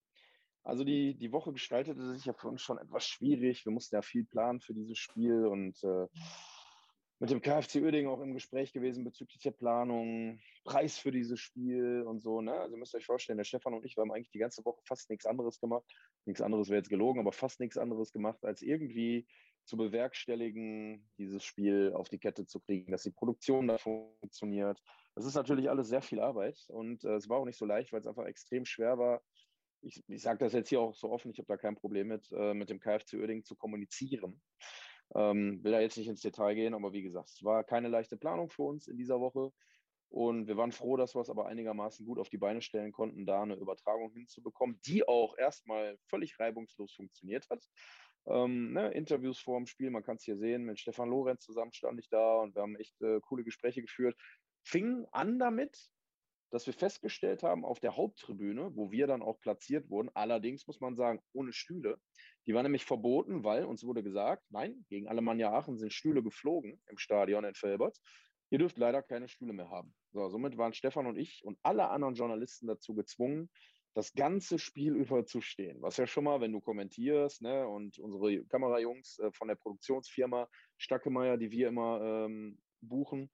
Also 0.64 0.82
die, 0.82 1.16
die 1.16 1.30
Woche 1.30 1.52
gestaltete 1.52 2.14
sich 2.14 2.24
ja 2.24 2.32
für 2.32 2.48
uns 2.48 2.62
schon 2.62 2.78
etwas 2.78 3.06
schwierig. 3.06 3.64
Wir 3.64 3.72
mussten 3.72 3.94
ja 3.94 4.02
viel 4.02 4.24
planen 4.24 4.60
für 4.60 4.74
dieses 4.74 4.98
Spiel 4.98 5.46
und 5.46 5.80
äh, 5.84 6.08
mit 7.22 7.30
dem 7.30 7.40
KfC 7.40 7.80
Uerdingen 7.80 8.10
auch 8.10 8.20
im 8.20 8.34
Gespräch 8.34 8.72
gewesen 8.72 9.04
bezüglich 9.04 9.40
der 9.40 9.52
Planung, 9.52 10.40
Preis 10.64 10.98
für 10.98 11.12
dieses 11.12 11.38
Spiel 11.38 12.02
und 12.02 12.20
so. 12.20 12.40
Ne? 12.40 12.52
Also 12.52 12.74
ihr 12.74 12.80
müsst 12.80 12.96
euch 12.96 13.06
vorstellen, 13.06 13.36
der 13.36 13.44
Stefan 13.44 13.74
und 13.74 13.86
ich, 13.86 13.96
wir 13.96 14.00
haben 14.00 14.10
eigentlich 14.10 14.32
die 14.32 14.40
ganze 14.40 14.64
Woche 14.64 14.80
fast 14.84 15.08
nichts 15.08 15.24
anderes 15.24 15.60
gemacht. 15.60 15.84
Nichts 16.24 16.42
anderes 16.42 16.68
wäre 16.68 16.78
jetzt 16.78 16.88
gelogen, 16.88 17.20
aber 17.20 17.30
fast 17.30 17.60
nichts 17.60 17.78
anderes 17.78 18.12
gemacht, 18.12 18.44
als 18.44 18.60
irgendwie 18.60 19.28
zu 19.66 19.76
bewerkstelligen, 19.76 21.08
dieses 21.16 21.44
Spiel 21.44 21.92
auf 21.94 22.08
die 22.08 22.18
Kette 22.18 22.44
zu 22.44 22.58
kriegen, 22.58 22.90
dass 22.90 23.04
die 23.04 23.12
Produktion 23.12 23.68
da 23.68 23.78
funktioniert. 23.78 24.82
Das 25.14 25.24
ist 25.24 25.36
natürlich 25.36 25.70
alles 25.70 25.86
sehr 25.86 26.02
viel 26.02 26.18
Arbeit 26.18 26.58
und 26.70 27.04
äh, 27.04 27.14
es 27.14 27.28
war 27.28 27.38
auch 27.38 27.44
nicht 27.44 27.56
so 27.56 27.66
leicht, 27.66 27.92
weil 27.92 28.00
es 28.00 28.08
einfach 28.08 28.26
extrem 28.26 28.64
schwer 28.64 28.98
war. 28.98 29.22
Ich, 29.80 30.02
ich 30.08 30.22
sage 30.22 30.38
das 30.38 30.54
jetzt 30.54 30.70
hier 30.70 30.80
auch 30.80 30.96
so 30.96 31.12
offen, 31.12 31.30
ich 31.30 31.38
habe 31.38 31.46
da 31.46 31.56
kein 31.56 31.76
Problem 31.76 32.08
mit, 32.08 32.32
äh, 32.32 32.52
mit 32.52 32.68
dem 32.68 32.80
KfC 32.80 33.18
Uerdingen 33.18 33.44
zu 33.44 33.54
kommunizieren. 33.54 34.42
Ähm, 35.14 35.62
will 35.62 35.72
da 35.72 35.80
jetzt 35.80 35.98
nicht 35.98 36.08
ins 36.08 36.22
Detail 36.22 36.54
gehen, 36.54 36.74
aber 36.74 36.92
wie 36.92 37.02
gesagt, 37.02 37.30
es 37.30 37.44
war 37.44 37.64
keine 37.64 37.88
leichte 37.88 38.16
Planung 38.16 38.50
für 38.50 38.62
uns 38.62 38.88
in 38.88 38.96
dieser 38.96 39.20
Woche. 39.20 39.52
Und 40.08 40.46
wir 40.46 40.58
waren 40.58 40.72
froh, 40.72 40.98
dass 40.98 41.14
wir 41.14 41.22
es 41.22 41.30
aber 41.30 41.46
einigermaßen 41.46 42.04
gut 42.04 42.18
auf 42.18 42.28
die 42.28 42.38
Beine 42.38 42.60
stellen 42.60 42.92
konnten, 42.92 43.24
da 43.24 43.42
eine 43.42 43.54
Übertragung 43.54 44.12
hinzubekommen, 44.12 44.78
die 44.84 45.08
auch 45.08 45.38
erstmal 45.38 45.96
völlig 46.06 46.38
reibungslos 46.38 46.92
funktioniert 46.92 47.48
hat. 47.48 47.64
Ähm, 48.26 48.72
ne, 48.72 48.90
Interviews 48.92 49.38
vor 49.38 49.58
dem 49.58 49.66
Spiel, 49.66 49.90
man 49.90 50.02
kann 50.02 50.16
es 50.16 50.24
hier 50.24 50.36
sehen, 50.36 50.64
mit 50.64 50.78
Stefan 50.78 51.08
Lorenz 51.08 51.42
zusammen 51.44 51.72
stand 51.72 51.98
ich 51.98 52.08
da 52.10 52.36
und 52.36 52.54
wir 52.54 52.62
haben 52.62 52.76
echt 52.76 53.00
äh, 53.00 53.20
coole 53.20 53.42
Gespräche 53.42 53.80
geführt. 53.80 54.16
Fing 54.62 55.06
an 55.12 55.38
damit, 55.38 55.90
dass 56.52 56.66
wir 56.66 56.74
festgestellt 56.74 57.42
haben, 57.42 57.64
auf 57.64 57.80
der 57.80 57.96
Haupttribüne, 57.96 58.76
wo 58.76 58.92
wir 58.92 59.06
dann 59.06 59.22
auch 59.22 59.40
platziert 59.40 59.88
wurden, 59.88 60.10
allerdings 60.12 60.66
muss 60.66 60.80
man 60.80 60.94
sagen, 60.94 61.20
ohne 61.32 61.52
Stühle. 61.52 61.98
Die 62.46 62.52
war 62.52 62.62
nämlich 62.62 62.84
verboten, 62.84 63.42
weil 63.42 63.64
uns 63.64 63.84
wurde 63.84 64.02
gesagt, 64.02 64.44
nein, 64.50 64.84
gegen 64.90 65.08
Alemannia 65.08 65.50
Aachen 65.50 65.78
sind 65.78 65.92
Stühle 65.92 66.22
geflogen 66.22 66.80
im 66.86 66.98
Stadion 66.98 67.44
in 67.44 67.54
Felbert. 67.54 67.96
Ihr 68.50 68.58
dürft 68.58 68.76
leider 68.76 69.02
keine 69.02 69.28
Stühle 69.28 69.54
mehr 69.54 69.70
haben. 69.70 69.94
So, 70.12 70.28
somit 70.28 70.58
waren 70.58 70.74
Stefan 70.74 71.06
und 71.06 71.16
ich 71.16 71.42
und 71.42 71.58
alle 71.62 71.88
anderen 71.88 72.14
Journalisten 72.14 72.66
dazu 72.66 72.94
gezwungen, 72.94 73.48
das 73.94 74.12
ganze 74.12 74.58
Spiel 74.58 74.94
über 74.94 75.24
zu 75.24 75.40
stehen. 75.40 75.80
Was 75.80 75.96
ja 75.96 76.06
schon 76.06 76.24
mal, 76.24 76.42
wenn 76.42 76.52
du 76.52 76.60
kommentierst, 76.60 77.40
ne, 77.40 77.66
und 77.66 77.98
unsere 77.98 78.44
Kamerajungs 78.44 79.18
äh, 79.20 79.32
von 79.32 79.48
der 79.48 79.54
Produktionsfirma 79.54 80.48
Stackemeyer, 80.76 81.38
die 81.38 81.50
wir 81.50 81.68
immer 81.68 82.00
ähm, 82.02 82.58
buchen, 82.82 83.30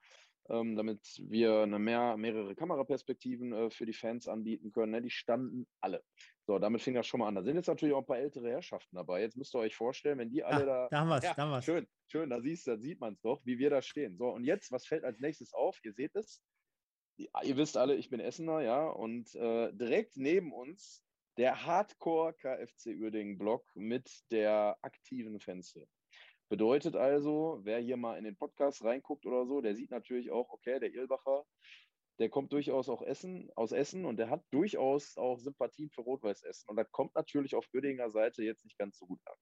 ähm, 0.49 0.75
damit 0.75 1.01
wir 1.27 1.61
eine 1.61 1.79
mehr, 1.79 2.17
mehrere 2.17 2.55
Kameraperspektiven 2.55 3.53
äh, 3.53 3.69
für 3.69 3.85
die 3.85 3.93
Fans 3.93 4.27
anbieten 4.27 4.71
können. 4.71 4.91
Ne? 4.91 5.01
Die 5.01 5.09
standen 5.09 5.67
alle. 5.81 6.03
So, 6.45 6.59
damit 6.59 6.81
fing 6.81 6.95
das 6.95 7.07
schon 7.07 7.19
mal 7.19 7.27
an. 7.27 7.35
Da 7.35 7.43
sind 7.43 7.55
jetzt 7.55 7.67
natürlich 7.67 7.93
auch 7.93 7.99
ein 7.99 8.05
paar 8.05 8.19
ältere 8.19 8.49
Herrschaften 8.49 8.95
dabei. 8.95 9.21
Jetzt 9.21 9.37
müsst 9.37 9.55
ihr 9.55 9.59
euch 9.59 9.75
vorstellen, 9.75 10.19
wenn 10.19 10.29
die 10.29 10.43
alle 10.43 10.63
ah, 10.63 10.65
da. 10.65 10.87
Da 10.89 10.99
haben 10.99 11.09
wir 11.09 11.19
ja, 11.21 11.33
da 11.33 11.41
haben 11.43 11.61
Schön, 11.61 11.87
schön, 12.07 12.29
da, 12.29 12.41
siehst, 12.41 12.67
da 12.67 12.77
sieht 12.77 12.99
man 12.99 13.13
es 13.13 13.21
doch, 13.21 13.45
wie 13.45 13.59
wir 13.59 13.69
da 13.69 13.81
stehen. 13.81 14.17
So, 14.17 14.29
und 14.29 14.43
jetzt, 14.43 14.71
was 14.71 14.85
fällt 14.85 15.03
als 15.03 15.19
nächstes 15.19 15.53
auf? 15.53 15.79
Ihr 15.83 15.93
seht 15.93 16.15
es. 16.15 16.41
ihr 17.17 17.57
wisst 17.57 17.77
alle, 17.77 17.95
ich 17.95 18.09
bin 18.09 18.19
Essener, 18.19 18.61
ja, 18.61 18.87
und 18.87 19.33
äh, 19.35 19.71
direkt 19.73 20.17
neben 20.17 20.51
uns 20.51 21.03
der 21.37 21.65
Hardcore 21.65 22.33
KFC 22.33 22.99
Uerdingen 22.99 23.37
Block 23.37 23.65
mit 23.75 24.09
der 24.31 24.77
aktiven 24.81 25.39
Fenster. 25.39 25.81
Bedeutet 26.49 26.95
also, 26.95 27.59
wer 27.63 27.79
hier 27.79 27.95
mal 27.95 28.17
in 28.17 28.23
den 28.23 28.35
Podcast 28.35 28.83
reinguckt 28.83 29.25
oder 29.27 29.45
so, 29.45 29.61
der 29.61 29.75
sieht 29.75 29.91
natürlich 29.91 30.31
auch, 30.31 30.49
okay, 30.49 30.79
der 30.79 30.93
Ilbacher, 30.93 31.45
der 32.19 32.29
kommt 32.29 32.51
durchaus 32.51 32.89
auch 32.89 33.03
Essen, 33.03 33.49
aus 33.55 33.71
Essen 33.71 34.03
und 34.03 34.17
der 34.17 34.29
hat 34.29 34.43
durchaus 34.51 35.15
auch 35.15 35.37
Sympathien 35.37 35.89
für 35.91 36.01
Rot-Weiß 36.01 36.41
Essen. 36.43 36.67
Und 36.67 36.75
das 36.75 36.91
kommt 36.91 37.13
natürlich 37.15 37.55
auf 37.55 37.65
Uerdinger 37.73 38.09
Seite 38.09 38.43
jetzt 38.43 38.65
nicht 38.65 38.77
ganz 38.77 38.97
so 38.97 39.05
gut 39.05 39.21
an. 39.25 39.35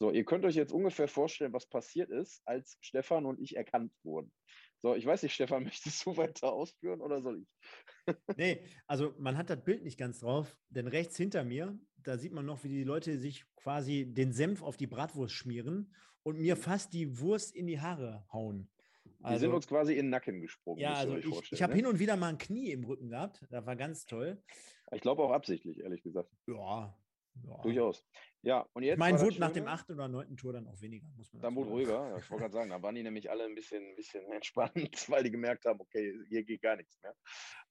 So, 0.00 0.10
ihr 0.10 0.24
könnt 0.24 0.44
euch 0.44 0.54
jetzt 0.54 0.72
ungefähr 0.72 1.08
vorstellen, 1.08 1.52
was 1.52 1.66
passiert 1.66 2.10
ist, 2.10 2.40
als 2.46 2.78
Stefan 2.80 3.26
und 3.26 3.40
ich 3.40 3.56
erkannt 3.56 3.92
wurden. 4.02 4.32
So, 4.80 4.94
ich 4.94 5.04
weiß 5.04 5.22
nicht, 5.24 5.34
Stefan, 5.34 5.64
möchtest 5.64 6.06
du 6.06 6.16
weiter 6.16 6.52
ausführen 6.52 7.00
oder 7.02 7.20
soll 7.20 7.42
ich? 7.42 8.14
nee, 8.36 8.64
also 8.86 9.14
man 9.18 9.36
hat 9.36 9.50
das 9.50 9.62
Bild 9.62 9.82
nicht 9.82 9.98
ganz 9.98 10.20
drauf, 10.20 10.56
denn 10.70 10.86
rechts 10.86 11.16
hinter 11.16 11.44
mir, 11.44 11.78
da 11.96 12.16
sieht 12.16 12.32
man 12.32 12.46
noch, 12.46 12.64
wie 12.64 12.68
die 12.68 12.84
Leute 12.84 13.18
sich 13.18 13.44
quasi 13.56 14.06
den 14.06 14.32
Senf 14.32 14.62
auf 14.62 14.76
die 14.76 14.86
Bratwurst 14.86 15.34
schmieren 15.34 15.94
und 16.22 16.38
mir 16.38 16.56
fast 16.56 16.92
die 16.92 17.18
Wurst 17.18 17.54
in 17.54 17.66
die 17.66 17.80
Haare 17.80 18.26
hauen. 18.32 18.70
Also, 19.22 19.34
die 19.34 19.40
sind 19.40 19.54
uns 19.54 19.66
quasi 19.66 19.92
in 19.92 20.06
den 20.06 20.10
Nacken 20.10 20.40
gesprungen. 20.40 20.80
Ja, 20.80 20.94
also 20.94 21.16
ich, 21.16 21.52
ich 21.52 21.62
habe 21.62 21.72
ne? 21.72 21.78
hin 21.78 21.86
und 21.86 21.98
wieder 21.98 22.16
mal 22.16 22.28
ein 22.28 22.38
Knie 22.38 22.70
im 22.70 22.84
Rücken 22.84 23.08
gehabt. 23.08 23.44
Das 23.50 23.66
war 23.66 23.74
ganz 23.74 24.06
toll. 24.06 24.42
Ich 24.92 25.00
glaube 25.00 25.22
auch 25.22 25.32
absichtlich, 25.32 25.80
ehrlich 25.80 26.02
gesagt. 26.02 26.30
Ja, 26.46 26.94
ja. 27.46 27.58
Durchaus. 27.62 28.04
Ja, 28.42 28.68
und 28.72 28.84
jetzt. 28.84 28.98
Mein 28.98 29.20
wurde 29.20 29.38
nach 29.40 29.52
dem 29.52 29.66
achten 29.66 29.92
oder 29.92 30.08
neunten 30.08 30.36
Tour 30.36 30.52
dann 30.52 30.66
auch 30.68 30.80
weniger, 30.80 31.08
muss 31.16 31.32
man 31.32 31.42
Dann 31.42 31.56
wurde 31.56 31.70
ruhiger, 31.70 32.10
ja, 32.10 32.18
ich 32.18 32.30
wollte 32.30 32.42
gerade 32.42 32.54
sagen, 32.54 32.70
da 32.70 32.80
waren 32.80 32.94
die 32.94 33.02
nämlich 33.02 33.30
alle 33.30 33.44
ein 33.44 33.54
bisschen, 33.54 33.84
ein 33.84 33.96
bisschen 33.96 34.22
entspannt, 34.32 35.08
weil 35.10 35.24
die 35.24 35.30
gemerkt 35.30 35.64
haben, 35.64 35.80
okay, 35.80 36.16
hier 36.28 36.44
geht 36.44 36.62
gar 36.62 36.76
nichts 36.76 37.00
mehr. 37.02 37.14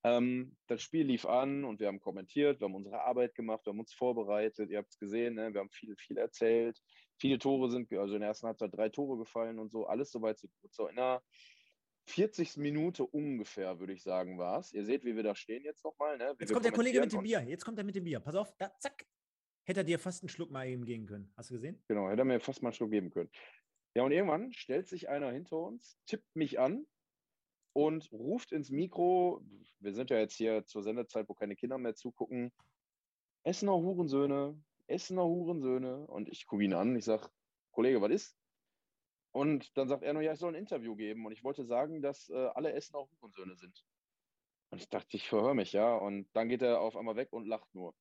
Ähm, 0.04 0.56
das 0.68 0.82
Spiel 0.82 1.06
lief 1.06 1.26
an 1.26 1.64
und 1.64 1.80
wir 1.80 1.88
haben 1.88 2.00
kommentiert, 2.00 2.60
wir 2.60 2.66
haben 2.66 2.76
unsere 2.76 3.02
Arbeit 3.02 3.34
gemacht, 3.36 3.66
wir 3.66 3.72
haben 3.72 3.80
uns 3.80 3.94
vorbereitet, 3.94 4.70
ihr 4.70 4.80
habt 4.80 4.90
es 4.90 5.00
gesehen, 5.00 5.36
ne? 5.36 5.54
wir 5.54 5.62
haben 5.62 5.72
viel, 5.72 5.96
viel 5.98 6.18
erzählt. 6.18 6.78
Viele 7.20 7.40
Tore 7.40 7.70
sind, 7.70 7.92
also 7.94 8.14
in 8.14 8.22
der 8.22 8.30
ersten 8.30 8.48
Halbzeit 8.48 8.76
drei 8.76 8.90
Tore 8.90 9.18
gefallen 9.18 9.60
und 9.60 9.72
so, 9.72 9.88
alles 9.88 10.12
soweit 10.12 10.38
so 10.38 10.48
gut. 10.62 10.74
So 10.74 10.88
in 10.88 10.96
der 10.96 11.24
40. 12.06 12.58
Minute 12.58 13.04
ungefähr, 13.06 13.80
würde 13.80 13.94
ich 13.94 14.04
sagen, 14.04 14.38
war 14.38 14.60
es. 14.60 14.72
Ihr 14.72 14.86
seht, 14.86 15.04
wie 15.04 15.16
wir 15.16 15.24
da 15.24 15.36
stehen 15.36 15.64
jetzt 15.64 15.84
nochmal. 15.84 16.18
Ne? 16.18 16.36
Jetzt 16.40 16.54
kommt 16.54 16.66
der 16.66 16.72
Kollege 16.72 17.02
mit 17.02 17.12
dem 17.12 17.24
Bier. 17.24 17.42
Jetzt 17.42 17.66
kommt 17.66 17.78
er 17.78 17.84
mit 17.84 17.96
dem 17.96 18.04
Bier. 18.04 18.20
Pass 18.20 18.36
auf, 18.36 18.56
da, 18.58 18.72
zack, 18.80 19.06
hätte 19.64 19.82
er 19.82 19.84
dir 19.84 20.00
fast 20.00 20.24
einen 20.24 20.30
Schluck 20.30 20.50
mal 20.50 20.68
eben 20.68 20.86
geben 20.86 21.06
können. 21.06 21.32
Hast 21.36 21.50
du 21.50 21.56
gesehen? 21.56 21.84
Genau, 21.88 22.08
hätte 22.08 22.22
er 22.22 22.26
mir 22.26 22.40
fast 22.40 22.62
mal 22.62 22.70
einen 22.70 22.76
Schluck 22.76 22.92
geben 22.92 23.10
können. 23.10 23.30
Ja, 23.94 24.04
und 24.04 24.12
irgendwann 24.12 24.54
stellt 24.54 24.88
sich 24.88 25.10
einer 25.10 25.32
hinter 25.32 25.58
uns, 25.58 25.98
tippt 26.06 26.36
mich 26.36 26.60
an 26.60 26.86
und 27.74 28.12
ruft 28.12 28.52
ins 28.52 28.70
Mikro. 28.70 29.42
Wir 29.80 29.94
sind 29.94 30.10
ja 30.10 30.20
jetzt 30.20 30.36
hier 30.36 30.66
zur 30.66 30.84
Sendezeit, 30.84 31.28
wo 31.28 31.34
keine 31.34 31.56
Kinder 31.56 31.78
mehr 31.78 31.96
zugucken. 31.96 32.54
Essener 33.44 33.74
Hurensöhne, 33.74 34.58
Essener 34.88 35.26
Hurensöhne. 35.26 36.08
Und 36.08 36.30
ich 36.30 36.46
gucke 36.46 36.64
ihn 36.64 36.74
an. 36.74 36.96
Ich 36.96 37.06
sage, 37.06 37.30
Kollege, 37.72 38.02
was 38.02 38.12
ist? 38.12 38.38
Und 39.32 39.78
dann 39.78 39.88
sagt 39.88 40.04
er 40.04 40.14
nur, 40.14 40.24
ja, 40.24 40.34
ich 40.34 40.40
soll 40.40 40.54
ein 40.54 40.60
Interview 40.60 40.96
geben. 40.96 41.26
Und 41.26 41.32
ich 41.32 41.44
wollte 41.44 41.66
sagen, 41.66 42.02
dass 42.02 42.30
äh, 42.30 42.48
alle 42.56 42.74
Essener 42.74 43.08
Hurensöhne 43.22 43.56
sind. 43.56 43.86
Und 44.70 44.82
ich 44.82 44.90
dachte, 44.90 45.16
ich 45.16 45.28
verhöre 45.28 45.56
mich, 45.56 45.74
ja. 45.74 45.96
Und 45.96 46.28
dann 46.34 46.50
geht 46.50 46.62
er 46.62 46.82
auf 46.82 46.98
einmal 46.98 47.16
weg 47.16 47.32
und 47.32 47.46
lacht 47.46 47.74
nur. 47.74 47.96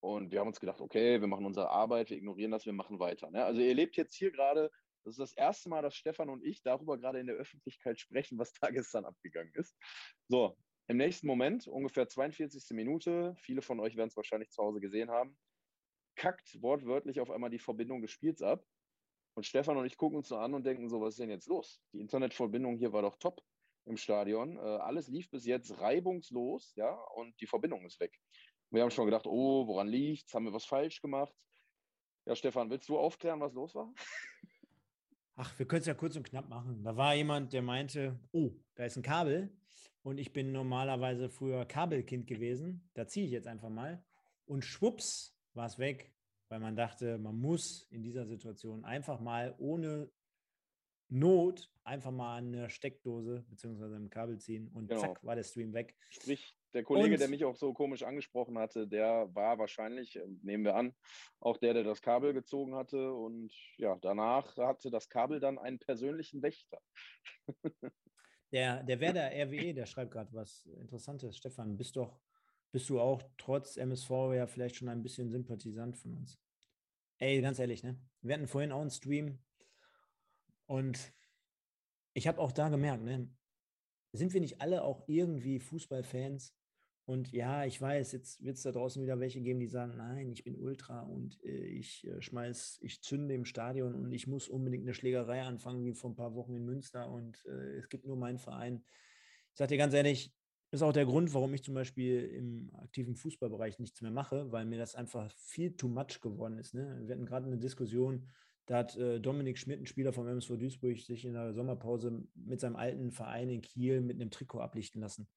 Und 0.00 0.32
wir 0.32 0.40
haben 0.40 0.48
uns 0.48 0.60
gedacht, 0.60 0.80
okay, 0.80 1.20
wir 1.20 1.28
machen 1.28 1.44
unsere 1.44 1.68
Arbeit, 1.68 2.10
wir 2.10 2.16
ignorieren 2.16 2.50
das, 2.50 2.64
wir 2.64 2.72
machen 2.72 2.98
weiter. 2.98 3.30
Ne? 3.30 3.44
Also 3.44 3.60
ihr 3.60 3.74
lebt 3.74 3.96
jetzt 3.96 4.14
hier 4.14 4.30
gerade, 4.30 4.70
das 5.04 5.12
ist 5.12 5.20
das 5.20 5.32
erste 5.34 5.68
Mal, 5.68 5.82
dass 5.82 5.94
Stefan 5.94 6.30
und 6.30 6.42
ich 6.42 6.62
darüber 6.62 6.98
gerade 6.98 7.20
in 7.20 7.26
der 7.26 7.36
Öffentlichkeit 7.36 8.00
sprechen, 8.00 8.38
was 8.38 8.52
da 8.54 8.70
gestern 8.70 9.04
abgegangen 9.04 9.52
ist. 9.54 9.76
So, 10.28 10.56
im 10.88 10.96
nächsten 10.96 11.26
Moment, 11.26 11.68
ungefähr 11.68 12.08
42. 12.08 12.74
Minute, 12.74 13.34
viele 13.38 13.62
von 13.62 13.78
euch 13.78 13.96
werden 13.96 14.08
es 14.08 14.16
wahrscheinlich 14.16 14.50
zu 14.50 14.62
Hause 14.62 14.80
gesehen 14.80 15.10
haben, 15.10 15.36
kackt 16.20 16.60
wortwörtlich 16.60 17.18
auf 17.18 17.30
einmal 17.30 17.48
die 17.48 17.58
Verbindung 17.58 18.02
des 18.02 18.10
Spiels 18.10 18.42
ab. 18.42 18.62
Und 19.32 19.46
Stefan 19.46 19.78
und 19.78 19.86
ich 19.86 19.96
gucken 19.96 20.18
uns 20.18 20.28
nur 20.28 20.42
an 20.42 20.52
und 20.52 20.66
denken 20.66 20.86
so, 20.90 21.00
was 21.00 21.14
ist 21.14 21.20
denn 21.20 21.30
jetzt 21.30 21.48
los? 21.48 21.80
Die 21.94 22.00
Internetverbindung 22.00 22.76
hier 22.76 22.92
war 22.92 23.00
doch 23.00 23.16
top 23.16 23.40
im 23.86 23.96
Stadion. 23.96 24.58
Äh, 24.58 24.60
alles 24.60 25.08
lief 25.08 25.30
bis 25.30 25.46
jetzt 25.46 25.80
reibungslos, 25.80 26.74
ja, 26.74 26.92
und 27.16 27.40
die 27.40 27.46
Verbindung 27.46 27.86
ist 27.86 27.98
weg. 28.00 28.20
Wir 28.68 28.82
haben 28.82 28.90
schon 28.90 29.06
gedacht, 29.06 29.26
oh, 29.26 29.66
woran 29.66 29.88
liegt's? 29.88 30.34
Haben 30.34 30.44
wir 30.44 30.52
was 30.52 30.66
falsch 30.66 31.00
gemacht? 31.00 31.34
Ja, 32.26 32.36
Stefan, 32.36 32.68
willst 32.68 32.90
du 32.90 32.98
aufklären, 32.98 33.40
was 33.40 33.54
los 33.54 33.74
war? 33.74 33.90
Ach, 35.36 35.58
wir 35.58 35.66
können 35.66 35.80
es 35.80 35.86
ja 35.86 35.94
kurz 35.94 36.16
und 36.16 36.24
knapp 36.24 36.50
machen. 36.50 36.82
Da 36.84 36.98
war 36.98 37.14
jemand, 37.14 37.54
der 37.54 37.62
meinte, 37.62 38.20
oh, 38.32 38.50
da 38.74 38.84
ist 38.84 38.96
ein 38.96 39.02
Kabel 39.02 39.56
und 40.02 40.18
ich 40.18 40.34
bin 40.34 40.52
normalerweise 40.52 41.30
früher 41.30 41.64
Kabelkind 41.64 42.26
gewesen. 42.26 42.90
Da 42.92 43.06
ziehe 43.06 43.24
ich 43.24 43.32
jetzt 43.32 43.46
einfach 43.46 43.70
mal. 43.70 44.04
Und 44.44 44.66
schwupps 44.66 45.39
war 45.54 45.66
es 45.66 45.78
weg, 45.78 46.12
weil 46.48 46.60
man 46.60 46.76
dachte, 46.76 47.18
man 47.18 47.36
muss 47.36 47.86
in 47.90 48.02
dieser 48.02 48.26
Situation 48.26 48.84
einfach 48.84 49.20
mal 49.20 49.54
ohne 49.58 50.10
Not 51.12 51.68
einfach 51.82 52.12
mal 52.12 52.36
eine 52.36 52.70
Steckdose 52.70 53.44
bzw. 53.48 53.96
ein 53.96 54.10
Kabel 54.10 54.38
ziehen 54.38 54.68
und 54.68 54.88
genau. 54.88 55.00
zack 55.00 55.24
war 55.24 55.34
der 55.34 55.42
Stream 55.42 55.72
weg. 55.72 55.96
Sprich, 56.08 56.56
der 56.72 56.84
Kollege, 56.84 57.14
und, 57.14 57.20
der 57.20 57.28
mich 57.28 57.44
auch 57.44 57.56
so 57.56 57.72
komisch 57.72 58.04
angesprochen 58.04 58.56
hatte, 58.58 58.86
der 58.86 59.28
war 59.34 59.58
wahrscheinlich, 59.58 60.16
äh, 60.16 60.26
nehmen 60.42 60.64
wir 60.64 60.76
an, 60.76 60.94
auch 61.40 61.56
der, 61.56 61.74
der 61.74 61.82
das 61.82 62.00
Kabel 62.00 62.32
gezogen 62.32 62.76
hatte. 62.76 63.12
Und 63.12 63.52
ja, 63.76 63.98
danach 64.00 64.56
hatte 64.56 64.90
das 64.90 65.08
Kabel 65.08 65.40
dann 65.40 65.58
einen 65.58 65.80
persönlichen 65.80 66.42
Wächter. 66.42 66.80
der, 68.52 68.84
der 68.84 69.00
Werder 69.00 69.30
RWE, 69.32 69.74
der 69.74 69.86
schreibt 69.86 70.12
gerade 70.12 70.32
was 70.32 70.64
Interessantes. 70.66 71.36
Stefan, 71.36 71.76
bist 71.76 71.96
doch, 71.96 72.20
bist 72.72 72.88
du 72.88 73.00
auch 73.00 73.22
trotz 73.36 73.76
MSV 73.76 74.10
ja 74.34 74.46
vielleicht 74.46 74.76
schon 74.76 74.88
ein 74.88 75.02
bisschen 75.02 75.30
Sympathisant 75.30 75.96
von 75.96 76.14
uns? 76.14 76.38
Ey, 77.18 77.40
ganz 77.40 77.58
ehrlich, 77.58 77.82
ne? 77.82 77.98
Wir 78.22 78.34
hatten 78.34 78.46
vorhin 78.46 78.72
auch 78.72 78.80
einen 78.80 78.90
Stream 78.90 79.38
und 80.66 81.12
ich 82.14 82.26
habe 82.26 82.40
auch 82.40 82.52
da 82.52 82.68
gemerkt, 82.68 83.04
ne? 83.04 83.28
Sind 84.12 84.32
wir 84.32 84.40
nicht 84.40 84.60
alle 84.60 84.82
auch 84.82 85.04
irgendwie 85.06 85.60
Fußballfans? 85.60 86.54
Und 87.10 87.32
ja, 87.32 87.64
ich 87.64 87.80
weiß, 87.80 88.12
jetzt 88.12 88.44
wird 88.44 88.56
es 88.56 88.62
da 88.62 88.70
draußen 88.70 89.02
wieder 89.02 89.18
welche 89.18 89.40
geben, 89.40 89.58
die 89.58 89.66
sagen, 89.66 89.96
nein, 89.96 90.30
ich 90.30 90.44
bin 90.44 90.56
Ultra 90.56 91.00
und 91.00 91.42
äh, 91.42 91.66
ich 91.66 92.06
äh, 92.06 92.22
schmeiß, 92.22 92.78
ich 92.82 93.02
zünde 93.02 93.34
im 93.34 93.44
Stadion 93.44 93.96
und 93.96 94.12
ich 94.12 94.28
muss 94.28 94.48
unbedingt 94.48 94.84
eine 94.84 94.94
Schlägerei 94.94 95.42
anfangen, 95.42 95.84
wie 95.84 95.92
vor 95.92 96.10
ein 96.10 96.16
paar 96.16 96.36
Wochen 96.36 96.54
in 96.54 96.64
Münster 96.64 97.10
und 97.10 97.44
äh, 97.46 97.78
es 97.78 97.88
gibt 97.88 98.06
nur 98.06 98.16
meinen 98.16 98.38
Verein. 98.38 98.84
Ich 99.50 99.58
sage 99.58 99.70
dir 99.70 99.78
ganz 99.78 99.92
ehrlich, 99.92 100.32
ist 100.70 100.82
auch 100.82 100.92
der 100.92 101.06
Grund, 101.06 101.34
warum 101.34 101.52
ich 101.54 101.64
zum 101.64 101.74
Beispiel 101.74 102.24
im 102.24 102.70
aktiven 102.74 103.16
Fußballbereich 103.16 103.78
nichts 103.78 104.00
mehr 104.02 104.10
mache, 104.10 104.52
weil 104.52 104.64
mir 104.64 104.78
das 104.78 104.94
einfach 104.94 105.32
viel 105.36 105.76
too 105.76 105.88
much 105.88 106.20
geworden 106.20 106.58
ist. 106.58 106.74
Ne? 106.74 107.02
Wir 107.04 107.14
hatten 107.14 107.26
gerade 107.26 107.46
eine 107.46 107.58
Diskussion, 107.58 108.28
da 108.66 108.78
hat 108.78 108.96
äh, 108.96 109.20
Dominik 109.20 109.58
Schmidt, 109.58 109.80
ein 109.80 109.86
Spieler 109.86 110.12
vom 110.12 110.28
MSV 110.28 110.56
Duisburg, 110.58 110.98
sich 111.00 111.24
in 111.24 111.34
der 111.34 111.52
Sommerpause 111.54 112.22
mit 112.34 112.60
seinem 112.60 112.76
alten 112.76 113.10
Verein 113.10 113.50
in 113.50 113.62
Kiel 113.62 114.00
mit 114.00 114.20
einem 114.20 114.30
Trikot 114.30 114.60
ablichten 114.60 115.00
lassen 115.00 115.28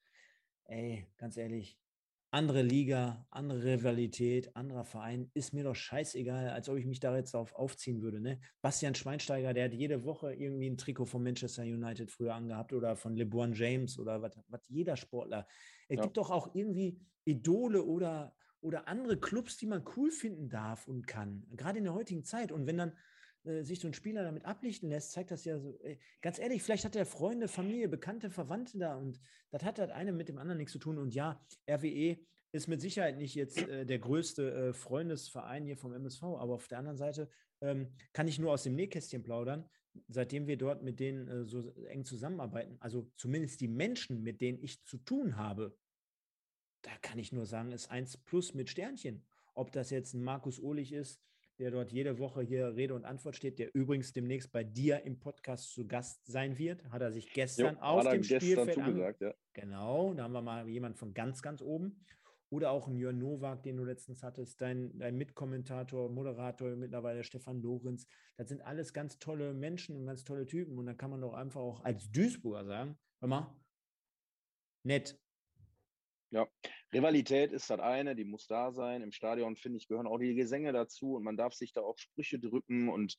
ey, 0.66 1.06
ganz 1.18 1.38
ehrlich, 1.38 1.80
andere 2.34 2.64
Liga, 2.64 3.28
andere 3.30 3.64
Rivalität, 3.64 4.56
anderer 4.56 4.86
Verein, 4.86 5.30
ist 5.36 5.54
mir 5.54 5.64
doch 5.64 5.76
scheißegal, 5.76 6.50
als 6.50 6.68
ob 6.68 6.78
ich 6.78 6.86
mich 6.88 7.00
da 7.00 7.16
jetzt 7.16 7.36
darauf 7.36 7.54
aufziehen 7.54 8.02
würde. 8.02 8.20
Ne? 8.20 8.40
Bastian 8.64 8.96
Schweinsteiger, 8.96 9.54
der 9.54 9.66
hat 9.66 9.74
jede 9.74 10.04
Woche 10.04 10.34
irgendwie 10.34 10.68
ein 10.68 10.78
Trikot 10.78 11.06
von 11.06 11.22
Manchester 11.22 11.62
United 11.62 12.10
früher 12.10 12.34
angehabt 12.34 12.74
oder 12.74 12.96
von 12.96 13.16
LeBron 13.16 13.54
James 13.54 14.00
oder 14.00 14.24
was, 14.24 14.36
was 14.48 14.68
jeder 14.68 14.98
Sportler. 14.98 15.46
Es 15.88 15.98
ja. 15.98 16.04
gibt 16.04 16.18
doch 16.18 16.32
auch 16.32 16.56
irgendwie 16.56 17.00
Idole 17.24 17.84
oder, 17.84 18.36
oder 18.62 18.88
andere 18.88 19.20
Clubs, 19.20 19.58
die 19.58 19.68
man 19.68 19.86
cool 19.96 20.10
finden 20.10 20.50
darf 20.50 20.88
und 20.88 21.06
kann, 21.06 21.46
gerade 21.56 21.78
in 21.78 21.84
der 21.84 21.94
heutigen 21.94 22.24
Zeit. 22.24 22.52
Und 22.52 22.66
wenn 22.66 22.78
dann 22.80 22.94
äh, 23.46 23.64
sich 23.64 23.80
so 23.80 23.88
ein 23.88 23.94
Spieler 23.94 24.24
damit 24.24 24.46
ablichten 24.46 24.90
lässt, 24.90 25.12
zeigt 25.12 25.32
das 25.32 25.46
ja 25.46 25.60
so, 25.60 25.80
ganz 26.22 26.40
ehrlich, 26.40 26.64
vielleicht 26.64 26.86
hat 26.86 26.96
er 26.96 27.06
Freunde, 27.06 27.48
Familie, 27.48 27.90
Bekannte, 27.90 28.30
Verwandte 28.30 28.78
da 28.78 28.96
und 28.96 29.20
das 29.52 29.64
hat 29.64 29.78
das 29.78 29.92
eine 29.92 30.12
mit 30.12 30.30
dem 30.30 30.38
anderen 30.38 30.58
nichts 30.58 30.74
zu 30.74 30.80
tun. 30.80 30.98
Und 30.98 31.14
ja, 31.14 31.46
RWE 31.70 32.18
ist 32.54 32.68
mit 32.68 32.82
Sicherheit 32.82 33.18
nicht 33.18 33.36
jetzt 33.36 33.58
äh, 33.58 33.86
der 33.86 34.00
größte 34.00 34.52
äh, 34.52 34.74
Freundesverein 34.74 35.66
hier 35.66 35.76
vom 35.76 35.94
MSV, 35.94 36.24
aber 36.24 36.54
auf 36.54 36.68
der 36.68 36.78
anderen 36.78 36.98
Seite 36.98 37.30
ähm, 37.62 37.92
kann 38.14 38.28
ich 38.28 38.40
nur 38.40 38.52
aus 38.52 38.64
dem 38.64 38.76
Nähkästchen 38.76 39.24
plaudern. 39.24 39.70
Seitdem 40.08 40.48
wir 40.48 40.58
dort 40.58 40.84
mit 40.84 41.00
denen 41.00 41.28
äh, 41.28 41.46
so 41.46 41.72
eng 41.86 42.06
zusammenarbeiten, 42.06 42.78
also 42.80 43.12
zumindest 43.18 43.62
die 43.62 43.68
Menschen, 43.68 44.24
mit 44.24 44.40
denen 44.42 44.62
ich 44.62 44.84
zu 44.86 44.98
tun 44.98 45.36
habe, 45.38 45.76
da 46.84 46.92
kann 47.02 47.18
ich 47.18 47.32
nur 47.32 47.46
sagen, 47.46 47.72
ist 47.72 47.90
eins 47.90 48.18
plus 48.18 48.54
mit 48.54 48.70
Sternchen. 48.70 49.26
Ob 49.56 49.72
das 49.72 49.90
jetzt 49.90 50.14
ein 50.14 50.24
Markus 50.24 50.60
Ohlich 50.60 50.94
ist, 50.94 51.22
der 51.60 51.72
dort 51.72 51.92
jede 51.92 52.18
Woche 52.20 52.42
hier 52.42 52.76
Rede 52.76 52.94
und 52.94 53.06
Antwort 53.06 53.36
steht, 53.36 53.60
der 53.60 53.74
übrigens 53.76 54.12
demnächst 54.12 54.52
bei 54.52 54.64
dir 54.64 55.04
im 55.04 55.20
Podcast 55.20 55.72
zu 55.72 55.88
Gast 55.88 56.26
sein 56.26 56.58
wird. 56.58 56.84
Hat 56.90 57.02
er 57.02 57.12
sich 57.12 57.32
gestern 57.32 57.76
jo, 57.76 57.82
auf 57.82 58.10
dem 58.10 58.24
Spielfeld 58.24 58.74
zugesagt, 58.74 59.22
ja. 59.22 59.34
Genau, 59.54 60.14
da 60.14 60.24
haben 60.24 60.34
wir 60.34 60.42
mal 60.42 60.68
jemanden 60.68 60.98
von 60.98 61.14
ganz, 61.14 61.42
ganz 61.42 61.62
oben. 61.62 62.04
Oder 62.50 62.70
auch 62.70 62.88
ein 62.88 62.96
Jörn 62.96 63.18
Nowak, 63.18 63.64
den 63.64 63.78
du 63.78 63.84
letztens 63.84 64.22
hattest, 64.22 64.62
dein, 64.62 64.96
dein 65.00 65.18
Mitkommentator, 65.18 66.12
Moderator, 66.12 66.76
mittlerweile 66.76 67.24
Stefan 67.24 67.62
Lorenz. 67.64 68.08
Das 68.38 68.50
sind 68.50 68.62
alles 68.62 68.94
ganz 68.94 69.18
tolle 69.18 69.56
Menschen 69.56 69.96
und 69.96 70.06
ganz 70.06 70.24
tolle 70.24 70.46
Typen. 70.46 70.78
Und 70.78 70.86
dann 70.86 70.98
kann 70.98 71.10
man 71.10 71.22
doch 71.22 71.34
einfach 71.34 71.62
auch 71.62 71.84
als 71.84 72.12
Duisburger 72.12 72.66
sagen, 72.66 73.00
hör 73.22 73.28
mal, 73.28 73.56
nett. 74.84 75.20
Ja, 76.30 76.48
Rivalität 76.94 77.52
ist 77.52 77.70
das 77.70 77.80
eine, 77.80 78.16
die 78.16 78.26
muss 78.26 78.48
da 78.48 78.72
sein. 78.72 79.02
Im 79.02 79.12
Stadion, 79.12 79.56
finde 79.56 79.78
ich, 79.78 79.88
gehören 79.88 80.08
auch 80.08 80.20
die 80.20 80.36
Gesänge 80.36 80.72
dazu 80.74 81.16
und 81.16 81.24
man 81.24 81.38
darf 81.38 81.54
sich 81.54 81.74
da 81.74 81.82
auch 81.82 81.98
Sprüche 81.98 82.40
drücken 82.40 82.90
und 82.90 83.16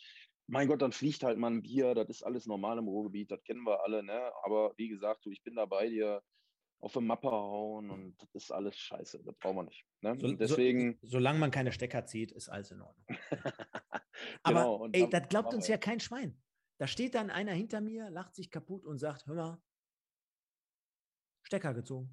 mein 0.46 0.68
Gott, 0.68 0.82
dann 0.82 0.92
fliegt 0.92 1.22
halt 1.22 1.38
mal 1.38 1.50
ein 1.50 1.62
Bier, 1.62 1.94
das 1.94 2.08
ist 2.08 2.22
alles 2.22 2.46
normal 2.46 2.78
im 2.78 2.88
Ruhrgebiet, 2.88 3.30
das 3.30 3.42
kennen 3.44 3.64
wir 3.64 3.82
alle, 3.82 4.02
ne? 4.02 4.30
Aber 4.42 4.74
wie 4.76 4.88
gesagt, 4.88 5.24
du, 5.24 5.30
ich 5.30 5.42
bin 5.42 5.54
da 5.56 5.64
bei 5.64 5.88
dir 5.88 6.22
auf 6.80 6.96
eine 6.96 7.06
Mappe 7.06 7.30
hauen 7.30 7.90
und 7.90 8.14
das 8.20 8.44
ist 8.44 8.50
alles 8.50 8.76
scheiße, 8.76 9.22
das 9.24 9.34
brauchen 9.36 9.56
wir 9.56 9.62
nicht. 9.64 9.86
Ne? 10.02 10.18
So, 10.20 10.32
deswegen. 10.32 10.98
So, 11.00 11.12
solange 11.12 11.38
man 11.38 11.50
keine 11.50 11.72
Stecker 11.72 12.04
zieht, 12.04 12.30
ist 12.30 12.50
alles 12.50 12.70
in 12.72 12.82
Ordnung. 12.82 13.06
Aber 14.42 14.60
genau, 14.60 14.88
ey, 14.92 15.08
das 15.08 15.28
glaubt 15.28 15.54
uns 15.54 15.66
ja 15.66 15.78
kein 15.78 15.98
Schwein. 15.98 16.38
Da 16.78 16.86
steht 16.86 17.14
dann 17.14 17.30
einer 17.30 17.52
hinter 17.52 17.80
mir, 17.80 18.10
lacht 18.10 18.34
sich 18.34 18.50
kaputt 18.50 18.84
und 18.84 18.98
sagt, 18.98 19.26
hör 19.26 19.34
mal, 19.34 19.62
Stecker 21.42 21.72
gezogen. 21.72 22.10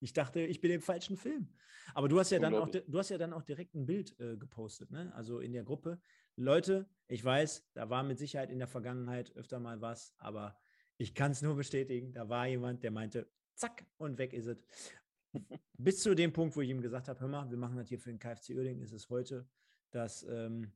Ich 0.00 0.12
dachte, 0.12 0.40
ich 0.40 0.60
bin 0.60 0.70
im 0.70 0.80
falschen 0.80 1.16
Film. 1.16 1.48
Aber 1.94 2.08
du 2.08 2.18
hast 2.18 2.30
ja 2.30 2.38
dann 2.38 2.54
auch, 2.54 2.68
du 2.68 2.98
hast 2.98 3.08
ja 3.08 3.18
dann 3.18 3.32
auch 3.32 3.42
direkt 3.42 3.74
ein 3.74 3.86
Bild 3.86 4.18
äh, 4.20 4.36
gepostet, 4.36 4.90
ne? 4.90 5.12
Also 5.14 5.40
in 5.40 5.52
der 5.52 5.64
Gruppe. 5.64 6.00
Leute, 6.36 6.88
ich 7.08 7.24
weiß, 7.24 7.68
da 7.74 7.90
war 7.90 8.02
mit 8.04 8.18
Sicherheit 8.18 8.50
in 8.50 8.58
der 8.58 8.68
Vergangenheit 8.68 9.34
öfter 9.34 9.58
mal 9.58 9.80
was, 9.80 10.14
aber 10.18 10.56
ich 10.98 11.14
kann 11.14 11.32
es 11.32 11.42
nur 11.42 11.56
bestätigen, 11.56 12.12
da 12.12 12.28
war 12.28 12.46
jemand, 12.46 12.82
der 12.82 12.90
meinte, 12.90 13.28
zack, 13.54 13.86
und 13.96 14.18
weg 14.18 14.32
ist 14.32 14.46
es. 14.46 14.64
Bis 15.78 16.00
zu 16.02 16.14
dem 16.14 16.32
Punkt, 16.32 16.56
wo 16.56 16.60
ich 16.60 16.70
ihm 16.70 16.80
gesagt 16.80 17.08
habe, 17.08 17.20
hör 17.20 17.28
mal, 17.28 17.50
wir 17.50 17.58
machen 17.58 17.76
das 17.76 17.88
hier 17.88 17.98
für 17.98 18.10
den 18.10 18.18
KFC 18.18 18.50
Uerdingen, 18.50 18.82
ist 18.82 18.92
es 18.92 19.08
heute 19.08 19.48
das, 19.90 20.24
ähm, 20.28 20.72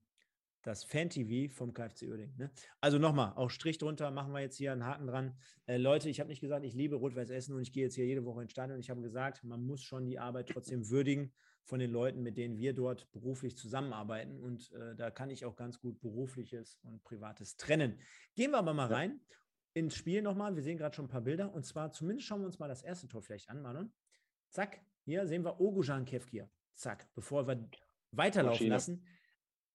das 0.62 0.84
Fan-TV 0.84 1.52
vom 1.52 1.72
KFC 1.72 2.02
Uerdingen. 2.08 2.36
Ne? 2.36 2.50
Also 2.80 2.98
nochmal, 2.98 3.32
auch 3.36 3.50
Strich 3.50 3.78
drunter, 3.78 4.10
machen 4.10 4.32
wir 4.32 4.40
jetzt 4.40 4.56
hier 4.56 4.72
einen 4.72 4.84
Haken 4.84 5.06
dran. 5.06 5.36
Äh, 5.66 5.76
Leute, 5.76 6.08
ich 6.08 6.20
habe 6.20 6.28
nicht 6.28 6.40
gesagt, 6.40 6.64
ich 6.64 6.74
liebe 6.74 6.96
Rot-Weiß 6.96 7.30
Essen 7.30 7.54
und 7.54 7.62
ich 7.62 7.72
gehe 7.72 7.84
jetzt 7.84 7.94
hier 7.94 8.06
jede 8.06 8.24
Woche 8.24 8.42
ins 8.42 8.52
Stadion. 8.52 8.78
Ich 8.78 8.90
habe 8.90 9.00
gesagt, 9.00 9.44
man 9.44 9.62
muss 9.62 9.82
schon 9.82 10.06
die 10.06 10.18
Arbeit 10.18 10.48
trotzdem 10.48 10.88
würdigen 10.88 11.32
von 11.64 11.78
den 11.78 11.90
Leuten, 11.90 12.22
mit 12.22 12.36
denen 12.36 12.58
wir 12.58 12.72
dort 12.74 13.10
beruflich 13.12 13.56
zusammenarbeiten. 13.56 14.38
Und 14.40 14.72
äh, 14.72 14.94
da 14.96 15.10
kann 15.10 15.30
ich 15.30 15.44
auch 15.44 15.56
ganz 15.56 15.80
gut 15.80 16.00
berufliches 16.00 16.78
und 16.82 17.02
privates 17.02 17.56
trennen. 17.56 17.98
Gehen 18.34 18.52
wir 18.52 18.58
aber 18.58 18.74
mal 18.74 18.90
ja. 18.90 18.96
rein 18.96 19.20
ins 19.74 19.94
Spiel 19.94 20.22
nochmal. 20.22 20.54
Wir 20.54 20.62
sehen 20.62 20.78
gerade 20.78 20.94
schon 20.94 21.06
ein 21.06 21.10
paar 21.10 21.22
Bilder. 21.22 21.52
Und 21.52 21.64
zwar, 21.64 21.92
zumindest 21.92 22.28
schauen 22.28 22.40
wir 22.40 22.46
uns 22.46 22.58
mal 22.58 22.68
das 22.68 22.82
erste 22.82 23.08
Tor 23.08 23.22
vielleicht 23.22 23.48
an, 23.48 23.62
Manon. 23.62 23.92
Zack, 24.50 24.80
hier 25.04 25.26
sehen 25.26 25.44
wir 25.44 25.60
Ogujan 25.60 26.04
Kevkir. 26.04 26.48
Zack, 26.74 27.08
bevor 27.14 27.46
wir 27.46 27.68
weiterlaufen 28.12 28.68
Maschine. 28.68 28.70
lassen. 28.70 29.06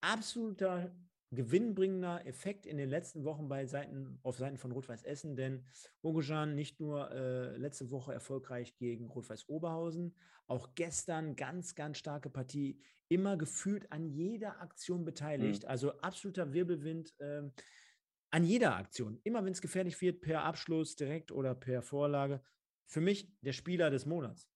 Absoluter 0.02 0.92
gewinnbringender 1.32 2.26
Effekt 2.26 2.66
in 2.66 2.78
den 2.78 2.90
letzten 2.90 3.26
Wochen 3.26 3.50
bei 3.50 3.66
Seiten, 3.66 4.20
auf 4.24 4.38
Seiten 4.38 4.58
von 4.58 4.72
Rot-Weiß 4.72 5.04
Essen, 5.04 5.36
denn 5.36 5.66
Ogojan 6.02 6.56
nicht 6.56 6.80
nur 6.80 7.12
äh, 7.12 7.58
letzte 7.58 7.92
Woche 7.92 8.14
erfolgreich 8.14 8.78
gegen 8.78 9.08
Rot-Weiß 9.08 9.50
Oberhausen, 9.50 10.16
auch 10.48 10.74
gestern 10.76 11.36
ganz, 11.36 11.76
ganz 11.76 11.98
starke 11.98 12.30
Partie, 12.30 12.80
immer 13.10 13.38
gefühlt 13.38 13.92
an 13.92 14.06
jeder 14.06 14.62
Aktion 14.62 15.04
beteiligt, 15.04 15.64
mhm. 15.64 15.70
also 15.70 15.92
absoluter 16.00 16.54
Wirbelwind 16.54 17.14
äh, 17.20 17.44
an 18.30 18.44
jeder 18.44 18.76
Aktion, 18.76 19.20
immer 19.24 19.44
wenn 19.44 19.54
es 19.54 19.62
gefährlich 19.62 20.00
wird, 20.02 20.22
per 20.22 20.44
Abschluss 20.44 20.96
direkt 20.96 21.32
oder 21.32 21.56
per 21.56 21.82
Vorlage. 21.82 22.42
Für 22.86 23.02
mich 23.02 23.30
der 23.42 23.54
Spieler 23.54 23.90
des 23.90 24.06
Monats. 24.06 24.50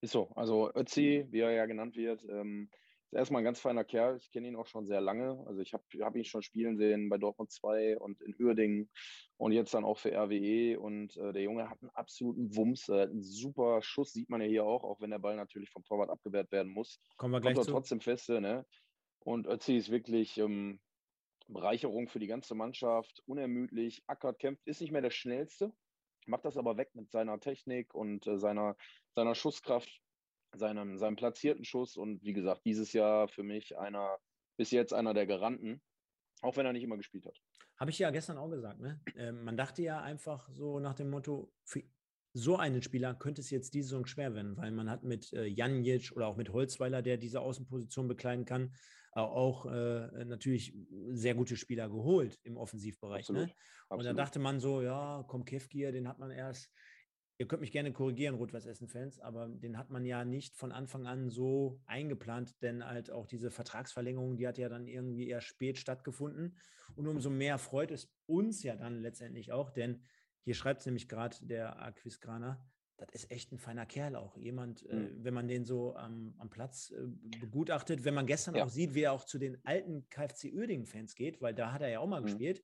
Ist 0.00 0.12
so. 0.12 0.28
Also 0.30 0.72
Ötzi, 0.74 1.26
wie 1.30 1.40
er 1.40 1.52
ja 1.52 1.66
genannt 1.66 1.96
wird, 1.96 2.24
ähm, 2.28 2.70
ist 3.12 3.18
erstmal 3.18 3.42
ein 3.42 3.44
ganz 3.44 3.60
feiner 3.60 3.84
Kerl. 3.84 4.16
Ich 4.16 4.30
kenne 4.30 4.48
ihn 4.48 4.56
auch 4.56 4.66
schon 4.66 4.86
sehr 4.86 5.02
lange. 5.02 5.44
Also 5.46 5.60
ich 5.60 5.74
habe 5.74 5.84
hab 6.00 6.16
ihn 6.16 6.24
schon 6.24 6.42
spielen 6.42 6.78
sehen 6.78 7.10
bei 7.10 7.18
Dortmund 7.18 7.52
2 7.52 7.98
und 7.98 8.22
in 8.22 8.34
Uerdingen 8.42 8.90
und 9.36 9.52
jetzt 9.52 9.74
dann 9.74 9.84
auch 9.84 9.98
für 9.98 10.12
RWE. 10.12 10.80
Und 10.80 11.16
äh, 11.18 11.32
der 11.34 11.42
Junge 11.42 11.68
hat 11.68 11.80
einen 11.82 11.90
absoluten 11.90 12.56
Wumms, 12.56 12.88
äh, 12.88 13.02
einen 13.02 13.22
super 13.22 13.82
Schuss, 13.82 14.12
sieht 14.12 14.30
man 14.30 14.40
ja 14.40 14.46
hier 14.46 14.64
auch, 14.64 14.82
auch 14.82 15.00
wenn 15.02 15.10
der 15.10 15.18
Ball 15.18 15.36
natürlich 15.36 15.68
vom 15.68 15.84
Torwart 15.84 16.08
abgewehrt 16.08 16.50
werden 16.52 16.72
muss. 16.72 17.00
Kommen 17.18 17.34
wir 17.34 17.40
gleich 17.40 17.54
Kommt 17.54 17.66
zu. 17.66 17.72
trotzdem 17.72 18.00
feste, 18.00 18.40
ne? 18.40 18.64
Und 19.20 19.46
Ötzi 19.46 19.76
ist 19.76 19.90
wirklich 19.90 20.38
ähm, 20.38 20.80
Bereicherung 21.48 22.08
für 22.08 22.18
die 22.18 22.26
ganze 22.26 22.54
Mannschaft, 22.54 23.22
unermüdlich, 23.26 24.02
ackert, 24.06 24.38
kämpft, 24.38 24.66
ist 24.66 24.80
nicht 24.80 24.90
mehr 24.90 25.02
der 25.02 25.10
Schnellste, 25.10 25.70
macht 26.26 26.46
das 26.46 26.56
aber 26.56 26.78
weg 26.78 26.90
mit 26.94 27.10
seiner 27.10 27.38
Technik 27.40 27.94
und 27.94 28.26
äh, 28.26 28.38
seiner, 28.38 28.74
seiner 29.14 29.34
Schusskraft 29.34 30.00
seinem, 30.54 30.98
seinem 30.98 31.16
platzierten 31.16 31.64
Schuss 31.64 31.96
und 31.96 32.22
wie 32.22 32.32
gesagt, 32.32 32.62
dieses 32.64 32.92
Jahr 32.92 33.28
für 33.28 33.42
mich 33.42 33.76
einer, 33.78 34.18
bis 34.56 34.70
jetzt 34.70 34.92
einer 34.92 35.14
der 35.14 35.26
Garanten, 35.26 35.80
auch 36.42 36.56
wenn 36.56 36.66
er 36.66 36.72
nicht 36.72 36.82
immer 36.82 36.96
gespielt 36.96 37.26
hat. 37.26 37.40
Habe 37.78 37.90
ich 37.90 37.98
ja 37.98 38.10
gestern 38.10 38.38
auch 38.38 38.50
gesagt, 38.50 38.80
ne? 38.80 39.00
Äh, 39.16 39.32
man 39.32 39.56
dachte 39.56 39.82
ja 39.82 40.00
einfach 40.00 40.48
so 40.50 40.78
nach 40.78 40.94
dem 40.94 41.10
Motto, 41.10 41.52
für 41.64 41.82
so 42.34 42.56
einen 42.56 42.82
Spieler 42.82 43.14
könnte 43.14 43.40
es 43.40 43.50
jetzt 43.50 43.74
diese 43.74 43.88
Saison 43.88 44.06
schwer 44.06 44.34
werden, 44.34 44.56
weil 44.56 44.70
man 44.70 44.88
hat 44.88 45.02
mit 45.02 45.32
äh, 45.32 45.44
Janjic 45.44 46.12
oder 46.12 46.28
auch 46.28 46.36
mit 46.36 46.52
Holzweiler, 46.52 47.02
der 47.02 47.16
diese 47.18 47.40
Außenposition 47.40 48.08
bekleiden 48.08 48.44
kann, 48.44 48.74
auch 49.14 49.66
äh, 49.66 50.24
natürlich 50.24 50.74
sehr 51.10 51.34
gute 51.34 51.56
Spieler 51.56 51.90
geholt 51.90 52.38
im 52.44 52.56
Offensivbereich. 52.56 53.28
Ne? 53.28 53.42
Absolut, 53.42 53.48
ne? 53.48 53.54
Und 53.88 53.96
Absolut. 53.98 54.18
da 54.18 54.22
dachte 54.22 54.38
man 54.38 54.58
so, 54.58 54.80
ja, 54.80 55.22
komm, 55.28 55.44
Kevkir, 55.44 55.92
den 55.92 56.08
hat 56.08 56.18
man 56.18 56.30
erst 56.30 56.72
Ihr 57.38 57.48
könnt 57.48 57.62
mich 57.62 57.72
gerne 57.72 57.92
korrigieren, 57.92 58.34
Rot-Weiß 58.34 58.66
Essen-Fans, 58.66 59.18
aber 59.20 59.48
den 59.48 59.78
hat 59.78 59.90
man 59.90 60.04
ja 60.04 60.24
nicht 60.24 60.54
von 60.54 60.70
Anfang 60.70 61.06
an 61.06 61.30
so 61.30 61.80
eingeplant, 61.86 62.62
denn 62.62 62.84
halt 62.84 63.10
auch 63.10 63.26
diese 63.26 63.50
Vertragsverlängerung, 63.50 64.36
die 64.36 64.46
hat 64.46 64.58
ja 64.58 64.68
dann 64.68 64.86
irgendwie 64.86 65.28
eher 65.28 65.40
spät 65.40 65.78
stattgefunden. 65.78 66.56
Und 66.94 67.08
umso 67.08 67.30
mehr 67.30 67.58
freut 67.58 67.90
es 67.90 68.12
uns 68.26 68.62
ja 68.62 68.76
dann 68.76 69.00
letztendlich 69.00 69.50
auch, 69.50 69.70
denn 69.70 70.02
hier 70.44 70.54
schreibt 70.54 70.80
es 70.80 70.86
nämlich 70.86 71.08
gerade 71.08 71.36
der 71.40 71.82
Aquisgraner, 71.82 72.64
das 72.98 73.08
ist 73.14 73.30
echt 73.30 73.52
ein 73.52 73.58
feiner 73.58 73.86
Kerl 73.86 74.14
auch. 74.14 74.36
Jemand, 74.36 74.84
mhm. 74.84 74.90
äh, 74.90 75.24
wenn 75.24 75.34
man 75.34 75.48
den 75.48 75.64
so 75.64 75.96
am, 75.96 76.34
am 76.38 76.50
Platz 76.50 76.90
äh, 76.90 77.06
begutachtet, 77.40 78.04
wenn 78.04 78.14
man 78.14 78.26
gestern 78.26 78.54
ja. 78.54 78.64
auch 78.64 78.68
sieht, 78.68 78.94
wie 78.94 79.02
er 79.02 79.12
auch 79.12 79.24
zu 79.24 79.38
den 79.38 79.58
alten 79.64 80.08
KfC 80.08 80.52
Uerdingen-Fans 80.52 81.14
geht, 81.14 81.40
weil 81.40 81.54
da 81.54 81.72
hat 81.72 81.82
er 81.82 81.88
ja 81.88 82.00
auch 82.00 82.06
mal 82.06 82.20
mhm. 82.20 82.26
gespielt 82.26 82.62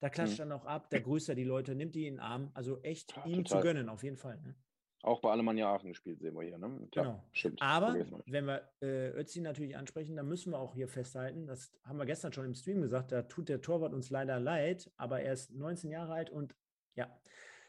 da 0.00 0.08
klatscht 0.08 0.34
mhm. 0.34 0.42
er 0.42 0.46
noch 0.46 0.64
ab, 0.64 0.90
der 0.90 1.00
grüßt 1.00 1.28
er 1.28 1.34
die 1.34 1.44
Leute, 1.44 1.74
nimmt 1.74 1.94
die 1.94 2.06
in 2.06 2.14
den 2.14 2.20
Arm. 2.20 2.50
Also 2.54 2.80
echt 2.82 3.16
ja, 3.16 3.24
ihm 3.26 3.44
total. 3.44 3.60
zu 3.60 3.66
gönnen, 3.66 3.88
auf 3.88 4.02
jeden 4.02 4.16
Fall. 4.16 4.40
Ne? 4.40 4.54
Auch 5.02 5.20
bei 5.20 5.30
Alemannia 5.30 5.72
Aachen 5.72 5.90
gespielt, 5.90 6.20
sehen 6.20 6.34
wir 6.34 6.42
hier. 6.42 6.58
Ne? 6.58 6.88
Klar, 6.90 7.04
genau. 7.04 7.24
Stimmt. 7.32 7.62
Aber 7.62 7.94
wenn 8.26 8.46
wir 8.46 8.68
äh, 8.80 9.10
Ötzi 9.10 9.40
natürlich 9.40 9.76
ansprechen, 9.76 10.16
dann 10.16 10.26
müssen 10.26 10.52
wir 10.52 10.58
auch 10.58 10.74
hier 10.74 10.88
festhalten, 10.88 11.46
das 11.46 11.72
haben 11.84 11.98
wir 11.98 12.06
gestern 12.06 12.32
schon 12.32 12.46
im 12.46 12.54
Stream 12.54 12.82
gesagt, 12.82 13.12
da 13.12 13.22
tut 13.22 13.48
der 13.48 13.60
Torwart 13.60 13.92
uns 13.92 14.10
leider 14.10 14.40
leid, 14.40 14.90
aber 14.96 15.20
er 15.20 15.32
ist 15.32 15.52
19 15.52 15.90
Jahre 15.90 16.14
alt 16.14 16.30
und 16.30 16.56
ja, 16.94 17.08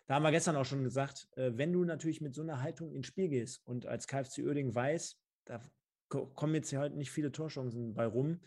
da 0.08 0.16
haben 0.16 0.24
wir 0.24 0.32
gestern 0.32 0.56
auch 0.56 0.66
schon 0.66 0.84
gesagt, 0.84 1.28
äh, 1.36 1.52
wenn 1.54 1.72
du 1.72 1.84
natürlich 1.84 2.20
mit 2.20 2.34
so 2.34 2.42
einer 2.42 2.64
Haltung 2.64 2.92
ins 2.92 3.06
Spiel 3.06 3.30
gehst 3.30 3.66
und 3.68 3.86
als 3.86 4.08
KFC 4.08 4.40
Oerding 4.40 4.74
weiß, 4.74 5.22
da 5.46 5.62
kommen 6.08 6.56
jetzt 6.56 6.74
halt 6.74 6.96
nicht 6.96 7.12
viele 7.12 7.32
Torchancen 7.32 7.94
bei 7.94 8.08
rum, 8.08 8.40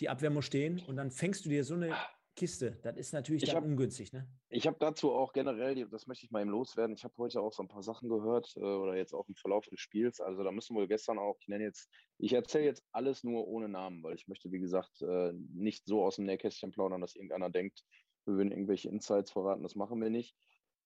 die 0.00 0.10
Abwehr 0.10 0.28
muss 0.28 0.44
stehen 0.44 0.80
und 0.80 0.96
dann 0.96 1.10
fängst 1.10 1.46
du 1.46 1.48
dir 1.48 1.64
so 1.64 1.74
eine 1.74 1.96
Kiste. 2.38 2.78
Das 2.82 2.96
ist 2.96 3.12
natürlich 3.12 3.42
ich 3.42 3.48
dann 3.50 3.56
hab, 3.56 3.64
ungünstig, 3.64 4.12
ne? 4.12 4.28
Ich 4.48 4.66
habe 4.66 4.76
dazu 4.78 5.12
auch 5.12 5.32
generell, 5.32 5.88
das 5.88 6.06
möchte 6.06 6.24
ich 6.24 6.30
mal 6.30 6.40
eben 6.40 6.50
loswerden, 6.50 6.94
ich 6.94 7.02
habe 7.02 7.14
heute 7.18 7.40
auch 7.40 7.52
so 7.52 7.62
ein 7.62 7.68
paar 7.68 7.82
Sachen 7.82 8.08
gehört 8.08 8.54
äh, 8.56 8.60
oder 8.60 8.96
jetzt 8.96 9.12
auch 9.12 9.28
im 9.28 9.34
Verlauf 9.34 9.66
des 9.66 9.80
Spiels. 9.80 10.20
Also 10.20 10.44
da 10.44 10.52
müssen 10.52 10.76
wir 10.76 10.86
gestern 10.86 11.18
auch, 11.18 11.36
ich 11.40 11.48
nenne 11.48 11.64
jetzt, 11.64 11.90
ich 12.18 12.32
erzähle 12.32 12.64
jetzt 12.64 12.84
alles 12.92 13.24
nur 13.24 13.48
ohne 13.48 13.68
Namen, 13.68 14.04
weil 14.04 14.14
ich 14.14 14.28
möchte, 14.28 14.52
wie 14.52 14.60
gesagt, 14.60 15.02
äh, 15.02 15.32
nicht 15.52 15.86
so 15.86 16.04
aus 16.04 16.16
dem 16.16 16.26
Nähkästchen 16.26 16.70
plaudern, 16.70 17.00
dass 17.00 17.16
irgendeiner 17.16 17.50
denkt, 17.50 17.84
wir 18.24 18.36
würden 18.36 18.52
irgendwelche 18.52 18.88
Insights 18.88 19.32
verraten. 19.32 19.62
Das 19.64 19.74
machen 19.74 20.00
wir 20.00 20.10
nicht. 20.10 20.36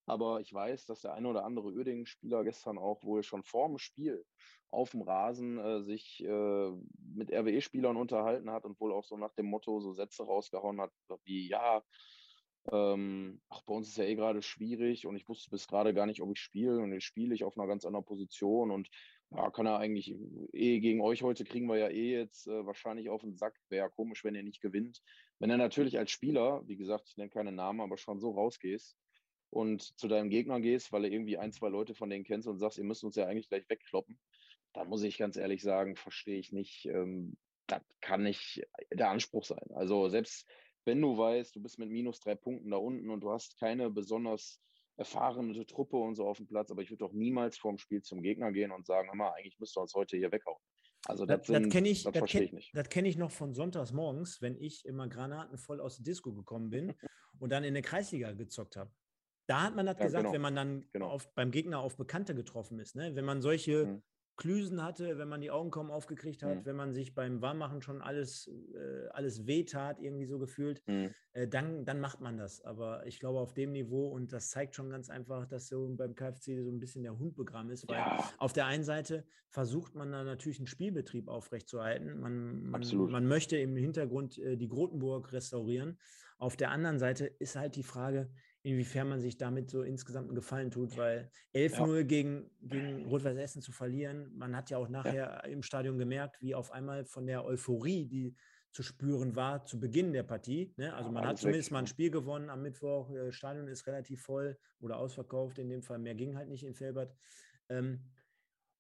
Aber 0.07 0.41
ich 0.41 0.53
weiß, 0.53 0.87
dass 0.87 1.03
der 1.03 1.15
eine 1.15 1.29
oder 1.29 1.45
andere 1.45 1.73
Uerdingen-Spieler 1.73 2.45
gestern 2.45 2.79
auch 2.79 3.03
wohl 3.05 3.23
schon 3.23 3.45
vor 3.45 3.69
dem 3.69 3.79
Spiel 3.79 4.25
auf 4.71 4.91
dem 4.91 5.03
Rasen 5.03 5.59
äh, 5.59 5.83
sich 5.83 6.25
äh, 6.25 6.71
mit 7.15 7.31
RWE-Spielern 7.31 7.97
unterhalten 7.97 8.51
hat 8.51 8.65
und 8.65 8.81
wohl 8.81 8.93
auch 8.93 9.05
so 9.05 9.17
nach 9.17 9.33
dem 9.35 9.47
Motto 9.47 9.81
so 9.81 9.93
Sätze 9.93 10.25
rausgehauen 10.25 10.81
hat, 10.81 10.93
wie 11.25 11.49
ja, 11.49 11.83
ähm, 12.71 13.41
ach, 13.49 13.63
bei 13.63 13.75
uns 13.75 13.89
ist 13.89 13.97
ja 13.97 14.05
eh 14.05 14.15
gerade 14.15 14.41
schwierig 14.41 15.07
und 15.07 15.17
ich 15.17 15.29
wusste 15.29 15.51
bis 15.51 15.67
gerade 15.67 15.93
gar 15.95 16.07
nicht, 16.07 16.23
ob 16.23 16.31
ich 16.31 16.41
spiele 16.41 16.79
und 16.79 16.93
jetzt 16.93 17.05
spiele 17.05 17.35
ich 17.35 17.45
auf 17.45 17.59
einer 17.59 17.67
ganz 17.67 17.85
anderen 17.85 18.05
Position 18.05 18.71
und 18.71 18.89
ja, 19.31 19.51
kann 19.51 19.67
er 19.67 19.79
eigentlich 19.79 20.15
eh 20.53 20.79
gegen 20.81 21.01
euch 21.01 21.23
heute 21.23 21.45
kriegen 21.45 21.67
wir 21.67 21.79
ja 21.79 21.89
eh 21.89 22.13
jetzt 22.13 22.47
äh, 22.47 22.67
wahrscheinlich 22.67 23.09
auf 23.09 23.23
den 23.23 23.35
Sack. 23.35 23.59
Wäre 23.69 23.87
ja 23.87 23.89
komisch, 23.89 24.25
wenn 24.25 24.35
ihr 24.35 24.43
nicht 24.43 24.61
gewinnt. 24.61 25.03
Wenn 25.39 25.51
er 25.51 25.57
natürlich 25.57 25.99
als 25.99 26.11
Spieler, 26.11 26.63
wie 26.67 26.77
gesagt, 26.77 27.09
ich 27.09 27.17
nenne 27.17 27.31
keine 27.31 27.51
Namen, 27.51 27.81
aber 27.81 27.97
schon 27.97 28.21
so 28.21 28.31
rausgehst, 28.31 28.97
und 29.53 29.99
zu 29.99 30.09
deinem 30.09 30.31
Gegner 30.31 30.61
gehst, 30.61 30.93
weil 30.93 31.03
du 31.03 31.09
irgendwie 31.09 31.37
ein, 31.37 31.53
zwei 31.53 31.69
Leute 31.69 31.95
von 31.95 32.09
denen 32.09 32.25
kennst 32.25 32.49
und 32.49 32.59
sagst, 32.59 32.79
ihr 32.79 32.85
müsst 32.85 33.05
uns 33.05 33.17
ja 33.17 33.27
eigentlich 33.27 33.49
gleich 33.49 33.69
wegkloppen, 33.69 34.19
da 34.73 34.85
muss 34.85 35.03
ich 35.03 35.19
ganz 35.19 35.37
ehrlich 35.37 35.63
sagen, 35.63 35.97
verstehe 35.97 36.39
ich 36.39 36.53
nicht, 36.53 36.87
ähm, 36.87 37.37
das 37.67 37.83
kann 38.01 38.23
nicht 38.23 38.63
der 38.93 39.11
Anspruch 39.11 39.45
sein. 39.45 39.65
Also 39.75 40.09
selbst 40.09 40.47
wenn 40.85 41.01
du 41.01 41.17
weißt, 41.17 41.55
du 41.55 41.61
bist 41.61 41.79
mit 41.79 41.91
minus 41.91 42.21
drei 42.21 42.35
Punkten 42.35 42.71
da 42.71 42.79
unten 42.79 43.11
und 43.11 43.21
du 43.21 43.31
hast 43.31 43.59
keine 43.59 43.91
besonders 43.91 44.61
erfahrene 44.97 45.67
Truppe 45.67 45.97
und 45.97 46.15
so 46.17 46.27
auf 46.27 46.39
dem 46.39 46.47
Platz, 46.47 46.71
aber 46.71 46.83
ich 46.83 46.91
würde 46.91 47.05
doch 47.05 47.13
niemals 47.13 47.59
vorm 47.59 47.79
Spiel 47.79 48.03
zum 48.03 48.23
Gegner 48.23 48.53
gehen 48.53 48.71
und 48.73 48.87
sagen, 48.87 49.09
hör 49.09 49.17
mal, 49.17 49.33
eigentlich 49.33 49.59
müsst 49.59 49.77
ihr 49.77 49.83
uns 49.83 49.95
heute 49.95 50.17
hier 50.17 50.33
weghauen. 50.33 50.59
Also 51.07 51.27
das, 51.27 51.47
das, 51.47 51.63
das 51.63 51.73
kenne 51.73 51.89
ich, 51.89 52.05
das, 52.05 52.13
kenn, 52.31 52.43
ich 52.45 52.53
nicht. 52.53 52.71
Das 52.75 52.89
kenne 52.89 53.09
ich 53.09 53.17
noch 53.17 53.33
von 53.33 53.55
sonntags 53.55 53.93
morgens, 53.93 54.41
wenn 54.41 54.57
ich 54.57 54.85
immer 54.85 55.09
granatenvoll 55.09 55.81
aus 55.81 55.97
der 55.97 56.05
Disco 56.05 56.33
gekommen 56.33 56.71
bin 56.71 56.95
und 57.41 57.51
dann 57.51 57.65
in 57.65 57.75
der 57.75 57.83
Kreisliga 57.83 58.33
gezockt 58.33 58.77
habe. 58.77 58.91
Da 59.47 59.63
hat 59.63 59.77
man 59.77 59.87
das 59.87 59.99
ja, 59.99 60.05
gesagt, 60.05 60.25
genau. 60.25 60.35
wenn 60.35 60.41
man 60.41 60.55
dann 60.55 60.85
genau. 60.93 61.09
auf, 61.09 61.33
beim 61.35 61.51
Gegner 61.51 61.81
auf 61.81 61.97
Bekannte 61.97 62.35
getroffen 62.35 62.79
ist. 62.79 62.95
Ne? 62.95 63.15
Wenn 63.15 63.25
man 63.25 63.43
solche 63.43 63.87
mhm. 63.87 64.03
Klüsen 64.37 64.83
hatte, 64.83 65.19
wenn 65.19 65.29
man 65.29 65.41
die 65.41 65.51
Augen 65.51 65.71
kaum 65.71 65.91
aufgekriegt 65.91 66.43
hat, 66.43 66.59
mhm. 66.59 66.65
wenn 66.65 66.77
man 66.77 66.93
sich 66.93 67.15
beim 67.15 67.43
Warmmachen 67.43 67.83
schon 67.83 68.01
alles, 68.01 68.49
äh, 68.75 69.09
alles 69.11 69.47
wehtat, 69.47 70.01
irgendwie 70.01 70.25
so 70.25 70.39
gefühlt, 70.39 70.83
mhm. 70.87 71.11
äh, 71.33 71.47
dann, 71.47 71.85
dann 71.85 72.01
macht 72.01 72.21
man 72.21 72.39
das. 72.39 72.63
Aber 72.63 73.07
ich 73.07 73.21
glaube, 73.21 73.41
auf 73.41 73.53
dem 73.53 73.73
Niveau, 73.73 74.09
und 74.09 74.33
das 74.33 74.51
zeigt 74.51 74.75
schon 74.75 74.91
ganz 74.91 75.11
einfach, 75.11 75.47
dass 75.47 75.69
so 75.69 75.95
beim 75.97 76.15
KFC 76.15 76.63
so 76.63 76.71
ein 76.71 76.81
bisschen 76.81 77.03
der 77.03 77.19
Hund 77.19 77.37
begraben 77.37 77.71
ist, 77.71 77.89
weil 77.89 77.97
ja. 77.97 78.33
auf 78.39 78.53
der 78.53 78.67
einen 78.67 78.85
Seite 78.85 79.25
versucht 79.49 79.95
man 79.95 80.11
da 80.11 80.25
natürlich 80.25 80.59
einen 80.59 80.67
Spielbetrieb 80.67 81.29
aufrechtzuerhalten. 81.29 82.19
Man, 82.19 82.63
man, 82.63 82.83
man 83.11 83.27
möchte 83.27 83.59
im 83.59 83.77
Hintergrund 83.77 84.39
äh, 84.39 84.57
die 84.57 84.69
Grotenburg 84.69 85.33
restaurieren. 85.33 85.99
Auf 86.39 86.57
der 86.57 86.71
anderen 86.71 86.99
Seite 86.99 87.27
ist 87.27 87.55
halt 87.55 87.77
die 87.77 87.85
Frage, 87.85 88.31
inwiefern 88.63 89.09
man 89.09 89.21
sich 89.21 89.37
damit 89.37 89.71
so 89.71 89.83
insgesamt 89.83 90.29
einen 90.29 90.37
Gefallen 90.37 90.71
tut, 90.71 90.97
weil 90.97 91.31
11-0 91.55 91.97
ja. 91.97 92.03
gegen, 92.03 92.51
gegen 92.61 93.07
Rot-Weiß 93.07 93.37
Essen 93.37 93.63
zu 93.63 93.73
verlieren, 93.73 94.33
man 94.37 94.57
hat 94.57 94.71
ja 94.71 94.79
auch 94.79 94.89
nachher 94.89 95.15
ja. 95.15 95.41
im 95.41 95.63
Stadion 95.63 95.99
gemerkt, 95.99 96.41
wie 96.41 96.55
auf 96.55 96.71
einmal 96.71 97.05
von 97.05 97.27
der 97.27 97.45
Euphorie, 97.45 98.07
die 98.07 98.37
zu 98.73 98.83
spüren 98.83 99.37
war 99.37 99.65
zu 99.67 99.79
Beginn 99.79 100.13
der 100.13 100.23
Partie. 100.23 100.73
Ne? 100.77 100.95
Also 100.95 101.11
man 101.11 101.27
hat 101.27 101.39
zumindest 101.39 101.71
mal 101.73 101.81
ein 101.81 101.87
Spiel 101.87 102.11
gewonnen 102.11 102.49
am 102.49 102.63
Mittwoch, 102.63 103.11
äh, 103.11 103.31
Stadion 103.31 103.69
ist 103.69 103.87
relativ 103.87 104.23
voll 104.23 104.59
oder 104.81 104.97
ausverkauft, 104.97 105.59
in 105.59 105.69
dem 105.69 105.83
Fall 105.83 105.99
mehr 105.99 106.15
ging 106.15 106.37
halt 106.37 106.49
nicht 106.49 106.65
in 106.65 106.75
Felbert. 106.75 107.15
Ähm, 107.69 108.01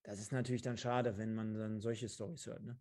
das 0.02 0.18
ist 0.18 0.32
natürlich 0.32 0.62
dann 0.62 0.78
schade, 0.78 1.18
wenn 1.18 1.34
man 1.34 1.54
dann 1.54 1.80
solche 1.80 2.08
Storys 2.08 2.46
hört. 2.46 2.64
Ne? 2.64 2.78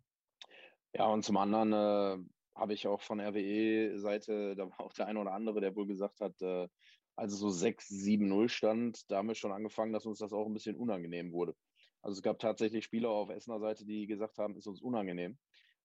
Ja, 0.94 1.06
und 1.06 1.24
zum 1.24 1.36
anderen 1.36 1.72
äh, 1.72 2.24
habe 2.54 2.74
ich 2.74 2.86
auch 2.86 3.00
von 3.00 3.20
RWE-Seite, 3.20 4.54
da 4.56 4.68
war 4.70 4.80
auch 4.80 4.92
der 4.92 5.06
eine 5.06 5.20
oder 5.20 5.32
andere, 5.32 5.60
der 5.60 5.74
wohl 5.74 5.86
gesagt 5.86 6.20
hat, 6.20 6.40
äh, 6.42 6.68
als 7.16 7.32
es 7.32 7.38
so 7.38 7.50
6, 7.50 7.88
7, 7.88 8.26
0 8.28 8.48
stand, 8.48 9.10
da 9.10 9.18
haben 9.18 9.28
wir 9.28 9.34
schon 9.34 9.52
angefangen, 9.52 9.92
dass 9.92 10.06
uns 10.06 10.18
das 10.18 10.32
auch 10.32 10.46
ein 10.46 10.54
bisschen 10.54 10.76
unangenehm 10.76 11.32
wurde. 11.32 11.54
Also 12.02 12.18
es 12.18 12.22
gab 12.22 12.38
tatsächlich 12.38 12.84
Spieler 12.84 13.10
auf 13.10 13.30
Essener 13.30 13.60
Seite, 13.60 13.84
die 13.84 14.06
gesagt 14.06 14.38
haben, 14.38 14.56
ist 14.56 14.66
uns 14.66 14.80
unangenehm. 14.80 15.38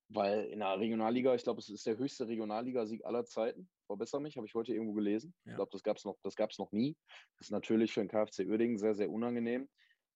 Weil 0.09 0.45
in 0.45 0.59
der 0.59 0.79
Regionalliga, 0.79 1.35
ich 1.35 1.43
glaube, 1.43 1.59
es 1.59 1.69
ist 1.69 1.85
der 1.85 1.97
höchste 1.97 2.27
Regionalligasieg 2.27 3.05
aller 3.05 3.25
Zeiten. 3.25 3.69
Verbessere 3.87 4.21
mich, 4.21 4.37
habe 4.37 4.47
ich 4.47 4.53
heute 4.53 4.73
irgendwo 4.73 4.93
gelesen. 4.93 5.33
Ja. 5.43 5.51
Ich 5.51 5.55
glaube, 5.57 5.71
das 5.73 5.83
gab 5.83 5.97
es 5.97 6.05
noch, 6.05 6.17
noch 6.57 6.71
nie. 6.71 6.95
Das 7.37 7.47
ist 7.47 7.51
natürlich 7.51 7.91
für 7.91 7.99
den 7.99 8.07
KfC 8.07 8.45
Uerdingen 8.47 8.77
sehr, 8.77 8.95
sehr 8.95 9.11
unangenehm. 9.11 9.67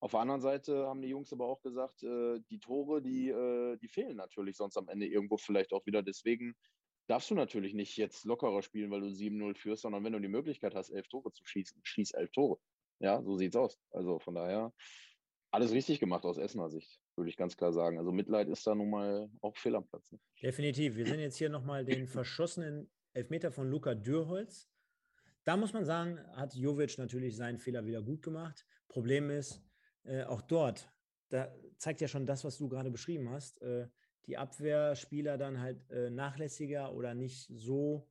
Auf 0.01 0.11
der 0.11 0.19
anderen 0.19 0.41
Seite 0.41 0.87
haben 0.87 1.01
die 1.03 1.09
Jungs 1.09 1.31
aber 1.31 1.45
auch 1.45 1.61
gesagt, 1.61 2.01
äh, 2.01 2.39
die 2.49 2.59
Tore, 2.59 3.03
die, 3.03 3.29
äh, 3.29 3.77
die 3.77 3.87
fehlen 3.87 4.17
natürlich 4.17 4.57
sonst 4.57 4.75
am 4.75 4.87
Ende 4.87 5.05
irgendwo 5.05 5.37
vielleicht 5.37 5.73
auch 5.73 5.85
wieder. 5.85 6.01
Deswegen 6.01 6.55
darfst 7.07 7.29
du 7.29 7.35
natürlich 7.35 7.75
nicht 7.75 7.95
jetzt 7.97 8.25
lockerer 8.25 8.63
spielen, 8.63 8.89
weil 8.89 9.01
du 9.01 9.09
7-0 9.09 9.55
führst, 9.55 9.83
sondern 9.83 10.03
wenn 10.03 10.13
du 10.13 10.19
die 10.19 10.27
Möglichkeit 10.27 10.73
hast, 10.73 10.89
elf 10.89 11.07
Tore 11.07 11.31
zu 11.31 11.45
schießen, 11.45 11.79
schieß 11.83 12.11
elf 12.11 12.31
Tore. 12.31 12.57
Ja, 12.99 13.21
so 13.21 13.37
sieht's 13.37 13.55
aus. 13.55 13.79
Also 13.91 14.17
von 14.17 14.33
daher 14.33 14.73
alles 15.51 15.71
richtig 15.71 15.99
gemacht 15.99 16.25
aus 16.25 16.39
Essener 16.39 16.69
Sicht, 16.69 16.99
würde 17.15 17.29
ich 17.29 17.37
ganz 17.37 17.55
klar 17.55 17.71
sagen. 17.71 17.99
Also 17.99 18.11
Mitleid 18.11 18.47
ist 18.47 18.65
da 18.65 18.73
nun 18.73 18.89
mal 18.89 19.29
auch 19.41 19.55
fehl 19.55 19.75
am 19.75 19.85
Platz. 19.85 20.11
Ne? 20.11 20.19
Definitiv. 20.41 20.95
Wir 20.95 21.05
sehen 21.05 21.19
jetzt 21.19 21.37
hier 21.37 21.49
nochmal 21.49 21.85
den 21.85 22.07
verschossenen 22.07 22.89
Elfmeter 23.13 23.51
von 23.51 23.69
Luca 23.69 23.93
Dürholz. 23.93 24.67
Da 25.43 25.57
muss 25.57 25.73
man 25.73 25.85
sagen, 25.85 26.19
hat 26.35 26.55
Jovic 26.55 26.97
natürlich 26.97 27.35
seinen 27.35 27.59
Fehler 27.59 27.85
wieder 27.85 28.01
gut 28.01 28.23
gemacht. 28.23 28.65
Problem 28.87 29.29
ist, 29.29 29.61
äh, 30.03 30.23
auch 30.23 30.41
dort, 30.41 30.89
da 31.29 31.53
zeigt 31.77 32.01
ja 32.01 32.07
schon 32.07 32.25
das, 32.25 32.43
was 32.43 32.57
du 32.57 32.67
gerade 32.67 32.91
beschrieben 32.91 33.29
hast, 33.29 33.61
äh, 33.61 33.87
die 34.25 34.37
Abwehrspieler 34.37 35.37
dann 35.37 35.59
halt 35.59 35.89
äh, 35.89 36.09
nachlässiger 36.09 36.93
oder 36.93 37.13
nicht 37.13 37.47
so 37.51 38.07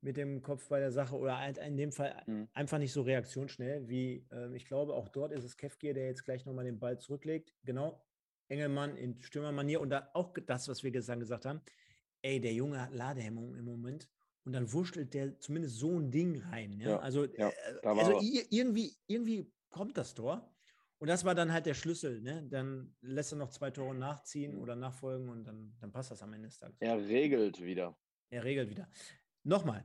mit 0.00 0.16
dem 0.16 0.42
Kopf 0.42 0.68
bei 0.68 0.80
der 0.80 0.92
Sache 0.92 1.16
oder 1.16 1.38
halt 1.38 1.58
in 1.58 1.76
dem 1.76 1.92
Fall 1.92 2.22
mhm. 2.26 2.48
einfach 2.52 2.78
nicht 2.78 2.92
so 2.92 3.02
reaktionsschnell, 3.02 3.88
wie 3.88 4.26
ähm, 4.30 4.54
ich 4.54 4.66
glaube, 4.66 4.94
auch 4.94 5.08
dort 5.08 5.32
ist 5.32 5.44
es 5.44 5.56
Kefgier, 5.56 5.94
der 5.94 6.06
jetzt 6.06 6.24
gleich 6.24 6.44
nochmal 6.44 6.64
den 6.64 6.78
Ball 6.78 6.98
zurücklegt. 6.98 7.54
Genau, 7.64 8.04
Engelmann 8.48 8.96
in 8.96 9.20
Stürmermanier 9.22 9.80
und 9.80 9.90
da 9.90 10.10
auch 10.12 10.34
das, 10.46 10.68
was 10.68 10.82
wir 10.82 10.90
gestern 10.90 11.20
gesagt 11.20 11.46
haben, 11.46 11.60
ey, 12.22 12.40
der 12.40 12.52
Junge 12.52 12.80
hat 12.80 12.92
Ladehemmung 12.92 13.54
im 13.54 13.64
Moment 13.64 14.08
und 14.44 14.52
dann 14.52 14.70
wurschtelt 14.72 15.14
der 15.14 15.38
zumindest 15.38 15.76
so 15.76 15.98
ein 15.98 16.10
Ding 16.10 16.42
rein. 16.50 16.78
Ja? 16.78 16.90
ja 16.90 16.98
also, 16.98 17.24
ja, 17.24 17.48
äh, 17.48 17.86
also 17.86 18.20
irgendwie, 18.50 18.96
irgendwie 19.06 19.50
kommt 19.70 19.96
das 19.96 20.14
Tor. 20.14 20.53
Und 20.98 21.08
das 21.08 21.24
war 21.24 21.34
dann 21.34 21.52
halt 21.52 21.66
der 21.66 21.74
Schlüssel. 21.74 22.20
Ne? 22.22 22.46
Dann 22.48 22.94
lässt 23.00 23.32
er 23.32 23.36
noch 23.36 23.50
zwei 23.50 23.70
Tore 23.70 23.94
nachziehen 23.94 24.56
oder 24.56 24.76
nachfolgen 24.76 25.28
und 25.28 25.44
dann, 25.44 25.76
dann 25.80 25.92
passt 25.92 26.10
das 26.10 26.22
am 26.22 26.32
Ende 26.32 26.48
des 26.48 26.58
Tages. 26.58 26.76
Er 26.80 26.98
regelt 26.98 27.62
wieder. 27.62 27.96
Er 28.30 28.44
regelt 28.44 28.70
wieder. 28.70 28.88
Nochmal. 29.42 29.84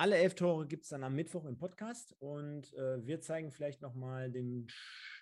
Alle 0.00 0.16
elf 0.16 0.36
Tore 0.36 0.66
gibt 0.66 0.84
es 0.84 0.90
dann 0.90 1.02
am 1.02 1.14
Mittwoch 1.16 1.44
im 1.44 1.58
Podcast 1.58 2.14
und 2.20 2.72
äh, 2.74 3.04
wir 3.04 3.20
zeigen 3.20 3.50
vielleicht 3.50 3.82
nochmal 3.82 4.30
den, 4.30 4.68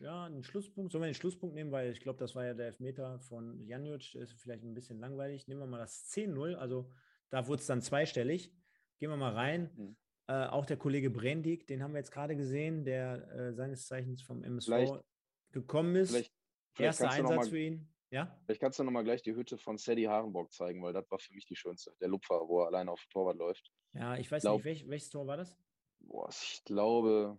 ja, 0.00 0.28
den 0.28 0.42
Schlusspunkt. 0.42 0.92
Sollen 0.92 1.02
wir 1.02 1.08
den 1.08 1.14
Schlusspunkt 1.14 1.54
nehmen, 1.54 1.72
weil 1.72 1.92
ich 1.92 2.00
glaube, 2.00 2.18
das 2.18 2.34
war 2.34 2.44
ja 2.44 2.52
der 2.52 2.66
Elfmeter 2.66 3.18
von 3.20 3.66
Janjuc, 3.66 4.14
ist 4.14 4.34
vielleicht 4.34 4.64
ein 4.64 4.74
bisschen 4.74 4.98
langweilig. 4.98 5.48
Nehmen 5.48 5.60
wir 5.60 5.66
mal 5.66 5.78
das 5.78 6.10
10-0, 6.10 6.56
also 6.56 6.92
da 7.30 7.46
wurde 7.48 7.60
es 7.60 7.66
dann 7.66 7.80
zweistellig. 7.80 8.52
Gehen 8.98 9.10
wir 9.10 9.16
mal 9.16 9.32
rein. 9.32 9.70
Mhm. 9.76 9.96
Äh, 10.28 10.46
auch 10.46 10.66
der 10.66 10.76
Kollege 10.76 11.08
Brendig, 11.10 11.66
den 11.66 11.82
haben 11.82 11.92
wir 11.92 11.98
jetzt 11.98 12.10
gerade 12.10 12.36
gesehen, 12.36 12.84
der 12.84 13.30
äh, 13.30 13.52
seines 13.52 13.86
Zeichens 13.86 14.22
vom 14.22 14.42
MSV 14.42 14.66
vielleicht, 14.66 15.04
gekommen 15.52 15.94
ist. 15.94 16.10
Vielleicht, 16.10 16.32
vielleicht 16.74 17.00
Erster 17.00 17.10
Einsatz 17.10 17.36
mal, 17.36 17.48
für 17.48 17.58
ihn. 17.60 17.88
Ja? 18.10 18.36
Vielleicht 18.44 18.60
kannst 18.60 18.78
du 18.78 18.84
nochmal 18.84 19.04
gleich 19.04 19.22
die 19.22 19.34
Hütte 19.34 19.56
von 19.56 19.78
Sadie 19.78 20.08
Harenbock 20.08 20.52
zeigen, 20.52 20.82
weil 20.82 20.92
das 20.92 21.08
war 21.10 21.18
für 21.18 21.32
mich 21.32 21.46
die 21.46 21.54
schönste. 21.54 21.94
Der 22.00 22.08
Lupfer, 22.08 22.48
wo 22.48 22.62
er 22.62 22.66
alleine 22.66 22.90
auf 22.90 23.00
dem 23.00 23.10
Torwart 23.10 23.36
läuft. 23.36 23.70
Ja, 23.92 24.16
ich 24.16 24.30
weiß 24.30 24.42
glaub, 24.42 24.56
nicht, 24.56 24.64
welch, 24.64 24.88
welches 24.88 25.10
Tor 25.10 25.26
war 25.26 25.36
das? 25.36 25.56
Boah, 26.00 26.28
ich 26.28 26.62
glaube, 26.64 27.38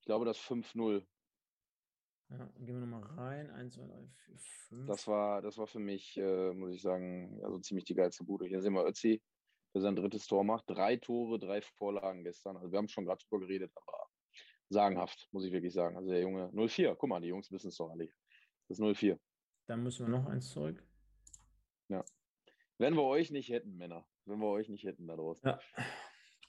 ich 0.00 0.06
glaube 0.06 0.24
das 0.24 0.38
5-0. 0.38 1.04
Ja, 2.30 2.50
gehen 2.58 2.80
wir 2.80 2.86
nochmal 2.86 3.02
rein. 3.02 3.50
1, 3.50 3.74
2, 3.74 3.86
3, 3.86 4.06
4, 4.06 4.38
5. 4.38 4.86
Das 4.86 5.06
war, 5.06 5.42
das 5.42 5.58
war 5.58 5.66
für 5.66 5.78
mich, 5.78 6.16
äh, 6.16 6.52
muss 6.54 6.72
ich 6.72 6.80
sagen, 6.80 7.38
also 7.44 7.58
ziemlich 7.58 7.84
die 7.84 7.94
geilste 7.94 8.24
Bude. 8.24 8.46
Hier 8.46 8.60
sehen 8.60 8.72
wir 8.72 8.86
Ötzi, 8.86 9.22
der 9.74 9.82
sein 9.82 9.96
drittes 9.96 10.26
Tor 10.26 10.44
macht. 10.44 10.64
Drei 10.68 10.96
Tore, 10.96 11.38
drei 11.38 11.60
Vorlagen 11.60 12.24
gestern. 12.24 12.56
Also 12.56 12.70
wir 12.70 12.78
haben 12.78 12.88
schon 12.88 13.04
gerade 13.04 13.22
drüber 13.24 13.46
geredet, 13.46 13.72
aber 13.74 14.06
sagenhaft, 14.68 15.28
muss 15.32 15.44
ich 15.44 15.52
wirklich 15.52 15.72
sagen. 15.72 15.96
Also 15.96 16.10
der 16.10 16.20
Junge 16.20 16.50
04, 16.52 16.94
guck 16.96 17.08
mal, 17.08 17.20
die 17.20 17.28
Jungs 17.28 17.50
wissen 17.50 17.68
es 17.68 17.76
doch 17.76 17.90
alle. 17.90 18.08
Das 18.68 18.78
ist 18.78 18.98
04. 18.98 19.18
Dann 19.66 19.82
müssen 19.82 20.06
wir 20.06 20.18
noch 20.18 20.26
eins 20.26 20.50
zurück. 20.50 20.82
Ja. 21.88 22.04
Wenn 22.78 22.94
wir 22.94 23.02
euch 23.02 23.30
nicht 23.30 23.50
hätten, 23.50 23.76
Männer. 23.76 24.06
Wenn 24.24 24.38
wir 24.38 24.48
euch 24.48 24.68
nicht 24.68 24.84
hätten 24.84 25.06
da 25.06 25.16
draußen. 25.16 25.48
Ja. 25.48 25.60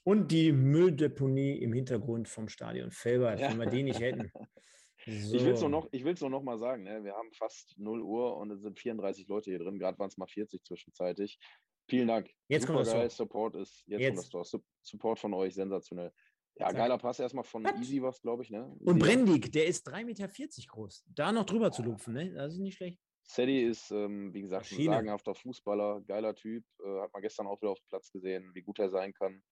Und 0.02 0.30
die 0.30 0.52
Mülldeponie 0.52 1.58
im 1.58 1.72
Hintergrund 1.72 2.28
vom 2.28 2.48
Stadion 2.48 2.90
Felbert, 2.90 3.40
ja. 3.40 3.50
wenn 3.50 3.58
wir 3.58 3.66
die 3.66 3.82
nicht 3.82 4.00
hätten. 4.00 4.30
So. 5.08 5.36
Ich 5.36 5.44
will 5.44 5.52
es 5.52 5.60
nur 5.60 5.70
noch, 6.30 6.40
noch 6.40 6.42
mal 6.42 6.58
sagen, 6.58 6.82
ne? 6.82 7.04
wir 7.04 7.14
haben 7.14 7.32
fast 7.32 7.78
0 7.78 8.02
Uhr 8.02 8.36
und 8.38 8.50
es 8.50 8.62
sind 8.62 8.76
34 8.76 9.28
Leute 9.28 9.50
hier 9.50 9.60
drin, 9.60 9.78
gerade 9.78 9.96
waren 10.00 10.08
es 10.08 10.16
mal 10.16 10.26
40 10.26 10.64
zwischenzeitig. 10.64 11.38
Vielen 11.88 12.08
Dank. 12.08 12.30
Jetzt 12.48 12.62
Super 12.62 12.74
kommt 12.74 12.86
das 12.86 12.94
geil. 12.94 13.10
Support 13.10 13.54
ist 13.56 13.84
jetzt, 13.86 14.00
jetzt. 14.00 14.08
kommt 14.08 14.34
das 14.34 14.50
Tor. 14.50 14.62
Support 14.82 15.18
von 15.18 15.34
euch 15.34 15.54
sensationell. 15.54 16.12
Ja, 16.58 16.68
Zack. 16.68 16.76
geiler 16.76 16.98
Pass 16.98 17.20
erstmal 17.20 17.44
von 17.44 17.64
Was? 17.64 17.76
Easy 17.76 18.02
was, 18.02 18.20
glaube 18.20 18.42
ich. 18.42 18.50
Ne? 18.50 18.66
Und 18.80 18.98
Brendig, 18.98 19.52
der 19.52 19.66
ist 19.66 19.86
3,40 19.88 20.04
Meter 20.04 20.28
groß. 20.68 21.04
Da 21.14 21.32
noch 21.32 21.44
drüber 21.44 21.70
zu 21.70 21.82
lupfen, 21.82 22.14
ne? 22.14 22.32
das 22.32 22.54
ist 22.54 22.60
nicht 22.60 22.76
schlecht. 22.76 22.98
Sadie 23.22 23.62
ist, 23.62 23.90
ähm, 23.90 24.32
wie 24.32 24.42
gesagt, 24.42 24.72
ein 24.72 24.84
sagenhafter 24.84 25.34
Fußballer, 25.34 26.00
geiler 26.02 26.34
Typ. 26.34 26.64
Äh, 26.80 27.00
hat 27.00 27.12
man 27.12 27.22
gestern 27.22 27.46
auch 27.46 27.60
wieder 27.60 27.72
auf 27.72 27.80
dem 27.80 27.88
Platz 27.88 28.10
gesehen, 28.10 28.50
wie 28.54 28.62
gut 28.62 28.78
er 28.78 28.88
sein 28.88 29.12
kann. 29.12 29.42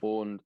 Und 0.00 0.42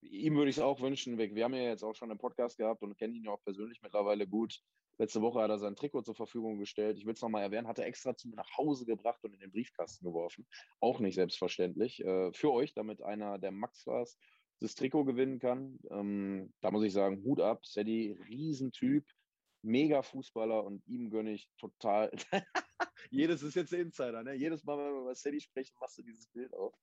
ihm 0.00 0.34
würde 0.34 0.50
ich 0.50 0.56
es 0.56 0.62
auch 0.62 0.80
wünschen. 0.80 1.18
Wir 1.18 1.44
haben 1.44 1.54
ja 1.54 1.62
jetzt 1.62 1.84
auch 1.84 1.94
schon 1.94 2.10
einen 2.10 2.18
Podcast 2.18 2.56
gehabt 2.56 2.82
und 2.82 2.96
kennen 2.96 3.14
ihn 3.14 3.24
ja 3.24 3.30
auch 3.30 3.42
persönlich 3.44 3.80
mittlerweile 3.82 4.26
gut. 4.26 4.58
Letzte 4.98 5.20
Woche 5.22 5.40
hat 5.40 5.50
er 5.50 5.58
sein 5.58 5.74
Trikot 5.76 6.02
zur 6.02 6.14
Verfügung 6.14 6.58
gestellt. 6.58 6.98
Ich 6.98 7.06
will 7.06 7.14
es 7.14 7.20
nochmal 7.20 7.42
erwähnen, 7.42 7.66
hat 7.66 7.78
er 7.78 7.86
extra 7.86 8.16
zu 8.16 8.28
mir 8.28 8.36
nach 8.36 8.56
Hause 8.56 8.86
gebracht 8.86 9.22
und 9.24 9.34
in 9.34 9.40
den 9.40 9.50
Briefkasten 9.50 10.04
geworfen. 10.04 10.46
Auch 10.80 11.00
nicht 11.00 11.16
selbstverständlich. 11.16 12.04
Äh, 12.04 12.32
für 12.32 12.52
euch, 12.52 12.74
damit 12.74 13.02
einer 13.02 13.38
der 13.38 13.50
Max 13.50 13.86
war 13.86 14.06
das 14.60 14.74
Trikot 14.74 15.04
gewinnen 15.04 15.38
kann. 15.40 15.78
Ähm, 15.90 16.52
da 16.60 16.70
muss 16.70 16.84
ich 16.84 16.92
sagen, 16.92 17.22
Hut 17.24 17.40
ab. 17.40 17.66
Sadie, 17.66 18.16
Riesentyp, 18.28 19.04
mega 19.62 20.02
Fußballer 20.02 20.64
und 20.64 20.86
ihm 20.86 21.10
gönne 21.10 21.32
ich 21.32 21.50
total. 21.58 22.10
Jedes 23.10 23.42
ist 23.42 23.54
jetzt 23.54 23.72
der 23.72 23.80
Insider, 23.80 24.22
ne? 24.22 24.34
Jedes 24.34 24.64
Mal, 24.64 24.78
wenn 24.78 24.94
wir 24.94 25.00
über 25.02 25.14
Sadie 25.14 25.40
sprechen, 25.40 25.74
machst 25.80 25.98
du 25.98 26.02
dieses 26.02 26.28
Bild 26.28 26.54
auf. 26.54 26.74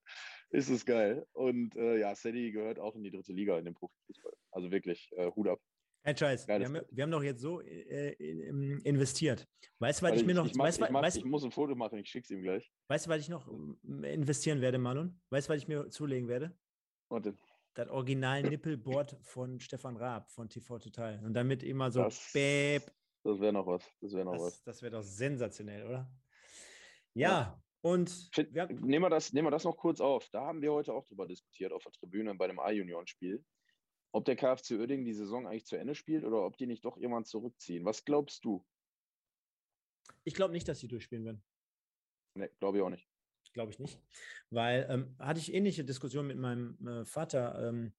Ist 0.50 0.70
es 0.70 0.86
geil. 0.86 1.26
Und 1.32 1.76
äh, 1.76 2.00
ja, 2.00 2.14
Sadie 2.16 2.52
gehört 2.52 2.80
auch 2.80 2.96
in 2.96 3.04
die 3.04 3.12
dritte 3.12 3.34
Liga 3.34 3.58
in 3.58 3.66
dem 3.66 3.74
Profifußball. 3.74 4.34
Also 4.52 4.72
wirklich, 4.72 5.10
äh, 5.16 5.32
Hut 5.32 5.48
ab. 5.48 5.60
Kein 6.04 6.18
Scheiß. 6.18 6.48
Wir 6.48 6.66
haben, 6.66 6.82
wir 6.90 7.04
haben, 7.04 7.12
doch 7.12 7.22
jetzt 7.22 7.42
so 7.42 7.62
äh, 7.62 8.14
investiert. 8.84 9.48
Weißt 9.78 10.02
du, 10.02 10.06
was 10.06 10.14
ich, 10.14 10.22
ich 10.22 10.26
mir 10.26 10.34
noch. 10.34 10.48
Ich, 10.48 10.56
mach, 10.56 10.66
weißt, 10.66 10.82
ich, 10.82 10.90
mach, 10.90 11.02
weißt, 11.02 11.18
ich 11.18 11.26
muss 11.26 11.44
ein 11.44 11.52
Foto 11.52 11.76
machen, 11.76 12.00
ich 12.00 12.10
schicke 12.10 12.24
es 12.24 12.32
ihm 12.32 12.42
gleich. 12.42 12.72
Weißt 12.88 13.06
du, 13.06 13.10
was 13.12 13.22
ich 13.22 13.30
noch 13.30 13.48
investieren 14.04 14.62
werde, 14.62 14.80
Marlon? 14.80 15.22
Weißt 15.30 15.48
du, 15.48 15.54
was 15.54 15.62
ich 15.62 15.68
mir 15.68 15.90
zulegen 15.90 16.28
werde? 16.28 16.58
Warte. 17.10 17.38
Das 17.76 17.88
Original 17.90 18.42
Nippelboard 18.42 19.16
von 19.22 19.60
Stefan 19.60 19.96
Raab 19.96 20.30
von 20.32 20.50
TV 20.50 20.80
Total. 20.80 21.24
Und 21.24 21.34
damit 21.34 21.62
immer 21.64 21.92
so. 21.92 22.02
Das, 22.04 22.32
Bäb. 22.34 22.84
das 23.24 23.40
wäre 23.40 23.54
noch 23.54 23.68
was. 23.68 23.84
Das 24.02 24.14
wäre 24.14 24.26
noch 24.26 24.34
das, 24.34 24.42
was. 24.42 24.64
Das 24.64 24.82
wäre 24.82 24.92
doch 24.92 25.04
sensationell, 25.04 25.86
oder? 25.86 26.12
Ja. 27.14 27.30
ja. 27.30 27.64
Und 27.82 28.10
Find, 28.34 28.54
nehmen, 28.54 29.04
wir 29.04 29.10
das, 29.10 29.34
nehmen 29.34 29.48
wir 29.48 29.52
das 29.52 29.64
noch 29.64 29.78
kurz 29.78 30.02
auf. 30.02 30.28
Da 30.30 30.42
haben 30.42 30.62
wir 30.62 30.72
heute 30.72 30.94
auch 30.94 31.06
drüber 31.06 31.28
diskutiert 31.28 31.72
auf 31.72 31.84
der 31.84 31.92
Tribüne 31.92 32.34
bei 32.36 32.48
dem 32.48 32.60
A-Junioren-Spiel 32.60 33.44
ob 34.12 34.26
der 34.26 34.36
KfC 34.36 34.78
Oerding 34.78 35.06
die 35.06 35.14
Saison 35.14 35.48
eigentlich 35.48 35.66
zu 35.66 35.78
Ende 35.78 35.96
spielt 35.96 36.24
oder 36.24 36.46
ob 36.46 36.58
die 36.58 36.68
nicht 36.68 36.86
doch 36.86 36.98
jemand 36.98 37.28
zurückziehen. 37.28 37.86
Was 37.86 38.06
glaubst 38.06 38.46
du? 38.46 38.66
Ich 40.24 40.34
glaube 40.34 40.54
nicht, 40.54 40.68
dass 40.68 40.80
sie 40.80 40.88
durchspielen 40.88 41.26
werden. 41.26 41.44
Nee, 42.36 42.50
glaube 42.60 42.78
ich 42.78 42.84
auch 42.84 42.90
nicht. 42.90 43.08
Glaube 43.54 43.72
ich 43.72 43.80
nicht. 43.80 44.00
Weil 44.50 44.88
ähm, 44.90 45.16
hatte 45.20 45.40
ich 45.40 45.54
ähnliche 45.54 45.84
Diskussionen 45.84 46.28
mit 46.28 46.38
meinem 46.38 46.78
äh, 46.88 47.06
Vater 47.06 47.68
ähm, 47.68 47.94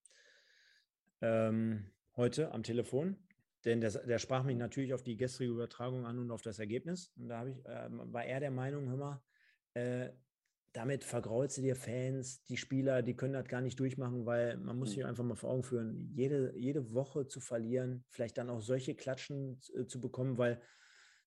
ähm, 1.20 1.90
heute 2.16 2.52
am 2.52 2.62
Telefon. 2.62 3.16
Denn 3.64 3.80
der, 3.80 3.90
der, 3.90 4.18
sprach 4.18 4.42
mich 4.42 4.56
natürlich 4.56 4.92
auf 4.92 5.02
die 5.02 5.16
gestrige 5.16 5.52
Übertragung 5.52 6.04
an 6.04 6.18
und 6.18 6.30
auf 6.30 6.42
das 6.42 6.58
Ergebnis. 6.58 7.12
Und 7.16 7.28
da 7.28 7.46
ich, 7.46 7.64
äh, 7.66 7.88
war 7.90 8.24
er 8.24 8.40
der 8.40 8.50
Meinung, 8.50 8.88
hör 8.88 8.96
mal, 8.96 9.22
äh, 9.74 10.10
damit 10.72 11.04
vergraulst 11.04 11.58
du 11.58 11.62
dir 11.62 11.76
Fans, 11.76 12.42
die 12.44 12.56
Spieler, 12.56 13.02
die 13.02 13.14
können 13.14 13.34
das 13.34 13.46
gar 13.46 13.60
nicht 13.60 13.78
durchmachen, 13.78 14.24
weil 14.24 14.56
man 14.56 14.78
muss 14.78 14.90
sich 14.90 15.00
mhm. 15.00 15.06
einfach 15.06 15.24
mal 15.24 15.34
vor 15.34 15.50
Augen 15.50 15.62
führen, 15.62 16.10
jede, 16.14 16.54
jede 16.56 16.94
Woche 16.94 17.26
zu 17.26 17.40
verlieren, 17.40 18.04
vielleicht 18.08 18.38
dann 18.38 18.48
auch 18.48 18.60
solche 18.60 18.94
Klatschen 18.94 19.60
äh, 19.76 19.86
zu 19.86 20.00
bekommen, 20.00 20.38
weil 20.38 20.62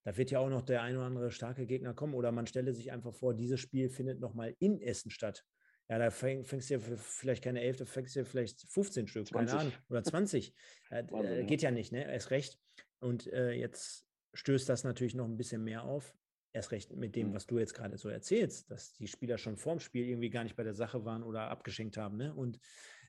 da 0.04 0.18
wird 0.18 0.32
ja 0.32 0.40
auch 0.40 0.50
noch 0.50 0.64
der 0.64 0.82
ein 0.82 0.96
oder 0.96 1.06
andere 1.06 1.32
starke 1.32 1.66
Gegner 1.66 1.94
kommen 1.94 2.14
oder 2.14 2.32
man 2.32 2.48
stelle 2.48 2.74
sich 2.74 2.92
einfach 2.92 3.14
vor, 3.14 3.34
dieses 3.34 3.60
Spiel 3.60 3.90
findet 3.90 4.20
nochmal 4.20 4.56
in 4.60 4.80
Essen 4.82 5.12
statt. 5.12 5.44
Ja, 5.90 6.00
da 6.00 6.10
fäng, 6.10 6.44
fängst 6.44 6.70
du 6.70 6.76
ja 6.76 6.80
vielleicht 6.80 7.44
keine 7.44 7.62
11, 7.62 7.78
da 7.78 7.86
fängst 7.86 8.16
du 8.16 8.20
ja 8.20 8.26
vielleicht 8.26 8.68
15 8.70 9.08
Stück, 9.08 9.28
20. 9.28 9.52
keine 9.52 9.60
Ahnung, 9.62 9.74
oder 9.90 10.04
20. 10.04 10.56
äh, 10.90 11.04
Wahnsinn, 11.10 11.46
geht 11.46 11.62
ja 11.62 11.70
nicht, 11.70 11.92
ne? 11.92 12.12
Erst 12.12 12.32
recht. 12.32 12.60
Und 13.00 13.28
äh, 13.28 13.52
jetzt 13.52 14.08
stößt 14.34 14.68
das 14.68 14.84
natürlich 14.84 15.14
noch 15.14 15.26
ein 15.26 15.38
bisschen 15.38 15.64
mehr 15.64 15.84
auf. 15.84 16.16
Erst 16.56 16.72
recht 16.72 16.96
mit 16.96 17.18
dem, 17.18 17.30
mhm. 17.30 17.34
was 17.34 17.48
du 17.48 17.60
jetzt 17.60 17.74
gerade 17.74 17.98
so 17.98 18.08
erzählst, 18.08 18.72
dass 18.72 18.94
die 18.94 19.08
Spieler 19.08 19.38
schon 19.38 19.58
vorm 19.58 19.82
Spiel 19.82 20.08
irgendwie 20.08 20.30
gar 20.30 20.46
nicht 20.46 20.56
bei 20.56 20.64
der 20.64 20.74
Sache 20.74 21.04
waren 21.04 21.22
oder 21.22 21.50
abgeschenkt 21.50 21.98
haben. 21.98 22.16
Ne? 22.16 22.34
Und 22.34 22.60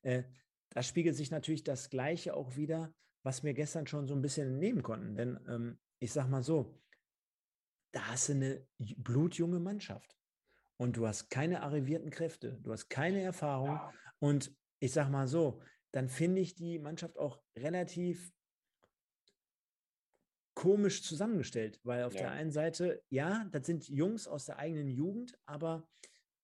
äh, 0.03 0.25
da 0.71 0.83
spiegelt 0.83 1.15
sich 1.15 1.31
natürlich 1.31 1.63
das 1.63 1.89
Gleiche 1.89 2.35
auch 2.35 2.57
wieder, 2.57 2.93
was 3.23 3.45
wir 3.45 3.55
gestern 3.55 3.87
schon 3.87 4.09
so 4.09 4.17
ein 4.17 4.21
bisschen 4.21 4.59
nehmen 4.59 4.83
konnten. 4.83 5.15
Denn 5.15 5.39
ähm, 5.49 5.79
ich 6.01 6.13
sag 6.13 6.29
mal 6.29 6.43
so, 6.43 6.77
da 7.93 8.09
hast 8.09 8.31
du 8.31 8.33
eine 8.33 8.67
blutjunge 8.79 9.61
Mannschaft 9.61 10.19
und 10.77 10.97
du 10.97 11.07
hast 11.07 11.31
keine 11.31 11.63
arrivierten 11.63 12.11
Kräfte, 12.11 12.59
du 12.63 12.73
hast 12.73 12.89
keine 12.89 13.23
Erfahrung 13.23 13.81
und 14.19 14.53
ich 14.81 14.93
sag 14.93 15.09
mal 15.09 15.29
so, 15.29 15.63
dann 15.93 16.09
finde 16.09 16.41
ich 16.41 16.57
die 16.57 16.81
Mannschaft 16.81 17.17
auch 17.17 17.41
relativ 17.57 18.33
komisch 20.57 21.03
zusammengestellt, 21.03 21.79
weil 21.85 22.03
auf 22.03 22.15
ja. 22.15 22.23
der 22.23 22.31
einen 22.33 22.51
Seite, 22.51 23.03
ja, 23.11 23.47
das 23.53 23.67
sind 23.67 23.89
Jungs 23.89 24.27
aus 24.27 24.47
der 24.47 24.59
eigenen 24.59 24.89
Jugend, 24.89 25.39
aber 25.45 25.87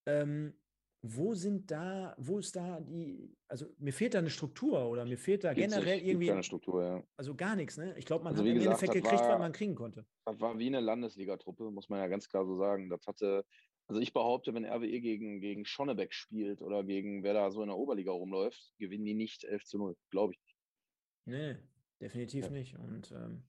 ähm, 0.07 0.55
wo 1.01 1.35
sind 1.35 1.71
da, 1.71 2.15
wo 2.19 2.39
ist 2.39 2.55
da 2.55 2.79
die, 2.81 3.35
also 3.49 3.67
mir 3.79 3.93
fehlt 3.93 4.15
da 4.15 4.19
eine 4.19 4.31
Struktur 4.31 4.87
oder 4.89 5.05
mir 5.05 5.17
fehlt 5.17 5.43
da 5.43 5.55
Gibt's 5.55 5.75
generell 5.75 5.97
nicht, 5.97 6.07
irgendwie. 6.07 6.27
Keine 6.29 6.43
Struktur, 6.43 6.85
ja. 6.85 7.03
Also 7.17 7.35
gar 7.35 7.57
nichts, 7.57 7.79
ne? 7.79 7.95
Ich 7.99 8.05
glaube, 8.05 8.23
man 8.23 8.35
also 8.35 8.45
hat 8.45 8.49
im 8.51 8.55
gesagt, 8.55 8.83
Endeffekt 8.83 9.03
gekriegt, 9.03 9.23
war, 9.23 9.33
was 9.33 9.39
man 9.39 9.53
kriegen 9.53 9.75
konnte. 9.75 10.07
Das 10.27 10.39
war 10.41 10.59
wie 10.59 10.67
eine 10.67 10.81
Landesligatruppe, 10.81 11.71
muss 11.71 11.89
man 11.89 11.99
ja 11.99 12.07
ganz 12.07 12.29
klar 12.29 12.45
so 12.45 12.57
sagen. 12.57 12.91
Das 12.91 13.07
hatte, 13.07 13.45
also 13.89 14.01
ich 14.01 14.13
behaupte, 14.13 14.53
wenn 14.55 14.67
RWE 14.67 15.01
gegen, 15.01 15.41
gegen 15.41 15.65
Schonnebeck 15.65 16.13
spielt 16.13 16.61
oder 16.61 16.85
gegen 16.85 17.25
wer 17.25 17.33
da 17.33 17.51
so 17.51 17.63
in 17.63 17.69
der 17.69 17.79
Oberliga 17.79 18.13
rumläuft, 18.13 18.75
gewinnen 18.79 19.07
die 19.07 19.15
nicht 19.15 19.43
11 19.43 19.65
zu 19.65 19.79
0, 19.79 19.97
glaube 20.11 20.35
ich 20.35 20.41
nicht. 20.43 20.57
Nee, 21.25 21.57
definitiv 22.01 22.45
ja. 22.45 22.51
nicht. 22.51 22.79
Und 22.79 23.11
ähm, 23.11 23.43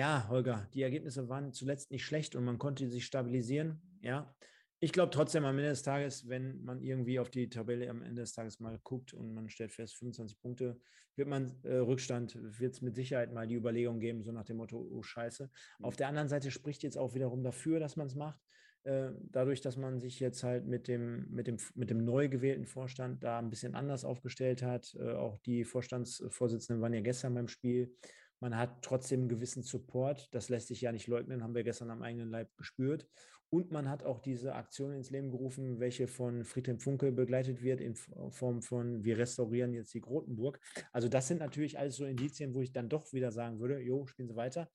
ja, 0.00 0.26
Holger, 0.30 0.66
die 0.72 0.80
Ergebnisse 0.80 1.28
waren 1.28 1.52
zuletzt 1.52 1.90
nicht 1.90 2.06
schlecht 2.06 2.34
und 2.34 2.42
man 2.42 2.56
konnte 2.56 2.88
sich 2.88 3.04
stabilisieren. 3.04 3.82
Ja, 4.00 4.34
ich 4.78 4.92
glaube 4.92 5.10
trotzdem 5.10 5.44
am 5.44 5.58
Ende 5.58 5.68
des 5.68 5.82
Tages, 5.82 6.26
wenn 6.26 6.64
man 6.64 6.80
irgendwie 6.80 7.20
auf 7.20 7.28
die 7.28 7.50
Tabelle 7.50 7.90
am 7.90 8.00
Ende 8.00 8.22
des 8.22 8.32
Tages 8.32 8.60
mal 8.60 8.78
guckt 8.82 9.12
und 9.12 9.34
man 9.34 9.50
stellt 9.50 9.72
fest, 9.72 9.98
25 9.98 10.40
Punkte, 10.40 10.80
wird 11.16 11.28
man 11.28 11.52
äh, 11.64 11.74
Rückstand, 11.74 12.34
wird 12.34 12.76
es 12.76 12.80
mit 12.80 12.94
Sicherheit 12.94 13.34
mal 13.34 13.46
die 13.46 13.56
Überlegung 13.56 14.00
geben, 14.00 14.22
so 14.22 14.32
nach 14.32 14.46
dem 14.46 14.56
Motto, 14.56 14.78
oh 14.90 15.02
Scheiße. 15.02 15.50
Mhm. 15.80 15.84
Auf 15.84 15.96
der 15.96 16.08
anderen 16.08 16.30
Seite 16.30 16.50
spricht 16.50 16.82
jetzt 16.82 16.96
auch 16.96 17.12
wiederum 17.12 17.42
dafür, 17.42 17.78
dass 17.78 17.96
man 17.96 18.06
es 18.06 18.14
macht. 18.14 18.40
Äh, 18.84 19.10
dadurch, 19.30 19.60
dass 19.60 19.76
man 19.76 20.00
sich 20.00 20.18
jetzt 20.18 20.42
halt 20.42 20.64
mit 20.66 20.88
dem, 20.88 21.26
mit, 21.30 21.46
dem, 21.46 21.58
mit 21.74 21.90
dem 21.90 22.06
neu 22.06 22.30
gewählten 22.30 22.64
Vorstand 22.64 23.22
da 23.22 23.38
ein 23.38 23.50
bisschen 23.50 23.74
anders 23.74 24.06
aufgestellt 24.06 24.62
hat. 24.62 24.96
Äh, 24.98 25.12
auch 25.12 25.36
die 25.40 25.64
Vorstandsvorsitzenden 25.64 26.80
waren 26.80 26.94
ja 26.94 27.02
gestern 27.02 27.34
beim 27.34 27.48
Spiel. 27.48 27.94
Man 28.40 28.56
hat 28.56 28.82
trotzdem 28.82 29.20
einen 29.20 29.28
gewissen 29.28 29.62
Support. 29.62 30.34
Das 30.34 30.48
lässt 30.48 30.68
sich 30.68 30.80
ja 30.80 30.92
nicht 30.92 31.06
leugnen, 31.06 31.42
haben 31.42 31.54
wir 31.54 31.62
gestern 31.62 31.90
am 31.90 32.02
eigenen 32.02 32.30
Leib 32.30 32.56
gespürt. 32.56 33.06
Und 33.50 33.72
man 33.72 33.88
hat 33.90 34.04
auch 34.04 34.20
diese 34.20 34.54
Aktion 34.54 34.92
ins 34.92 35.10
Leben 35.10 35.30
gerufen, 35.30 35.80
welche 35.80 36.06
von 36.06 36.44
Friedhelm 36.44 36.78
Funke 36.78 37.10
begleitet 37.10 37.62
wird 37.62 37.80
in 37.80 37.96
Form 37.96 38.62
von 38.62 39.04
wir 39.04 39.18
restaurieren 39.18 39.74
jetzt 39.74 39.92
die 39.92 40.00
Grotenburg. 40.00 40.60
Also 40.92 41.08
das 41.08 41.26
sind 41.26 41.40
natürlich 41.40 41.78
alles 41.78 41.96
so 41.96 42.04
Indizien, 42.04 42.54
wo 42.54 42.62
ich 42.62 42.72
dann 42.72 42.88
doch 42.88 43.12
wieder 43.12 43.32
sagen 43.32 43.58
würde, 43.58 43.80
jo, 43.80 44.06
spielen 44.06 44.28
Sie 44.28 44.36
weiter. 44.36 44.70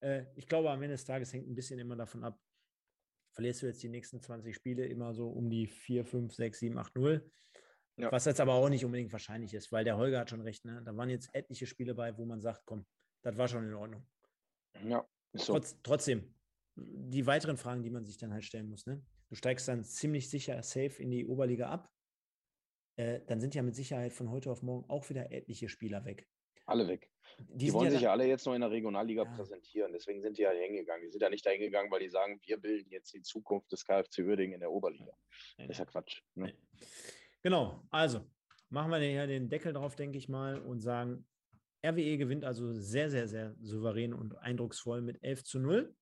Äh, 0.00 0.24
ich 0.36 0.46
glaube, 0.46 0.70
am 0.70 0.82
Ende 0.82 0.94
des 0.94 1.04
Tages 1.06 1.32
hängt 1.32 1.48
ein 1.48 1.54
bisschen 1.54 1.78
immer 1.78 1.96
davon 1.96 2.22
ab, 2.22 2.38
verlierst 3.32 3.62
du 3.62 3.66
jetzt 3.66 3.82
die 3.82 3.88
nächsten 3.88 4.20
20 4.20 4.54
Spiele 4.54 4.86
immer 4.86 5.14
so 5.14 5.28
um 5.28 5.48
die 5.48 5.66
4, 5.66 6.04
5, 6.04 6.34
6, 6.34 6.58
7, 6.58 6.78
8, 6.78 6.94
0. 6.94 7.30
Ja. 7.96 8.12
Was 8.12 8.26
jetzt 8.26 8.40
aber 8.40 8.54
auch 8.54 8.68
nicht 8.68 8.84
unbedingt 8.84 9.12
wahrscheinlich 9.12 9.54
ist, 9.54 9.72
weil 9.72 9.84
der 9.84 9.96
Holger 9.96 10.20
hat 10.20 10.30
schon 10.30 10.40
recht. 10.40 10.64
Ne? 10.64 10.82
Da 10.84 10.96
waren 10.96 11.10
jetzt 11.10 11.34
etliche 11.34 11.66
Spiele 11.66 11.94
bei, 11.94 12.16
wo 12.16 12.24
man 12.24 12.40
sagt, 12.40 12.62
komm, 12.64 12.86
das 13.22 13.36
war 13.36 13.48
schon 13.48 13.64
in 13.64 13.74
Ordnung. 13.74 14.06
Ja, 14.84 15.06
so. 15.32 15.54
Trotz, 15.54 15.76
trotzdem, 15.82 16.34
die 16.76 17.26
weiteren 17.26 17.56
Fragen, 17.56 17.82
die 17.82 17.90
man 17.90 18.04
sich 18.04 18.18
dann 18.18 18.32
halt 18.32 18.44
stellen 18.44 18.68
muss. 18.68 18.86
Ne? 18.86 19.04
Du 19.28 19.34
steigst 19.34 19.68
dann 19.68 19.84
ziemlich 19.84 20.28
sicher 20.28 20.62
safe 20.62 21.02
in 21.02 21.10
die 21.10 21.26
Oberliga 21.26 21.68
ab. 21.68 21.92
Äh, 22.96 23.20
dann 23.26 23.40
sind 23.40 23.54
ja 23.54 23.62
mit 23.62 23.74
Sicherheit 23.74 24.12
von 24.12 24.30
heute 24.30 24.50
auf 24.50 24.62
morgen 24.62 24.88
auch 24.90 25.08
wieder 25.08 25.30
etliche 25.30 25.68
Spieler 25.68 26.04
weg. 26.04 26.26
Alle 26.66 26.86
weg. 26.88 27.10
Die, 27.38 27.66
die 27.66 27.72
wollen 27.72 27.86
ja 27.86 27.90
sich 27.92 28.02
ja 28.02 28.12
alle 28.12 28.26
jetzt 28.26 28.46
noch 28.46 28.54
in 28.54 28.60
der 28.60 28.70
Regionalliga 28.70 29.24
ja. 29.24 29.30
präsentieren. 29.30 29.92
Deswegen 29.92 30.20
sind 30.20 30.36
die 30.36 30.42
ja 30.42 30.50
hingegangen. 30.50 31.02
Die 31.02 31.10
sind 31.10 31.22
ja 31.22 31.30
nicht 31.30 31.44
da 31.44 31.50
hingegangen, 31.50 31.90
weil 31.90 32.00
die 32.00 32.08
sagen, 32.08 32.40
wir 32.44 32.58
bilden 32.58 32.90
jetzt 32.90 33.14
die 33.14 33.22
Zukunft 33.22 33.72
des 33.72 33.84
KfC 33.84 34.26
Würding 34.26 34.52
in 34.52 34.60
der 34.60 34.70
Oberliga. 34.70 35.12
Nee, 35.56 35.66
das 35.66 35.76
ist 35.76 35.78
ja 35.78 35.84
Quatsch. 35.86 36.22
Ne? 36.34 36.54
Genau. 37.42 37.86
Also 37.90 38.20
machen 38.68 38.90
wir 38.90 38.98
hier 38.98 39.26
den 39.26 39.48
Deckel 39.48 39.72
drauf, 39.72 39.96
denke 39.96 40.18
ich 40.18 40.28
mal, 40.28 40.60
und 40.60 40.80
sagen, 40.80 41.26
RWE 41.84 42.18
gewinnt 42.18 42.44
also 42.44 42.72
sehr, 42.74 43.10
sehr, 43.10 43.26
sehr 43.28 43.54
souverän 43.60 44.12
und 44.12 44.36
eindrucksvoll 44.38 45.00
mit 45.00 45.22
11 45.22 45.44
zu 45.44 45.58
0. 45.58 45.94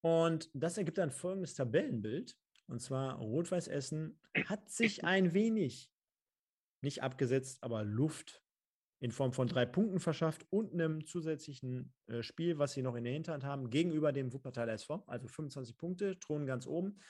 Und 0.00 0.50
das 0.52 0.78
ergibt 0.78 0.98
ein 0.98 1.12
folgendes 1.12 1.54
Tabellenbild. 1.54 2.36
Und 2.66 2.80
zwar 2.80 3.18
Rot-Weiß 3.18 3.68
Essen 3.68 4.18
hat 4.46 4.70
sich 4.70 5.04
ein 5.04 5.34
wenig, 5.34 5.90
nicht 6.80 7.02
abgesetzt, 7.02 7.62
aber 7.62 7.84
Luft 7.84 8.42
in 8.98 9.10
Form 9.10 9.32
von 9.32 9.48
drei 9.48 9.66
Punkten 9.66 9.98
verschafft 9.98 10.46
und 10.50 10.72
einem 10.72 11.04
zusätzlichen 11.04 11.92
äh, 12.06 12.22
Spiel, 12.22 12.58
was 12.58 12.72
sie 12.72 12.82
noch 12.82 12.94
in 12.94 13.02
der 13.02 13.12
Hinterhand 13.12 13.44
haben, 13.44 13.68
gegenüber 13.68 14.12
dem 14.12 14.32
Wuppertaler 14.32 14.74
SV. 14.74 15.02
Also 15.08 15.26
25 15.26 15.76
Punkte, 15.76 16.18
thronen 16.20 16.46
ganz 16.46 16.66
oben. 16.66 17.00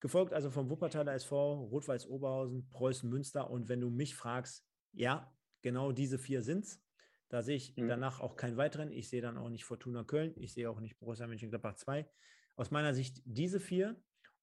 Gefolgt 0.00 0.32
also 0.32 0.50
vom 0.50 0.70
Wuppertaler 0.70 1.12
SV, 1.12 1.64
Rot-Weiß 1.64 2.08
Oberhausen, 2.08 2.68
Preußen 2.70 3.08
Münster. 3.08 3.50
Und 3.50 3.68
wenn 3.68 3.80
du 3.80 3.90
mich 3.90 4.14
fragst, 4.14 4.66
ja, 4.92 5.30
genau 5.64 5.90
diese 5.90 6.18
vier 6.18 6.42
sind 6.42 6.64
es. 6.64 6.80
Da 7.28 7.42
sehe 7.42 7.56
ich 7.56 7.76
mhm. 7.76 7.88
danach 7.88 8.20
auch 8.20 8.36
keinen 8.36 8.56
weiteren. 8.56 8.92
Ich 8.92 9.08
sehe 9.08 9.22
dann 9.22 9.36
auch 9.36 9.48
nicht 9.48 9.64
Fortuna 9.64 10.04
Köln. 10.04 10.34
Ich 10.36 10.52
sehe 10.52 10.70
auch 10.70 10.78
nicht 10.78 10.98
Borussia 11.00 11.26
Mönchengladbach 11.26 11.74
2. 11.74 12.08
Aus 12.54 12.70
meiner 12.70 12.94
Sicht 12.94 13.22
diese 13.24 13.58
vier 13.58 14.00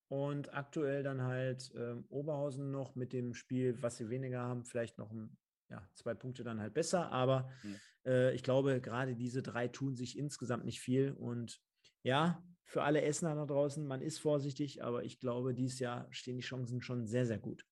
und 0.09 0.53
aktuell 0.53 1.03
dann 1.03 1.21
halt 1.21 1.71
ähm, 1.77 2.03
Oberhausen 2.09 2.71
noch 2.71 2.95
mit 2.95 3.13
dem 3.13 3.33
Spiel, 3.33 3.81
was 3.81 3.95
sie 3.95 4.09
weniger 4.09 4.41
haben, 4.41 4.65
vielleicht 4.65 4.97
noch 4.97 5.11
ein, 5.11 5.37
ja, 5.69 5.87
zwei 5.93 6.13
Punkte 6.13 6.43
dann 6.43 6.59
halt 6.59 6.73
besser. 6.73 7.11
Aber 7.11 7.49
mhm. 7.63 7.79
äh, 8.05 8.33
ich 8.33 8.43
glaube, 8.43 8.81
gerade 8.81 9.15
diese 9.15 9.41
drei 9.41 9.69
tun 9.69 9.95
sich 9.95 10.17
insgesamt 10.17 10.65
nicht 10.65 10.81
viel. 10.81 11.11
Und 11.11 11.61
ja, 12.03 12.43
für 12.65 12.83
alle 12.83 13.03
Essener 13.03 13.35
da 13.35 13.45
draußen, 13.45 13.85
man 13.85 14.01
ist 14.01 14.17
vorsichtig, 14.17 14.83
aber 14.83 15.03
ich 15.03 15.19
glaube, 15.19 15.53
dieses 15.53 15.79
Jahr 15.79 16.07
stehen 16.11 16.35
die 16.35 16.43
Chancen 16.43 16.81
schon 16.81 17.05
sehr, 17.05 17.25
sehr 17.25 17.39
gut. 17.39 17.65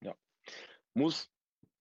Ja, 0.00 0.14
muss 0.94 1.33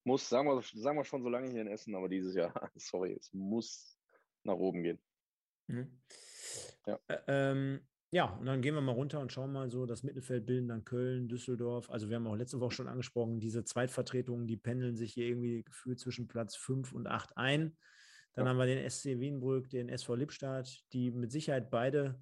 muss, 0.06 0.28
sagen 0.28 0.48
wir, 0.48 0.62
sagen 0.62 0.98
wir 0.98 1.06
schon 1.06 1.24
so 1.24 1.30
lange 1.30 1.50
hier 1.50 1.62
in 1.62 1.68
Essen, 1.68 1.96
aber 1.96 2.10
dieses 2.10 2.36
Jahr, 2.36 2.54
sorry, 2.76 3.14
es 3.14 3.34
muss 3.34 3.98
nach 4.44 4.56
oben 4.56 4.84
gehen. 4.84 5.00
Mhm. 5.68 6.02
Ja. 6.86 7.00
ähm, 7.28 7.80
ja, 8.12 8.26
und 8.26 8.46
dann 8.46 8.62
gehen 8.62 8.76
wir 8.76 8.82
mal 8.82 8.92
runter 8.92 9.20
und 9.22 9.32
schauen 9.32 9.52
mal 9.52 9.72
so, 9.72 9.88
das 9.88 10.04
Mittelfeld 10.04 10.46
bilden 10.46 10.68
dann 10.68 10.86
Köln, 10.86 11.28
Düsseldorf. 11.28 11.90
Also 11.90 12.10
wir 12.10 12.18
haben 12.18 12.28
auch 12.28 12.36
letzte 12.36 12.60
Woche 12.60 12.76
schon 12.76 12.88
angesprochen, 12.88 13.40
diese 13.40 13.64
Zweitvertretungen, 13.64 14.46
die 14.46 14.58
pendeln 14.58 14.96
sich 14.96 15.14
hier 15.14 15.26
irgendwie 15.26 15.64
gefühlt 15.64 16.00
zwischen 16.00 16.28
Platz 16.28 16.56
5 16.56 16.94
und 16.94 17.08
8 17.08 17.38
ein. 17.38 17.76
Dann 18.34 18.46
ja. 18.46 18.52
haben 18.52 18.58
wir 18.58 18.68
den 18.68 18.88
SC 18.88 19.20
Wienbrück, 19.20 19.70
den 19.70 19.90
SV 19.90 20.16
Lippstadt, 20.16 20.84
die 20.94 21.10
mit 21.10 21.32
Sicherheit 21.32 21.72
beide 21.72 22.20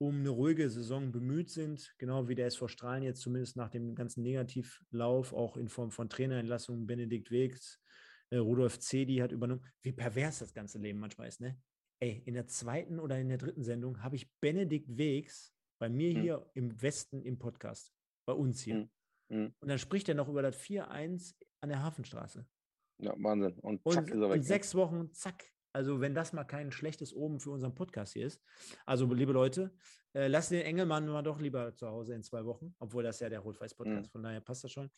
um 0.00 0.20
eine 0.20 0.30
ruhige 0.30 0.70
Saison 0.70 1.12
bemüht 1.12 1.50
sind, 1.50 1.94
genau 1.98 2.26
wie 2.26 2.34
der 2.34 2.46
SV 2.46 2.68
Strahlen 2.68 3.02
jetzt 3.02 3.20
zumindest 3.20 3.56
nach 3.56 3.68
dem 3.68 3.94
ganzen 3.94 4.22
Negativlauf, 4.22 5.34
auch 5.34 5.58
in 5.58 5.68
Form 5.68 5.90
von 5.90 6.08
Trainerentlassungen, 6.08 6.86
Benedikt 6.86 7.30
Wegs, 7.30 7.78
äh, 8.30 8.38
Rudolf 8.38 8.78
Zedi 8.78 9.16
hat 9.16 9.32
übernommen. 9.32 9.62
Wie 9.82 9.92
pervers 9.92 10.38
das 10.38 10.54
ganze 10.54 10.78
Leben 10.78 10.98
manchmal 10.98 11.28
ist, 11.28 11.42
ne? 11.42 11.60
Ey, 12.02 12.22
in 12.24 12.32
der 12.32 12.46
zweiten 12.46 12.98
oder 12.98 13.18
in 13.18 13.28
der 13.28 13.36
dritten 13.36 13.62
Sendung 13.62 14.02
habe 14.02 14.16
ich 14.16 14.32
Benedikt 14.40 14.96
Wegs 14.96 15.52
bei 15.78 15.90
mir 15.90 16.16
mhm. 16.16 16.22
hier 16.22 16.50
im 16.54 16.80
Westen 16.80 17.20
im 17.20 17.38
Podcast, 17.38 17.92
bei 18.26 18.32
uns 18.32 18.62
hier. 18.62 18.88
Mhm. 19.28 19.52
Und 19.60 19.68
dann 19.68 19.78
spricht 19.78 20.08
er 20.08 20.14
noch 20.14 20.28
über 20.30 20.40
das 20.40 20.56
4-1 20.56 21.34
an 21.60 21.68
der 21.68 21.82
Hafenstraße. 21.82 22.46
Ja, 23.02 23.14
Wahnsinn. 23.18 23.52
Und, 23.60 23.82
zack, 23.86 24.04
und, 24.04 24.10
ist 24.10 24.16
er 24.16 24.28
weg. 24.30 24.36
In 24.36 24.40
ne? 24.40 24.46
sechs 24.46 24.74
Wochen, 24.74 25.12
zack, 25.12 25.44
also, 25.72 26.00
wenn 26.00 26.14
das 26.14 26.32
mal 26.32 26.44
kein 26.44 26.72
schlechtes 26.72 27.12
Oben 27.12 27.40
für 27.40 27.50
unseren 27.50 27.74
Podcast 27.74 28.14
hier 28.14 28.26
ist. 28.26 28.42
Also, 28.86 29.12
liebe 29.12 29.32
Leute, 29.32 29.72
äh, 30.12 30.26
lasst 30.26 30.50
den 30.50 30.62
Engelmann 30.62 31.06
mal 31.06 31.22
doch 31.22 31.38
lieber 31.40 31.72
zu 31.76 31.86
Hause 31.86 32.14
in 32.14 32.24
zwei 32.24 32.44
Wochen, 32.44 32.74
obwohl 32.80 33.04
das 33.04 33.20
ja 33.20 33.28
der 33.28 33.40
Rot-Weiß-Podcast, 33.40 34.08
mhm. 34.08 34.10
von 34.10 34.22
daher 34.22 34.40
passt 34.40 34.64
das 34.64 34.72
schon. 34.72 34.90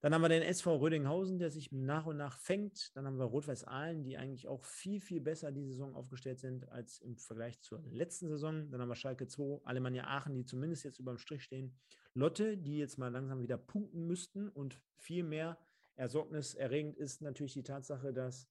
Dann 0.00 0.14
haben 0.14 0.22
wir 0.22 0.28
den 0.28 0.42
SV 0.42 0.76
Rödinghausen, 0.76 1.40
der 1.40 1.50
sich 1.50 1.72
nach 1.72 2.06
und 2.06 2.16
nach 2.16 2.38
fängt. 2.38 2.94
Dann 2.94 3.06
haben 3.06 3.18
wir 3.18 3.24
Rot-Weiß-Aalen, 3.24 4.04
die 4.04 4.16
eigentlich 4.16 4.46
auch 4.46 4.64
viel, 4.64 5.00
viel 5.00 5.20
besser 5.20 5.50
die 5.50 5.64
Saison 5.64 5.96
aufgestellt 5.96 6.38
sind 6.38 6.68
als 6.68 7.00
im 7.00 7.16
Vergleich 7.16 7.60
zur 7.60 7.82
letzten 7.90 8.28
Saison. 8.28 8.70
Dann 8.70 8.80
haben 8.80 8.88
wir 8.88 8.94
Schalke 8.94 9.26
2, 9.26 9.62
Alemannia 9.64 10.04
Aachen, 10.04 10.34
die 10.34 10.44
zumindest 10.44 10.84
jetzt 10.84 11.00
über 11.00 11.12
dem 11.12 11.18
Strich 11.18 11.42
stehen. 11.42 11.76
Lotte, 12.14 12.56
die 12.56 12.78
jetzt 12.78 12.98
mal 12.98 13.10
langsam 13.10 13.42
wieder 13.42 13.58
punkten 13.58 14.06
müssten 14.06 14.48
und 14.48 14.80
viel 14.96 15.24
mehr 15.24 15.58
ersorgniserregend 15.96 16.96
ist 16.96 17.20
natürlich 17.20 17.54
die 17.54 17.62
Tatsache, 17.62 18.12
dass 18.12 18.48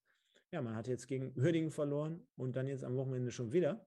ja, 0.52 0.62
man 0.62 0.76
hat 0.76 0.88
jetzt 0.88 1.08
gegen 1.08 1.34
Hürdingen 1.36 1.72
verloren 1.72 2.28
und 2.36 2.56
dann 2.56 2.68
jetzt 2.68 2.84
am 2.84 2.96
Wochenende 2.96 3.32
schon 3.32 3.54
wieder. 3.54 3.86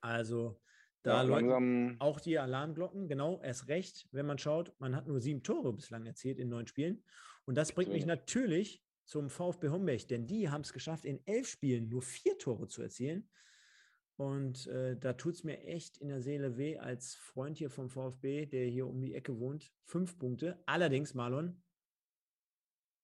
Also 0.00 0.58
da 1.02 1.16
ja, 1.16 1.22
läuten 1.22 2.00
auch 2.00 2.18
die 2.18 2.38
Alarmglocken, 2.38 3.08
genau, 3.08 3.40
erst 3.42 3.68
recht, 3.68 4.08
wenn 4.10 4.26
man 4.26 4.38
schaut, 4.38 4.74
man 4.80 4.96
hat 4.96 5.06
nur 5.06 5.20
sieben 5.20 5.42
Tore 5.42 5.72
bislang 5.72 6.06
erzielt 6.06 6.38
in 6.38 6.48
neun 6.48 6.66
Spielen. 6.66 7.04
Und 7.44 7.56
das 7.56 7.72
bringt 7.72 7.92
mich 7.92 8.06
natürlich 8.06 8.82
zum 9.04 9.30
VfB 9.30 9.68
Homberg, 9.68 10.08
denn 10.08 10.26
die 10.26 10.48
haben 10.48 10.62
es 10.62 10.72
geschafft, 10.72 11.04
in 11.04 11.24
elf 11.26 11.46
Spielen 11.46 11.88
nur 11.88 12.02
vier 12.02 12.36
Tore 12.38 12.66
zu 12.66 12.82
erzielen. 12.82 13.28
Und 14.16 14.66
äh, 14.68 14.96
da 14.96 15.12
tut 15.12 15.34
es 15.34 15.44
mir 15.44 15.62
echt 15.62 15.98
in 15.98 16.08
der 16.08 16.22
Seele 16.22 16.56
weh, 16.56 16.78
als 16.78 17.14
Freund 17.14 17.58
hier 17.58 17.68
vom 17.68 17.90
VfB, 17.90 18.46
der 18.46 18.64
hier 18.64 18.86
um 18.86 19.00
die 19.00 19.14
Ecke 19.14 19.38
wohnt, 19.38 19.70
fünf 19.84 20.18
Punkte. 20.18 20.60
Allerdings, 20.64 21.12
Marlon, 21.12 21.62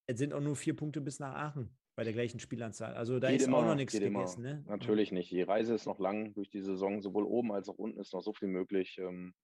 es 0.06 0.18
sind 0.18 0.32
auch 0.32 0.40
nur 0.40 0.56
vier 0.56 0.74
Punkte 0.74 1.02
bis 1.02 1.20
nach 1.20 1.34
Aachen 1.34 1.76
bei 1.94 2.04
der 2.04 2.12
gleichen 2.12 2.40
Spielanzahl. 2.40 2.94
Also 2.94 3.18
da 3.18 3.30
geht 3.30 3.40
ist 3.40 3.46
immer, 3.46 3.58
auch 3.58 3.64
noch 3.64 3.74
nichts 3.74 3.98
gegessen. 3.98 4.42
Ne? 4.42 4.64
Natürlich 4.66 5.12
nicht. 5.12 5.30
Die 5.30 5.42
Reise 5.42 5.74
ist 5.74 5.86
noch 5.86 5.98
lang 5.98 6.32
durch 6.34 6.48
die 6.48 6.62
Saison, 6.62 7.02
sowohl 7.02 7.24
oben 7.24 7.52
als 7.52 7.68
auch 7.68 7.78
unten 7.78 8.00
ist 8.00 8.12
noch 8.14 8.22
so 8.22 8.32
viel 8.32 8.48
möglich. 8.48 8.98
Ähm, 8.98 9.34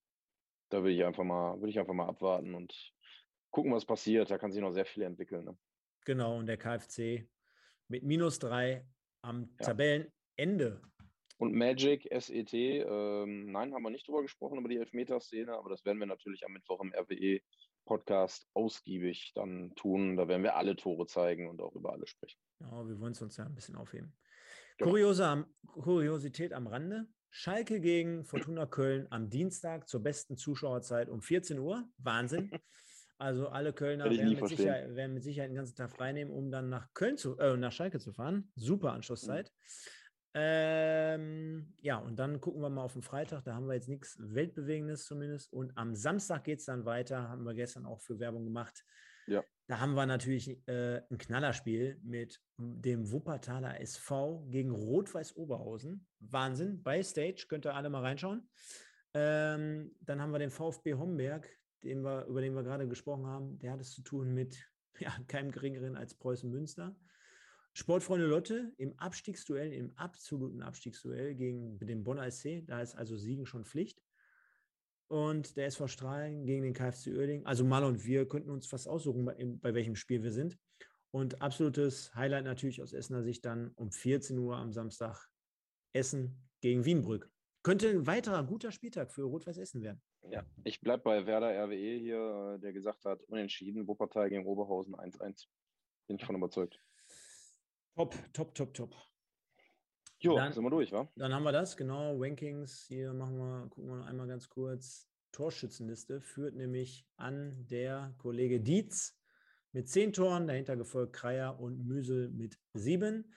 da 0.70 0.78
würde 0.78 0.92
ich 0.92 1.04
einfach 1.04 1.24
mal, 1.24 1.58
würde 1.60 1.70
ich 1.70 1.78
einfach 1.78 1.94
mal 1.94 2.06
abwarten 2.06 2.54
und 2.54 2.92
gucken, 3.50 3.72
was 3.72 3.84
passiert. 3.84 4.30
Da 4.30 4.38
kann 4.38 4.52
sich 4.52 4.62
noch 4.62 4.72
sehr 4.72 4.86
viel 4.86 5.02
entwickeln. 5.02 5.44
Ne? 5.44 5.58
Genau, 6.04 6.38
und 6.38 6.46
der 6.46 6.56
KfC 6.56 7.28
mit 7.88 8.02
minus 8.02 8.38
drei 8.38 8.86
am 9.22 9.50
ja. 9.60 9.66
Tabellenende. 9.66 10.80
Und 11.38 11.54
Magic, 11.54 12.08
SET, 12.10 12.52
ähm, 12.52 13.52
nein, 13.52 13.72
haben 13.72 13.82
wir 13.82 13.90
nicht 13.90 14.08
drüber 14.08 14.22
gesprochen, 14.22 14.58
über 14.58 14.68
die 14.68 14.78
Elfmeter-Szene, 14.78 15.52
aber 15.52 15.70
das 15.70 15.84
werden 15.84 15.98
wir 15.98 16.06
natürlich 16.06 16.44
am 16.44 16.52
Mittwoch 16.52 16.80
im 16.80 16.92
RWE 16.92 17.40
Podcast 17.88 18.46
ausgiebig 18.52 19.32
dann 19.34 19.74
tun. 19.74 20.18
Da 20.18 20.28
werden 20.28 20.42
wir 20.42 20.56
alle 20.56 20.76
Tore 20.76 21.06
zeigen 21.06 21.48
und 21.48 21.62
auch 21.62 21.74
über 21.74 21.92
alle 21.92 22.06
sprechen. 22.06 22.38
Ja, 22.60 22.86
wir 22.86 23.00
wollen 23.00 23.12
es 23.12 23.22
uns 23.22 23.38
ja 23.38 23.46
ein 23.46 23.54
bisschen 23.54 23.76
aufheben. 23.76 24.14
Genau. 24.76 24.90
Kuriose 24.90 25.46
Kuriosität 25.66 26.52
am 26.52 26.66
Rande. 26.66 27.06
Schalke 27.30 27.80
gegen 27.80 28.24
Fortuna 28.24 28.66
Köln 28.66 29.06
am 29.10 29.30
Dienstag 29.30 29.88
zur 29.88 30.02
besten 30.02 30.36
Zuschauerzeit 30.36 31.08
um 31.08 31.22
14 31.22 31.58
Uhr. 31.58 31.88
Wahnsinn. 31.98 32.50
Also 33.20 33.48
alle 33.48 33.72
Kölner 33.72 34.04
werden 34.04 34.28
mit, 34.28 34.46
Sicherheit, 34.46 34.94
werden 34.94 35.12
mit, 35.12 35.24
Sicherheit, 35.24 35.50
den 35.50 35.56
ganzen 35.56 35.74
Tag 35.74 35.90
freinehmen, 35.90 36.32
um 36.32 36.52
dann 36.52 36.68
nach 36.68 36.94
Köln 36.94 37.16
zu, 37.16 37.36
äh, 37.38 37.56
nach 37.56 37.72
Schalke 37.72 37.98
zu 37.98 38.12
fahren. 38.12 38.52
Super 38.54 38.92
Anschlusszeit. 38.92 39.50
Mhm. 39.50 39.97
Ähm, 40.40 41.74
ja, 41.80 41.98
und 41.98 42.16
dann 42.16 42.40
gucken 42.40 42.62
wir 42.62 42.70
mal 42.70 42.84
auf 42.84 42.92
den 42.92 43.02
Freitag. 43.02 43.42
Da 43.42 43.54
haben 43.54 43.66
wir 43.66 43.74
jetzt 43.74 43.88
nichts 43.88 44.16
Weltbewegendes 44.20 45.04
zumindest. 45.06 45.52
Und 45.52 45.76
am 45.76 45.96
Samstag 45.96 46.44
geht 46.44 46.60
es 46.60 46.66
dann 46.66 46.84
weiter. 46.84 47.28
Haben 47.28 47.42
wir 47.42 47.54
gestern 47.54 47.86
auch 47.86 48.00
für 48.00 48.20
Werbung 48.20 48.44
gemacht. 48.44 48.84
Ja. 49.26 49.42
Da 49.66 49.80
haben 49.80 49.94
wir 49.94 50.06
natürlich 50.06 50.56
äh, 50.68 51.02
ein 51.10 51.18
Knallerspiel 51.18 52.00
mit 52.04 52.40
dem 52.56 53.10
Wuppertaler 53.10 53.80
SV 53.80 54.46
gegen 54.48 54.70
Rot-Weiß 54.70 55.36
Oberhausen. 55.36 56.06
Wahnsinn. 56.20 56.84
Bei 56.84 57.02
Stage 57.02 57.46
könnt 57.48 57.66
ihr 57.66 57.74
alle 57.74 57.90
mal 57.90 58.02
reinschauen. 58.02 58.48
Ähm, 59.14 59.90
dann 60.00 60.22
haben 60.22 60.30
wir 60.30 60.38
den 60.38 60.50
VfB 60.50 60.94
Homberg, 60.94 61.50
den 61.82 62.04
wir, 62.04 62.26
über 62.26 62.42
den 62.42 62.54
wir 62.54 62.62
gerade 62.62 62.86
gesprochen 62.86 63.26
haben. 63.26 63.58
Der 63.58 63.72
hat 63.72 63.80
es 63.80 63.90
zu 63.90 64.02
tun 64.02 64.32
mit 64.32 64.56
ja, 65.00 65.12
keinem 65.26 65.50
geringeren 65.50 65.96
als 65.96 66.14
Preußen 66.14 66.48
Münster. 66.48 66.94
Sportfreunde 67.72 68.26
Lotte 68.26 68.72
im 68.76 68.98
Abstiegsduell, 68.98 69.72
im 69.72 69.96
absoluten 69.96 70.62
Abstiegsduell 70.62 71.34
gegen 71.34 71.78
den 71.78 72.02
Bonner 72.02 72.30
SC. 72.30 72.64
Da 72.66 72.80
ist 72.80 72.94
also 72.94 73.16
Siegen 73.16 73.46
schon 73.46 73.64
Pflicht. 73.64 74.02
Und 75.06 75.56
der 75.56 75.66
SV 75.66 75.86
Strahlen 75.86 76.44
gegen 76.44 76.62
den 76.62 76.74
KfC 76.74 77.16
Oerding. 77.16 77.46
Also 77.46 77.64
Mal 77.64 77.84
und 77.84 78.04
wir 78.04 78.28
könnten 78.28 78.50
uns 78.50 78.66
fast 78.66 78.88
aussuchen, 78.88 79.24
bei, 79.24 79.36
bei 79.60 79.74
welchem 79.74 79.96
Spiel 79.96 80.22
wir 80.22 80.32
sind. 80.32 80.58
Und 81.10 81.40
absolutes 81.40 82.14
Highlight 82.14 82.44
natürlich 82.44 82.82
aus 82.82 82.92
Essener 82.92 83.22
Sicht 83.22 83.44
dann 83.44 83.72
um 83.76 83.90
14 83.90 84.36
Uhr 84.38 84.56
am 84.56 84.72
Samstag 84.72 85.28
Essen 85.94 86.36
gegen 86.60 86.84
Wienbrück. 86.84 87.30
Könnte 87.62 87.88
ein 87.88 88.06
weiterer 88.06 88.44
guter 88.44 88.70
Spieltag 88.70 89.10
für 89.10 89.22
Rot-Weiß 89.22 89.58
Essen 89.58 89.82
werden. 89.82 90.02
Ja, 90.30 90.44
ich 90.64 90.80
bleibe 90.80 91.02
bei 91.02 91.26
Werder 91.26 91.50
RWE 91.64 91.98
hier, 91.98 92.58
der 92.62 92.72
gesagt 92.72 93.04
hat, 93.04 93.22
unentschieden, 93.24 93.86
Wuppertal 93.86 94.28
gegen 94.28 94.46
Oberhausen 94.46 94.94
1-1. 94.94 95.46
Bin 96.06 96.16
ich 96.16 96.24
von 96.24 96.36
überzeugt. 96.36 96.80
Top, 97.98 98.14
top, 98.32 98.54
top, 98.54 98.74
top. 98.74 98.94
Jo, 100.20 100.36
dann, 100.36 100.52
sind 100.52 100.62
wir 100.62 100.70
durch, 100.70 100.92
wa? 100.92 101.10
Dann 101.16 101.34
haben 101.34 101.42
wir 101.42 101.50
das, 101.50 101.76
genau. 101.76 102.16
Rankings. 102.16 102.86
Hier 102.86 103.12
machen 103.12 103.36
wir, 103.38 103.66
gucken 103.70 103.90
wir 103.90 103.96
noch 103.96 104.06
einmal 104.06 104.28
ganz 104.28 104.48
kurz. 104.48 105.08
Torschützenliste 105.32 106.20
führt 106.20 106.54
nämlich 106.54 107.08
an 107.16 107.66
der 107.66 108.14
Kollege 108.18 108.60
Dietz 108.60 109.18
mit 109.72 109.88
zehn 109.88 110.12
Toren, 110.12 110.46
dahinter 110.46 110.76
gefolgt 110.76 111.12
Kreier 111.12 111.58
und 111.58 111.88
Müsel 111.88 112.30
mit 112.30 112.56
sieben. 112.72 113.34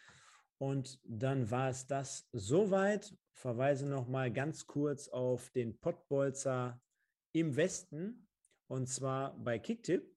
Und 0.59 0.99
dann 1.05 1.49
war 1.49 1.69
es 1.69 1.87
das 1.87 2.29
soweit. 2.31 3.17
Verweise 3.33 3.87
nochmal 3.87 4.31
ganz 4.31 4.67
kurz 4.67 5.07
auf 5.07 5.49
den 5.49 5.79
Pottbolzer 5.79 6.79
im 7.31 7.55
Westen 7.55 8.27
und 8.67 8.85
zwar 8.85 9.35
bei 9.39 9.57
Kicktip. 9.57 10.15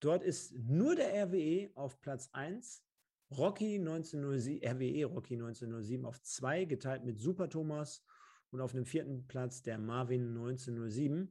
Dort 0.00 0.24
ist 0.24 0.54
nur 0.56 0.96
der 0.96 1.26
RWE 1.26 1.70
auf 1.76 2.00
Platz 2.00 2.30
1 2.32 2.82
Rocky 3.30 3.78
1907, 3.78 4.62
RWE 4.62 5.04
Rocky 5.06 5.34
1907 5.34 6.04
auf 6.04 6.20
2, 6.20 6.64
geteilt 6.64 7.04
mit 7.04 7.18
Super 7.20 7.48
Thomas 7.48 8.04
und 8.50 8.60
auf 8.60 8.72
dem 8.72 8.84
vierten 8.84 9.26
Platz 9.26 9.62
der 9.62 9.78
Marvin 9.78 10.28
1907. 10.28 11.30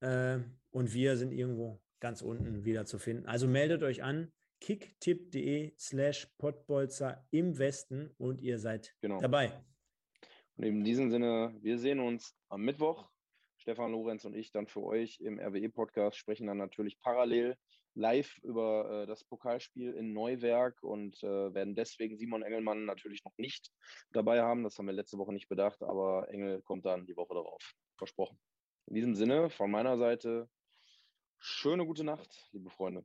Äh, 0.00 0.40
und 0.70 0.92
wir 0.92 1.16
sind 1.16 1.32
irgendwo 1.32 1.80
ganz 2.00 2.20
unten 2.20 2.64
wieder 2.64 2.84
zu 2.84 2.98
finden. 2.98 3.26
Also 3.26 3.48
meldet 3.48 3.82
euch 3.82 4.02
an, 4.02 4.32
kicktipp.de 4.60 5.74
slash 5.78 6.26
potbolzer 6.38 7.26
im 7.30 7.58
Westen 7.58 8.10
und 8.18 8.40
ihr 8.40 8.58
seid 8.58 8.94
genau. 9.00 9.20
dabei. 9.20 9.52
Und 10.56 10.64
in 10.64 10.84
diesem 10.84 11.10
Sinne, 11.10 11.54
wir 11.60 11.78
sehen 11.78 12.00
uns 12.00 12.36
am 12.48 12.62
Mittwoch. 12.62 13.10
Stefan 13.56 13.92
Lorenz 13.92 14.24
und 14.26 14.34
ich 14.34 14.52
dann 14.52 14.66
für 14.66 14.82
euch 14.82 15.20
im 15.20 15.40
RWE-Podcast 15.40 16.18
sprechen 16.18 16.46
dann 16.46 16.58
natürlich 16.58 17.00
parallel 17.00 17.56
live 17.94 18.38
über 18.42 19.02
äh, 19.02 19.06
das 19.06 19.24
Pokalspiel 19.24 19.92
in 19.92 20.12
Neuwerk 20.12 20.82
und 20.82 21.22
äh, 21.22 21.54
werden 21.54 21.74
deswegen 21.74 22.16
Simon 22.16 22.42
Engelmann 22.42 22.84
natürlich 22.84 23.24
noch 23.24 23.36
nicht 23.38 23.70
dabei 24.12 24.42
haben. 24.42 24.64
Das 24.64 24.78
haben 24.78 24.86
wir 24.86 24.92
letzte 24.92 25.18
Woche 25.18 25.32
nicht 25.32 25.48
bedacht, 25.48 25.82
aber 25.82 26.28
Engel 26.30 26.62
kommt 26.62 26.84
dann 26.84 27.06
die 27.06 27.16
Woche 27.16 27.34
darauf. 27.34 27.74
Versprochen. 27.96 28.38
In 28.86 28.94
diesem 28.94 29.14
Sinne, 29.14 29.50
von 29.50 29.70
meiner 29.70 29.96
Seite, 29.96 30.48
schöne 31.38 31.86
gute 31.86 32.04
Nacht, 32.04 32.48
liebe 32.52 32.70
Freunde. 32.70 33.04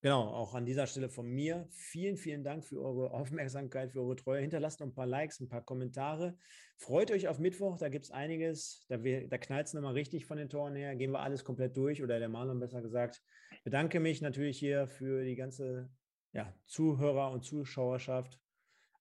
Genau, 0.00 0.28
auch 0.28 0.54
an 0.54 0.64
dieser 0.64 0.86
Stelle 0.86 1.08
von 1.08 1.26
mir 1.26 1.66
vielen, 1.70 2.16
vielen 2.16 2.44
Dank 2.44 2.64
für 2.64 2.80
eure 2.80 3.10
Aufmerksamkeit, 3.10 3.90
für 3.90 4.00
eure 4.00 4.14
Treue. 4.14 4.40
Hinterlasst 4.40 4.78
noch 4.78 4.86
ein 4.86 4.94
paar 4.94 5.06
Likes, 5.06 5.40
ein 5.40 5.48
paar 5.48 5.64
Kommentare. 5.64 6.36
Freut 6.76 7.10
euch 7.10 7.26
auf 7.26 7.40
Mittwoch, 7.40 7.78
da 7.78 7.88
gibt 7.88 8.04
es 8.04 8.12
einiges. 8.12 8.86
Da, 8.88 8.98
da 8.98 9.38
knallt 9.38 9.66
es 9.66 9.74
nochmal 9.74 9.94
richtig 9.94 10.24
von 10.24 10.38
den 10.38 10.48
Toren 10.48 10.76
her. 10.76 10.94
Gehen 10.94 11.10
wir 11.10 11.18
alles 11.18 11.42
komplett 11.42 11.76
durch 11.76 12.00
oder 12.00 12.20
der 12.20 12.28
Marlon 12.28 12.60
besser 12.60 12.80
gesagt. 12.80 13.20
Bedanke 13.68 14.00
mich 14.00 14.22
natürlich 14.22 14.58
hier 14.58 14.88
für 14.88 15.22
die 15.26 15.36
ganze 15.36 15.90
ja, 16.32 16.50
Zuhörer- 16.64 17.30
und 17.30 17.44
Zuschauerschaft. 17.44 18.40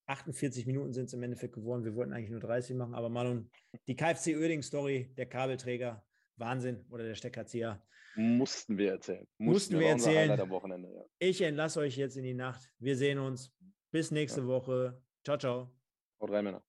48 0.07 0.65
Minuten 0.65 0.91
sind 0.91 1.05
es 1.05 1.13
im 1.13 1.23
Endeffekt 1.23 1.53
geworden. 1.53 1.85
Wir 1.85 1.95
wollten 1.95 2.11
eigentlich 2.11 2.31
nur 2.31 2.41
30 2.41 2.75
machen, 2.75 2.93
aber 2.93 3.07
Marlon, 3.07 3.49
die 3.87 3.95
KfC 3.95 4.35
Oerding-Story, 4.35 5.13
der 5.15 5.25
Kabelträger, 5.27 6.05
Wahnsinn 6.35 6.85
oder 6.89 7.05
der 7.05 7.15
Steckerzieher. 7.15 7.81
Mussten 8.17 8.77
wir 8.77 8.91
erzählen. 8.91 9.25
Mussten, 9.37 9.75
Mussten 9.75 9.79
wir 9.79 9.87
erzählen. 9.87 10.37
Ja. 10.37 11.05
Ich 11.19 11.41
entlasse 11.41 11.79
euch 11.79 11.95
jetzt 11.95 12.17
in 12.17 12.25
die 12.25 12.33
Nacht. 12.33 12.69
Wir 12.77 12.97
sehen 12.97 13.19
uns. 13.19 13.55
Bis 13.91 14.11
nächste 14.11 14.41
ja. 14.41 14.47
Woche. 14.47 15.01
Ciao, 15.23 15.37
ciao. 15.37 15.73
Haut 16.19 16.31
rein, 16.31 16.43
Männer. 16.43 16.61